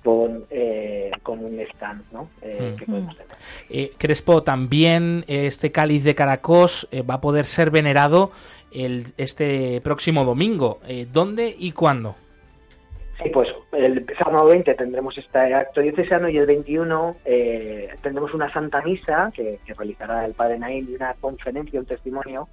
con, 0.02 0.44
eh, 0.50 1.10
con 1.22 1.44
un 1.44 1.58
stand 1.60 2.02
¿no? 2.12 2.28
Eh, 2.42 2.74
que 2.78 2.86
podemos 2.86 3.16
tener. 3.16 3.36
Eh, 3.70 3.92
Crespo, 3.98 4.42
también 4.42 5.24
este 5.28 5.70
cáliz 5.72 6.04
de 6.04 6.14
Caracos 6.14 6.88
va 7.08 7.14
a 7.14 7.20
poder 7.20 7.46
ser 7.46 7.70
venerado 7.70 8.32
el, 8.72 9.06
este 9.16 9.80
próximo 9.80 10.24
domingo. 10.24 10.80
¿Dónde 11.12 11.54
y 11.56 11.72
cuándo? 11.72 12.16
Sí, 13.22 13.28
pues 13.28 13.48
el 13.72 14.04
sábado 14.18 14.46
20 14.46 14.74
tendremos 14.74 15.16
este 15.16 15.38
acto 15.38 15.80
diocesano 15.80 16.28
y 16.28 16.38
el 16.38 16.46
21 16.46 17.16
tendremos 18.02 18.34
una 18.34 18.52
santa 18.52 18.82
misa 18.82 19.30
que, 19.34 19.60
realizará 19.76 20.24
el 20.24 20.34
padre 20.34 20.58
Naín 20.58 20.88
y 20.90 20.94
una 20.96 21.14
conferencia, 21.20 21.78
un 21.78 21.86
testimonio 21.86 22.48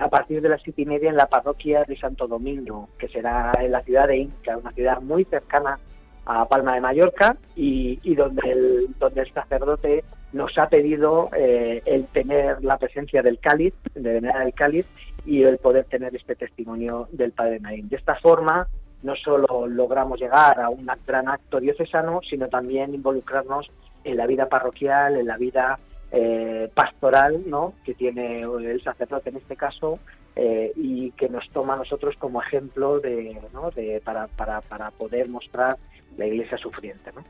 a 0.00 0.08
partir 0.08 0.40
de 0.40 0.48
las 0.48 0.62
siete 0.62 0.82
y 0.82 0.86
media 0.86 1.10
en 1.10 1.16
la 1.16 1.26
parroquia 1.26 1.84
de 1.84 1.96
Santo 1.96 2.26
Domingo, 2.26 2.88
que 2.98 3.08
será 3.08 3.52
en 3.60 3.72
la 3.72 3.82
ciudad 3.82 4.06
de 4.08 4.18
Inca, 4.18 4.56
una 4.56 4.72
ciudad 4.72 5.00
muy 5.00 5.24
cercana 5.24 5.78
a 6.26 6.44
Palma 6.46 6.74
de 6.74 6.80
Mallorca 6.80 7.36
y, 7.54 8.14
donde, 8.14 8.50
el, 8.50 8.88
donde 8.98 9.22
el 9.22 9.32
sacerdote 9.32 10.04
nos 10.32 10.56
ha 10.58 10.68
pedido 10.68 11.30
eh, 11.36 11.82
el 11.86 12.06
tener 12.06 12.62
la 12.62 12.78
presencia 12.78 13.22
del 13.22 13.38
cáliz, 13.38 13.74
de 13.94 14.14
venerar 14.14 14.42
el 14.42 14.52
cáliz 14.52 14.86
y 15.24 15.44
el 15.44 15.58
poder 15.58 15.84
tener 15.84 16.14
este 16.14 16.34
testimonio 16.34 17.08
del 17.12 17.32
Padre 17.32 17.60
Naín. 17.60 17.88
De 17.88 17.96
esta 17.96 18.16
forma, 18.16 18.66
no 19.02 19.14
solo 19.16 19.66
logramos 19.66 20.20
llegar 20.20 20.60
a 20.60 20.68
un 20.68 20.86
gran 21.06 21.28
acto 21.28 21.60
diocesano, 21.60 22.20
sino 22.28 22.48
también 22.48 22.94
involucrarnos 22.94 23.70
en 24.04 24.16
la 24.16 24.26
vida 24.26 24.48
parroquial, 24.48 25.16
en 25.16 25.26
la 25.26 25.36
vida 25.36 25.78
eh, 26.12 26.70
pastoral 26.74 27.42
¿no? 27.46 27.74
que 27.84 27.94
tiene 27.94 28.42
el 28.42 28.82
sacerdote 28.82 29.30
en 29.30 29.36
este 29.36 29.56
caso 29.56 29.98
eh, 30.34 30.72
y 30.76 31.10
que 31.12 31.28
nos 31.28 31.48
toma 31.50 31.74
a 31.74 31.78
nosotros 31.78 32.14
como 32.18 32.42
ejemplo 32.42 33.00
de, 33.00 33.40
¿no? 33.52 33.70
de 33.70 34.00
para, 34.04 34.26
para, 34.28 34.60
para 34.60 34.90
poder 34.90 35.28
mostrar 35.28 35.76
la 36.16 36.26
iglesia 36.26 36.58
sufriente. 36.58 37.10
¿no? 37.14 37.24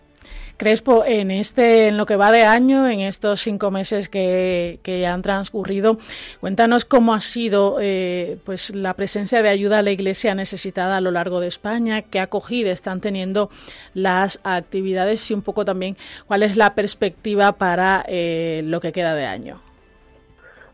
Crespo, 0.56 1.04
en 1.04 1.30
este, 1.30 1.88
en 1.88 1.98
lo 1.98 2.06
que 2.06 2.16
va 2.16 2.32
de 2.32 2.44
año, 2.44 2.88
en 2.88 3.00
estos 3.00 3.40
cinco 3.42 3.70
meses 3.70 4.08
que, 4.08 4.78
ya 4.82 5.12
han 5.12 5.20
transcurrido, 5.20 5.98
cuéntanos 6.40 6.86
cómo 6.86 7.12
ha 7.12 7.20
sido 7.20 7.76
eh, 7.80 8.38
pues 8.44 8.74
la 8.74 8.94
presencia 8.94 9.42
de 9.42 9.50
ayuda 9.50 9.78
a 9.78 9.82
la 9.82 9.90
Iglesia 9.90 10.34
necesitada 10.34 10.96
a 10.96 11.00
lo 11.02 11.10
largo 11.10 11.40
de 11.40 11.48
España, 11.48 12.02
qué 12.02 12.20
acogida 12.20 12.70
están 12.70 13.02
teniendo 13.02 13.50
las 13.92 14.40
actividades 14.44 15.30
y 15.30 15.34
un 15.34 15.42
poco 15.42 15.66
también 15.66 15.96
cuál 16.26 16.42
es 16.42 16.56
la 16.56 16.74
perspectiva 16.74 17.52
para 17.52 18.02
eh, 18.08 18.62
lo 18.64 18.80
que 18.80 18.92
queda 18.92 19.14
de 19.14 19.26
año. 19.26 19.60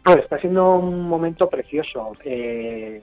está 0.07 0.39
siendo 0.39 0.77
un 0.77 1.09
momento 1.09 1.49
precioso. 1.51 2.13
Eh, 2.25 3.03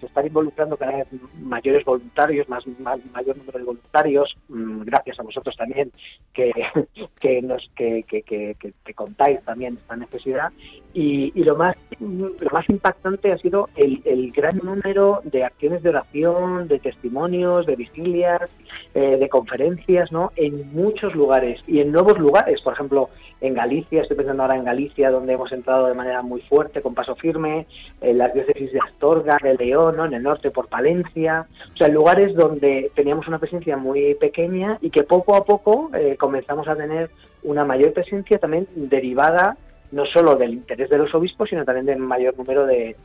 se 0.00 0.06
están 0.06 0.26
involucrando 0.26 0.76
cada 0.76 0.96
vez 0.96 1.08
mayores 1.40 1.84
voluntarios, 1.84 2.48
más, 2.48 2.64
mayor 3.12 3.36
número 3.36 3.58
de 3.58 3.64
voluntarios, 3.64 4.36
mm, 4.48 4.82
gracias 4.82 5.18
a 5.18 5.22
vosotros 5.22 5.56
también 5.56 5.92
que, 6.32 6.52
que 7.20 7.42
nos 7.42 7.70
que, 7.76 8.04
que, 8.06 8.22
que, 8.22 8.94
contáis 8.94 9.40
también 9.44 9.78
esta 9.80 9.96
necesidad. 9.96 10.52
Y, 10.94 11.32
y, 11.38 11.44
lo 11.44 11.56
más 11.56 11.76
lo 12.00 12.50
más 12.50 12.68
impactante 12.68 13.32
ha 13.32 13.38
sido 13.38 13.68
el, 13.76 14.00
el, 14.04 14.32
gran 14.32 14.58
número 14.58 15.20
de 15.24 15.44
acciones 15.44 15.82
de 15.82 15.90
oración, 15.90 16.66
de 16.66 16.78
testimonios, 16.78 17.66
de 17.66 17.76
vigilias, 17.76 18.50
eh, 18.94 19.16
de 19.18 19.28
conferencias, 19.28 20.10
¿no? 20.10 20.32
En 20.36 20.72
muchos 20.72 21.14
lugares 21.14 21.62
y 21.66 21.80
en 21.80 21.92
nuevos 21.92 22.18
lugares, 22.18 22.60
por 22.62 22.72
ejemplo, 22.72 23.10
en 23.40 23.54
Galicia, 23.54 24.02
estoy 24.02 24.16
pensando 24.16 24.42
ahora 24.42 24.56
en 24.56 24.64
Galicia, 24.64 25.10
donde 25.10 25.34
hemos 25.34 25.52
entrado 25.52 25.86
de 25.86 25.94
manera 25.94 26.22
muy 26.22 26.40
fuerte, 26.42 26.82
con 26.82 26.94
paso 26.94 27.14
firme, 27.14 27.66
en 28.00 28.18
las 28.18 28.34
diócesis 28.34 28.72
de 28.72 28.80
Astorga, 28.80 29.38
de 29.42 29.56
¿no? 29.74 30.04
en 30.04 30.14
el 30.14 30.22
norte 30.22 30.50
por 30.50 30.68
Palencia, 30.68 31.46
o 31.72 31.76
sea, 31.76 31.88
lugares 31.88 32.34
donde 32.34 32.90
teníamos 32.94 33.28
una 33.28 33.38
presencia 33.38 33.76
muy 33.76 34.14
pequeña 34.14 34.78
y 34.80 34.90
que 34.90 35.02
poco 35.02 35.36
a 35.36 35.44
poco 35.44 35.90
eh, 35.94 36.16
comenzamos 36.18 36.68
a 36.68 36.76
tener 36.76 37.10
una 37.42 37.64
mayor 37.64 37.92
presencia 37.92 38.38
también 38.38 38.66
derivada 38.74 39.56
no 39.90 40.04
solo 40.06 40.36
del 40.36 40.52
interés 40.52 40.90
de 40.90 40.98
los 40.98 41.14
obispos, 41.14 41.48
sino 41.48 41.64
también 41.64 41.86
del 41.86 41.98
mayor 41.98 42.36
número 42.36 42.66
de, 42.66 42.96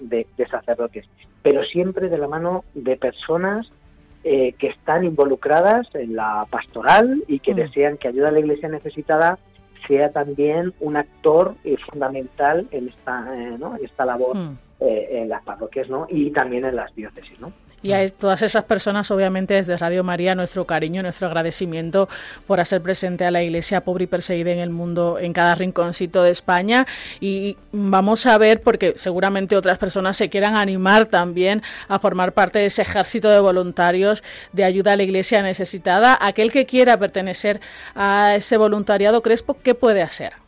sacerdotes, 0.49 1.05
pero 1.41 1.64
siempre 1.64 2.09
de 2.09 2.18
la 2.18 2.28
mano 2.28 2.66
de 2.74 2.97
personas 2.97 3.72
eh, 4.26 4.53
que 4.57 4.68
están 4.68 5.03
involucradas 5.03 5.88
en 5.93 6.16
la 6.16 6.45
pastoral 6.49 7.24
y 7.28 7.39
que 7.39 7.53
mm. 7.53 7.57
desean 7.57 7.97
que 7.97 8.09
ayuda 8.09 8.30
a 8.30 8.32
la 8.32 8.39
iglesia 8.39 8.70
necesitada 8.70 9.39
sea 9.88 10.11
también 10.11 10.74
un 10.80 10.95
actor 10.95 11.55
eh, 11.64 11.76
fundamental 11.89 12.68
en 12.72 12.89
esta, 12.89 13.36
eh, 13.36 13.57
¿no? 13.59 13.76
esta 13.76 14.05
labor 14.05 14.36
mm. 14.36 14.57
Eh, 14.84 15.21
en 15.21 15.29
las 15.29 15.41
parroquias 15.43 15.89
¿no? 15.89 16.07
y 16.09 16.29
también 16.31 16.65
en 16.65 16.75
las 16.75 16.93
diócesis. 16.93 17.39
¿no? 17.39 17.53
Y 17.84 17.91
a 17.91 18.07
todas 18.07 18.41
esas 18.41 18.63
personas, 18.63 19.11
obviamente, 19.11 19.53
desde 19.53 19.77
Radio 19.77 20.05
María, 20.05 20.36
nuestro 20.36 20.65
cariño, 20.65 21.01
nuestro 21.01 21.27
agradecimiento 21.27 22.07
por 22.47 22.61
hacer 22.61 22.81
presente 22.81 23.25
a 23.25 23.31
la 23.31 23.43
Iglesia 23.43 23.81
pobre 23.81 24.05
y 24.05 24.07
perseguida 24.07 24.51
en 24.51 24.59
el 24.59 24.69
mundo, 24.69 25.19
en 25.19 25.34
cada 25.34 25.53
rinconcito 25.55 26.23
de 26.23 26.31
España. 26.31 26.88
Y 27.19 27.57
vamos 27.73 28.25
a 28.25 28.38
ver, 28.38 28.61
porque 28.61 28.93
seguramente 28.95 29.57
otras 29.57 29.77
personas 29.77 30.15
se 30.15 30.29
quieran 30.29 30.55
animar 30.55 31.07
también 31.07 31.61
a 31.89 31.99
formar 31.99 32.31
parte 32.31 32.59
de 32.59 32.67
ese 32.67 32.84
ejército 32.84 33.29
de 33.29 33.41
voluntarios 33.41 34.23
de 34.53 34.63
ayuda 34.63 34.93
a 34.93 34.95
la 34.95 35.03
Iglesia 35.03 35.41
necesitada. 35.41 36.17
Aquel 36.21 36.53
que 36.53 36.65
quiera 36.65 36.97
pertenecer 36.97 37.59
a 37.95 38.36
ese 38.36 38.55
voluntariado 38.55 39.21
Crespo, 39.21 39.57
¿qué 39.61 39.75
puede 39.75 40.01
hacer? 40.01 40.42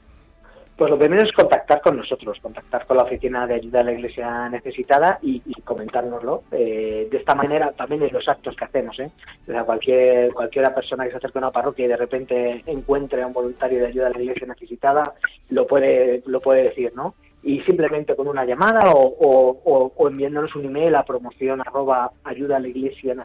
Pues 0.77 0.91
lo 0.91 0.99
primero 0.99 1.23
es 1.23 1.31
contactar 1.31 1.79
con 1.81 1.95
nosotros, 1.95 2.37
contactar 2.41 2.85
con 2.85 2.97
la 2.97 3.03
oficina 3.03 3.47
de 3.47 3.55
ayuda 3.55 3.79
a 3.79 3.83
la 3.83 3.93
iglesia 3.93 4.49
necesitada 4.49 5.19
y, 5.21 5.41
y 5.45 5.61
comentárnoslo. 5.61 6.43
Eh, 6.51 7.07
de 7.09 7.17
esta 7.17 7.33
manera 7.33 7.71
también 7.71 8.03
en 8.03 8.11
los 8.11 8.27
actos 8.27 8.57
que 8.57 8.65
hacemos. 8.65 8.99
¿eh? 8.99 9.09
O 9.47 9.51
sea, 9.51 9.63
cualquier, 9.63 10.33
cualquiera 10.33 10.75
persona 10.75 11.05
que 11.05 11.11
se 11.11 11.17
acerque 11.17 11.37
a 11.37 11.41
una 11.43 11.51
parroquia 11.51 11.85
y 11.85 11.87
de 11.87 11.95
repente 11.95 12.63
encuentre 12.65 13.21
a 13.21 13.27
un 13.27 13.31
voluntario 13.31 13.79
de 13.79 13.87
ayuda 13.87 14.07
a 14.07 14.09
la 14.09 14.21
iglesia 14.21 14.47
necesitada, 14.47 15.13
lo 15.49 15.65
puede, 15.65 16.23
lo 16.25 16.41
puede 16.41 16.63
decir, 16.63 16.91
¿no? 16.93 17.15
Y 17.41 17.61
simplemente 17.61 18.15
con 18.15 18.27
una 18.27 18.43
llamada 18.43 18.91
o, 18.91 19.91
o, 19.95 20.07
enviándonos 20.09 20.55
un 20.55 20.65
email 20.65 20.95
a 20.95 21.05
promoción 21.05 21.61
arroba 21.61 22.11
ayuda 22.23 22.57
a 22.57 22.59
la 22.59 22.67
iglesia 22.67 23.15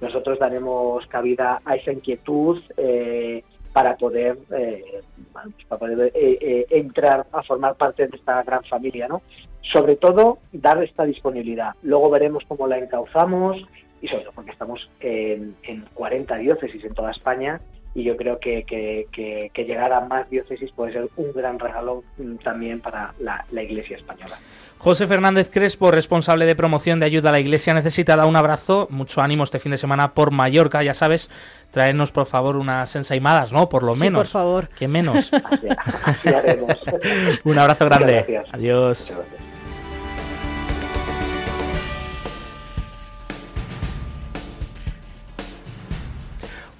nosotros 0.00 0.38
daremos 0.38 1.06
cabida 1.08 1.60
a 1.64 1.76
esa 1.76 1.92
inquietud. 1.92 2.62
Eh, 2.76 3.44
para 3.72 3.96
poder, 3.96 4.38
eh, 4.50 5.02
para 5.68 5.78
poder 5.78 6.12
eh, 6.14 6.38
eh, 6.40 6.66
entrar 6.70 7.26
a 7.32 7.42
formar 7.42 7.76
parte 7.76 8.06
de 8.06 8.16
esta 8.16 8.42
gran 8.42 8.64
familia, 8.64 9.08
¿no? 9.08 9.22
Sobre 9.72 9.96
todo, 9.96 10.38
dar 10.52 10.82
esta 10.82 11.04
disponibilidad. 11.04 11.74
Luego 11.82 12.10
veremos 12.10 12.42
cómo 12.48 12.66
la 12.66 12.78
encauzamos 12.78 13.58
y 14.00 14.08
sobre 14.08 14.24
todo 14.24 14.32
porque 14.32 14.50
estamos 14.50 14.90
en, 15.00 15.54
en 15.62 15.84
40 15.94 16.36
diócesis 16.36 16.84
en 16.84 16.94
toda 16.94 17.12
España 17.12 17.60
y 17.94 18.04
yo 18.04 18.16
creo 18.16 18.38
que, 18.38 18.64
que, 18.64 19.64
llegar 19.64 19.92
a 19.92 20.00
más 20.00 20.28
diócesis 20.30 20.70
puede 20.72 20.92
ser 20.92 21.08
un 21.16 21.32
gran 21.32 21.58
regalo 21.58 22.04
mm, 22.18 22.36
también 22.36 22.80
para 22.80 23.14
la, 23.18 23.44
la 23.50 23.62
Iglesia 23.62 23.96
española. 23.96 24.38
José 24.78 25.06
Fernández 25.06 25.50
Crespo, 25.50 25.90
responsable 25.90 26.46
de 26.46 26.56
promoción 26.56 27.00
de 27.00 27.06
ayuda 27.06 27.28
a 27.28 27.32
la 27.32 27.40
Iglesia 27.40 27.74
necesitada, 27.74 28.24
un 28.24 28.36
abrazo, 28.36 28.86
mucho 28.90 29.20
ánimo 29.20 29.44
este 29.44 29.58
fin 29.58 29.72
de 29.72 29.78
semana 29.78 30.12
por 30.12 30.30
Mallorca, 30.30 30.82
ya 30.82 30.94
sabes, 30.94 31.30
traernos 31.70 32.12
por 32.12 32.26
favor 32.26 32.56
unas 32.56 32.96
ensaimadas, 32.96 33.52
¿no? 33.52 33.68
Por 33.68 33.82
lo 33.82 33.94
sí, 33.94 34.00
menos. 34.00 34.20
por 34.20 34.28
favor. 34.28 34.68
Que 34.68 34.88
menos. 34.88 35.30
un 37.44 37.58
abrazo 37.58 37.84
grande. 37.84 38.42
Adiós. 38.52 39.14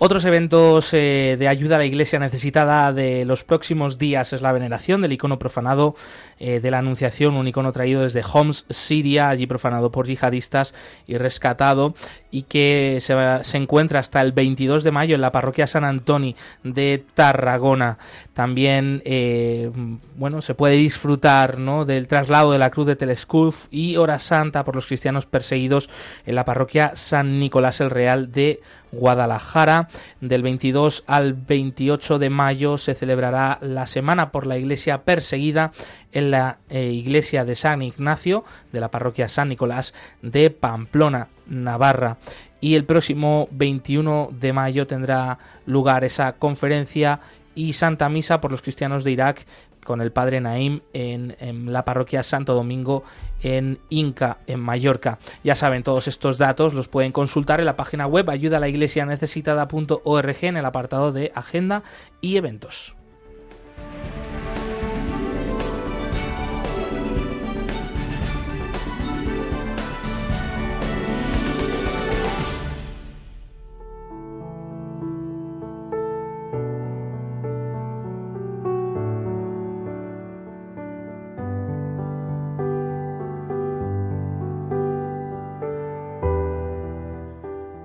Otros 0.02 0.24
eventos 0.24 0.94
eh, 0.94 1.36
de 1.38 1.46
ayuda 1.46 1.76
a 1.76 1.80
la 1.80 1.84
iglesia 1.84 2.18
necesitada 2.18 2.90
de 2.90 3.26
los 3.26 3.44
próximos 3.44 3.98
días 3.98 4.32
es 4.32 4.40
la 4.40 4.50
veneración 4.50 5.02
del 5.02 5.12
icono 5.12 5.38
profanado 5.38 5.94
eh, 6.40 6.60
de 6.60 6.70
la 6.70 6.78
Anunciación, 6.78 7.36
un 7.36 7.46
icono 7.46 7.70
traído 7.70 8.00
desde 8.00 8.24
Homs, 8.32 8.64
Siria, 8.70 9.28
allí 9.28 9.46
profanado 9.46 9.92
por 9.92 10.06
yihadistas 10.06 10.74
y 11.06 11.18
rescatado, 11.18 11.94
y 12.30 12.42
que 12.42 12.98
se, 13.00 13.14
se 13.42 13.56
encuentra 13.58 14.00
hasta 14.00 14.22
el 14.22 14.32
22 14.32 14.82
de 14.82 14.90
mayo 14.90 15.14
en 15.14 15.20
la 15.20 15.32
parroquia 15.32 15.66
San 15.66 15.84
Antoni 15.84 16.36
de 16.64 17.04
Tarragona. 17.14 17.98
También, 18.32 19.02
eh, 19.04 19.70
bueno, 20.16 20.40
se 20.40 20.54
puede 20.54 20.76
disfrutar 20.76 21.58
¿no? 21.58 21.84
del 21.84 22.08
traslado 22.08 22.52
de 22.52 22.58
la 22.58 22.70
cruz 22.70 22.86
de 22.86 22.96
Telescuf 22.96 23.66
y 23.70 23.96
hora 23.96 24.18
santa 24.18 24.64
por 24.64 24.74
los 24.74 24.86
cristianos 24.86 25.26
perseguidos 25.26 25.90
en 26.24 26.36
la 26.36 26.46
parroquia 26.46 26.92
San 26.94 27.38
Nicolás 27.38 27.82
el 27.82 27.90
Real 27.90 28.32
de 28.32 28.60
Guadalajara. 28.92 29.88
Del 30.20 30.42
22 30.42 31.04
al 31.06 31.34
28 31.34 32.18
de 32.18 32.30
mayo 32.30 32.78
se 32.78 32.94
celebrará 32.94 33.58
la 33.60 33.86
Semana 33.86 34.32
por 34.32 34.46
la 34.46 34.56
Iglesia 34.56 35.02
Perseguida 35.02 35.72
en 36.12 36.29
la 36.30 36.58
eh, 36.68 36.86
Iglesia 36.86 37.44
de 37.44 37.56
San 37.56 37.82
Ignacio 37.82 38.44
de 38.72 38.80
la 38.80 38.90
parroquia 38.90 39.28
San 39.28 39.48
Nicolás 39.48 39.94
de 40.22 40.50
Pamplona, 40.50 41.28
Navarra. 41.46 42.18
Y 42.60 42.74
el 42.74 42.84
próximo 42.84 43.48
21 43.52 44.30
de 44.32 44.52
mayo 44.52 44.86
tendrá 44.86 45.38
lugar 45.66 46.04
esa 46.04 46.32
conferencia 46.34 47.20
y 47.54 47.72
Santa 47.72 48.08
Misa 48.08 48.40
por 48.40 48.50
los 48.50 48.62
cristianos 48.62 49.04
de 49.04 49.12
Irak 49.12 49.46
con 49.84 50.00
el 50.00 50.12
padre 50.12 50.40
Naim 50.40 50.80
en, 50.92 51.34
la 51.72 51.84
parroquia 51.84 52.22
Santo 52.22 52.54
Domingo 52.54 53.02
en 53.42 53.78
Inca, 53.88 54.38
en 54.46 54.60
Mallorca. 54.60 55.18
Ya 55.42 55.56
saben, 55.56 55.82
todos 55.82 56.06
estos 56.06 56.38
datos 56.38 56.74
los 56.74 56.88
pueden 56.88 57.12
consultar 57.12 57.60
en 57.60 57.66
la 57.66 57.76
página 57.76 58.06
web 58.06 58.28
ayuda 58.30 58.58
a 58.58 58.60
la 58.60 58.68
iglesia 58.68 59.06
necesitada.org 59.06 60.36
en 60.42 60.56
el 60.56 60.64
apartado 60.64 61.12
de 61.12 61.32
agenda 61.34 61.82
y 62.20 62.36
eventos. 62.36 62.94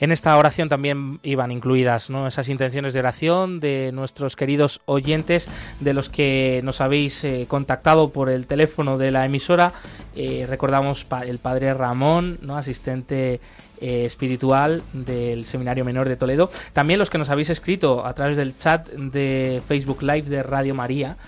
En 0.00 0.12
esta 0.12 0.34
oración 0.38 0.70
también 0.70 1.20
iban 1.22 1.50
incluidas 1.50 2.08
esas 2.26 2.48
intenciones 2.48 2.94
de 2.94 3.00
oración 3.00 3.60
de 3.60 3.92
nuestros 3.92 4.34
queridos 4.34 4.80
oyentes, 4.86 5.46
de 5.78 5.92
los 5.92 6.08
que 6.08 6.62
nos 6.64 6.80
habéis 6.80 7.22
eh, 7.22 7.44
contactado 7.46 8.08
por 8.08 8.30
el 8.30 8.46
teléfono 8.46 8.96
de 8.96 9.10
la 9.10 9.26
emisora. 9.26 9.74
Eh, 10.16 10.46
recordamos 10.48 11.06
el 11.26 11.38
padre 11.38 11.74
Ramón, 11.74 12.38
asistente 12.50 13.40
eh, 13.82 14.06
espiritual 14.06 14.82
del 14.94 15.44
Seminario 15.44 15.84
Menor 15.84 16.08
de 16.08 16.16
Toledo. 16.16 16.50
También 16.72 16.98
los 16.98 17.10
que 17.10 17.18
nos 17.18 17.28
habéis 17.28 17.50
escrito 17.50 18.06
a 18.06 18.14
través 18.14 18.38
del 18.38 18.56
chat 18.56 18.88
de 18.88 19.60
Facebook 19.68 20.02
Live 20.02 20.30
de 20.30 20.42
Radio 20.42 20.74
María. 20.74 21.18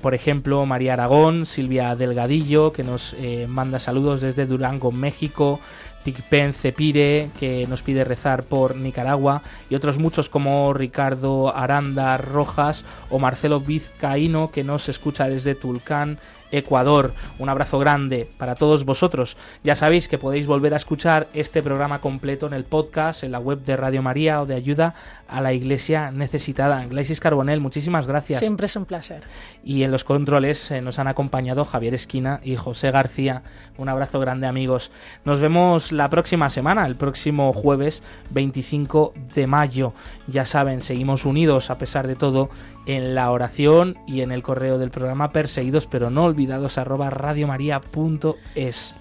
por 0.00 0.14
ejemplo, 0.14 0.64
María 0.64 0.94
Aragón, 0.94 1.44
Silvia 1.44 1.94
Delgadillo, 1.96 2.72
que 2.72 2.82
nos 2.82 3.14
manda 3.46 3.78
saludos 3.78 4.22
desde 4.22 4.46
Durango, 4.46 4.90
México. 4.90 5.60
Ticpen 6.06 6.54
Cepire, 6.54 7.30
que 7.36 7.66
nos 7.66 7.82
pide 7.82 8.04
rezar 8.04 8.44
por 8.44 8.76
Nicaragua, 8.76 9.42
y 9.68 9.74
otros 9.74 9.98
muchos 9.98 10.28
como 10.28 10.72
Ricardo 10.72 11.52
Aranda 11.52 12.16
Rojas 12.16 12.84
o 13.10 13.18
Marcelo 13.18 13.58
Vizcaíno, 13.58 14.52
que 14.52 14.62
nos 14.62 14.88
escucha 14.88 15.28
desde 15.28 15.56
Tulcán, 15.56 16.20
Ecuador. 16.50 17.12
Un 17.38 17.48
abrazo 17.48 17.78
grande 17.78 18.28
para 18.38 18.54
todos 18.54 18.84
vosotros. 18.84 19.36
Ya 19.64 19.74
sabéis 19.74 20.08
que 20.08 20.18
podéis 20.18 20.46
volver 20.46 20.74
a 20.74 20.76
escuchar 20.76 21.28
este 21.34 21.62
programa 21.62 22.00
completo 22.00 22.46
en 22.46 22.54
el 22.54 22.64
podcast, 22.64 23.24
en 23.24 23.32
la 23.32 23.38
web 23.38 23.62
de 23.62 23.76
Radio 23.76 24.02
María 24.02 24.40
o 24.40 24.46
de 24.46 24.54
Ayuda 24.54 24.94
a 25.28 25.40
la 25.40 25.52
Iglesia 25.52 26.10
Necesitada. 26.10 26.84
Glaisis 26.86 27.20
Carbonel, 27.20 27.60
muchísimas 27.60 28.06
gracias. 28.06 28.40
Siempre 28.40 28.66
es 28.66 28.76
un 28.76 28.84
placer. 28.84 29.22
Y 29.64 29.82
en 29.82 29.90
los 29.90 30.04
controles 30.04 30.70
eh, 30.70 30.80
nos 30.80 30.98
han 30.98 31.08
acompañado 31.08 31.64
Javier 31.64 31.94
Esquina 31.94 32.40
y 32.42 32.56
José 32.56 32.90
García. 32.90 33.42
Un 33.76 33.88
abrazo 33.88 34.20
grande 34.20 34.46
amigos. 34.46 34.90
Nos 35.24 35.40
vemos 35.40 35.92
la 35.96 36.10
próxima 36.10 36.50
semana, 36.50 36.86
el 36.86 36.96
próximo 36.96 37.52
jueves 37.52 38.02
25 38.30 39.14
de 39.34 39.46
mayo. 39.46 39.92
Ya 40.26 40.44
saben, 40.44 40.82
seguimos 40.82 41.24
unidos 41.24 41.70
a 41.70 41.78
pesar 41.78 42.06
de 42.06 42.16
todo 42.16 42.50
en 42.86 43.14
la 43.14 43.30
oración 43.30 43.96
y 44.06 44.20
en 44.20 44.32
el 44.32 44.42
correo 44.42 44.78
del 44.78 44.90
programa 44.90 45.32
Perseguidos 45.32 45.86
pero 45.86 46.10
no 46.10 46.24
olvidados 46.24 46.78
arroba 46.78 47.10
radiomaria.es. 47.10 48.94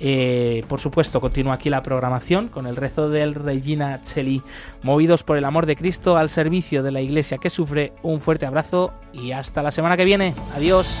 Eh, 0.00 0.64
por 0.68 0.80
supuesto, 0.80 1.20
continúa 1.20 1.54
aquí 1.54 1.70
la 1.70 1.82
programación 1.82 2.48
con 2.48 2.66
el 2.66 2.76
rezo 2.76 3.10
del 3.10 3.34
Regina 3.34 4.00
Cheli, 4.00 4.42
movidos 4.82 5.24
por 5.24 5.38
el 5.38 5.44
amor 5.44 5.66
de 5.66 5.76
Cristo 5.76 6.16
al 6.16 6.28
servicio 6.28 6.82
de 6.82 6.92
la 6.92 7.00
iglesia 7.00 7.38
que 7.38 7.50
sufre. 7.50 7.92
Un 8.02 8.20
fuerte 8.20 8.46
abrazo 8.46 8.92
y 9.12 9.32
hasta 9.32 9.62
la 9.62 9.72
semana 9.72 9.96
que 9.96 10.04
viene. 10.04 10.34
Adiós. 10.54 11.00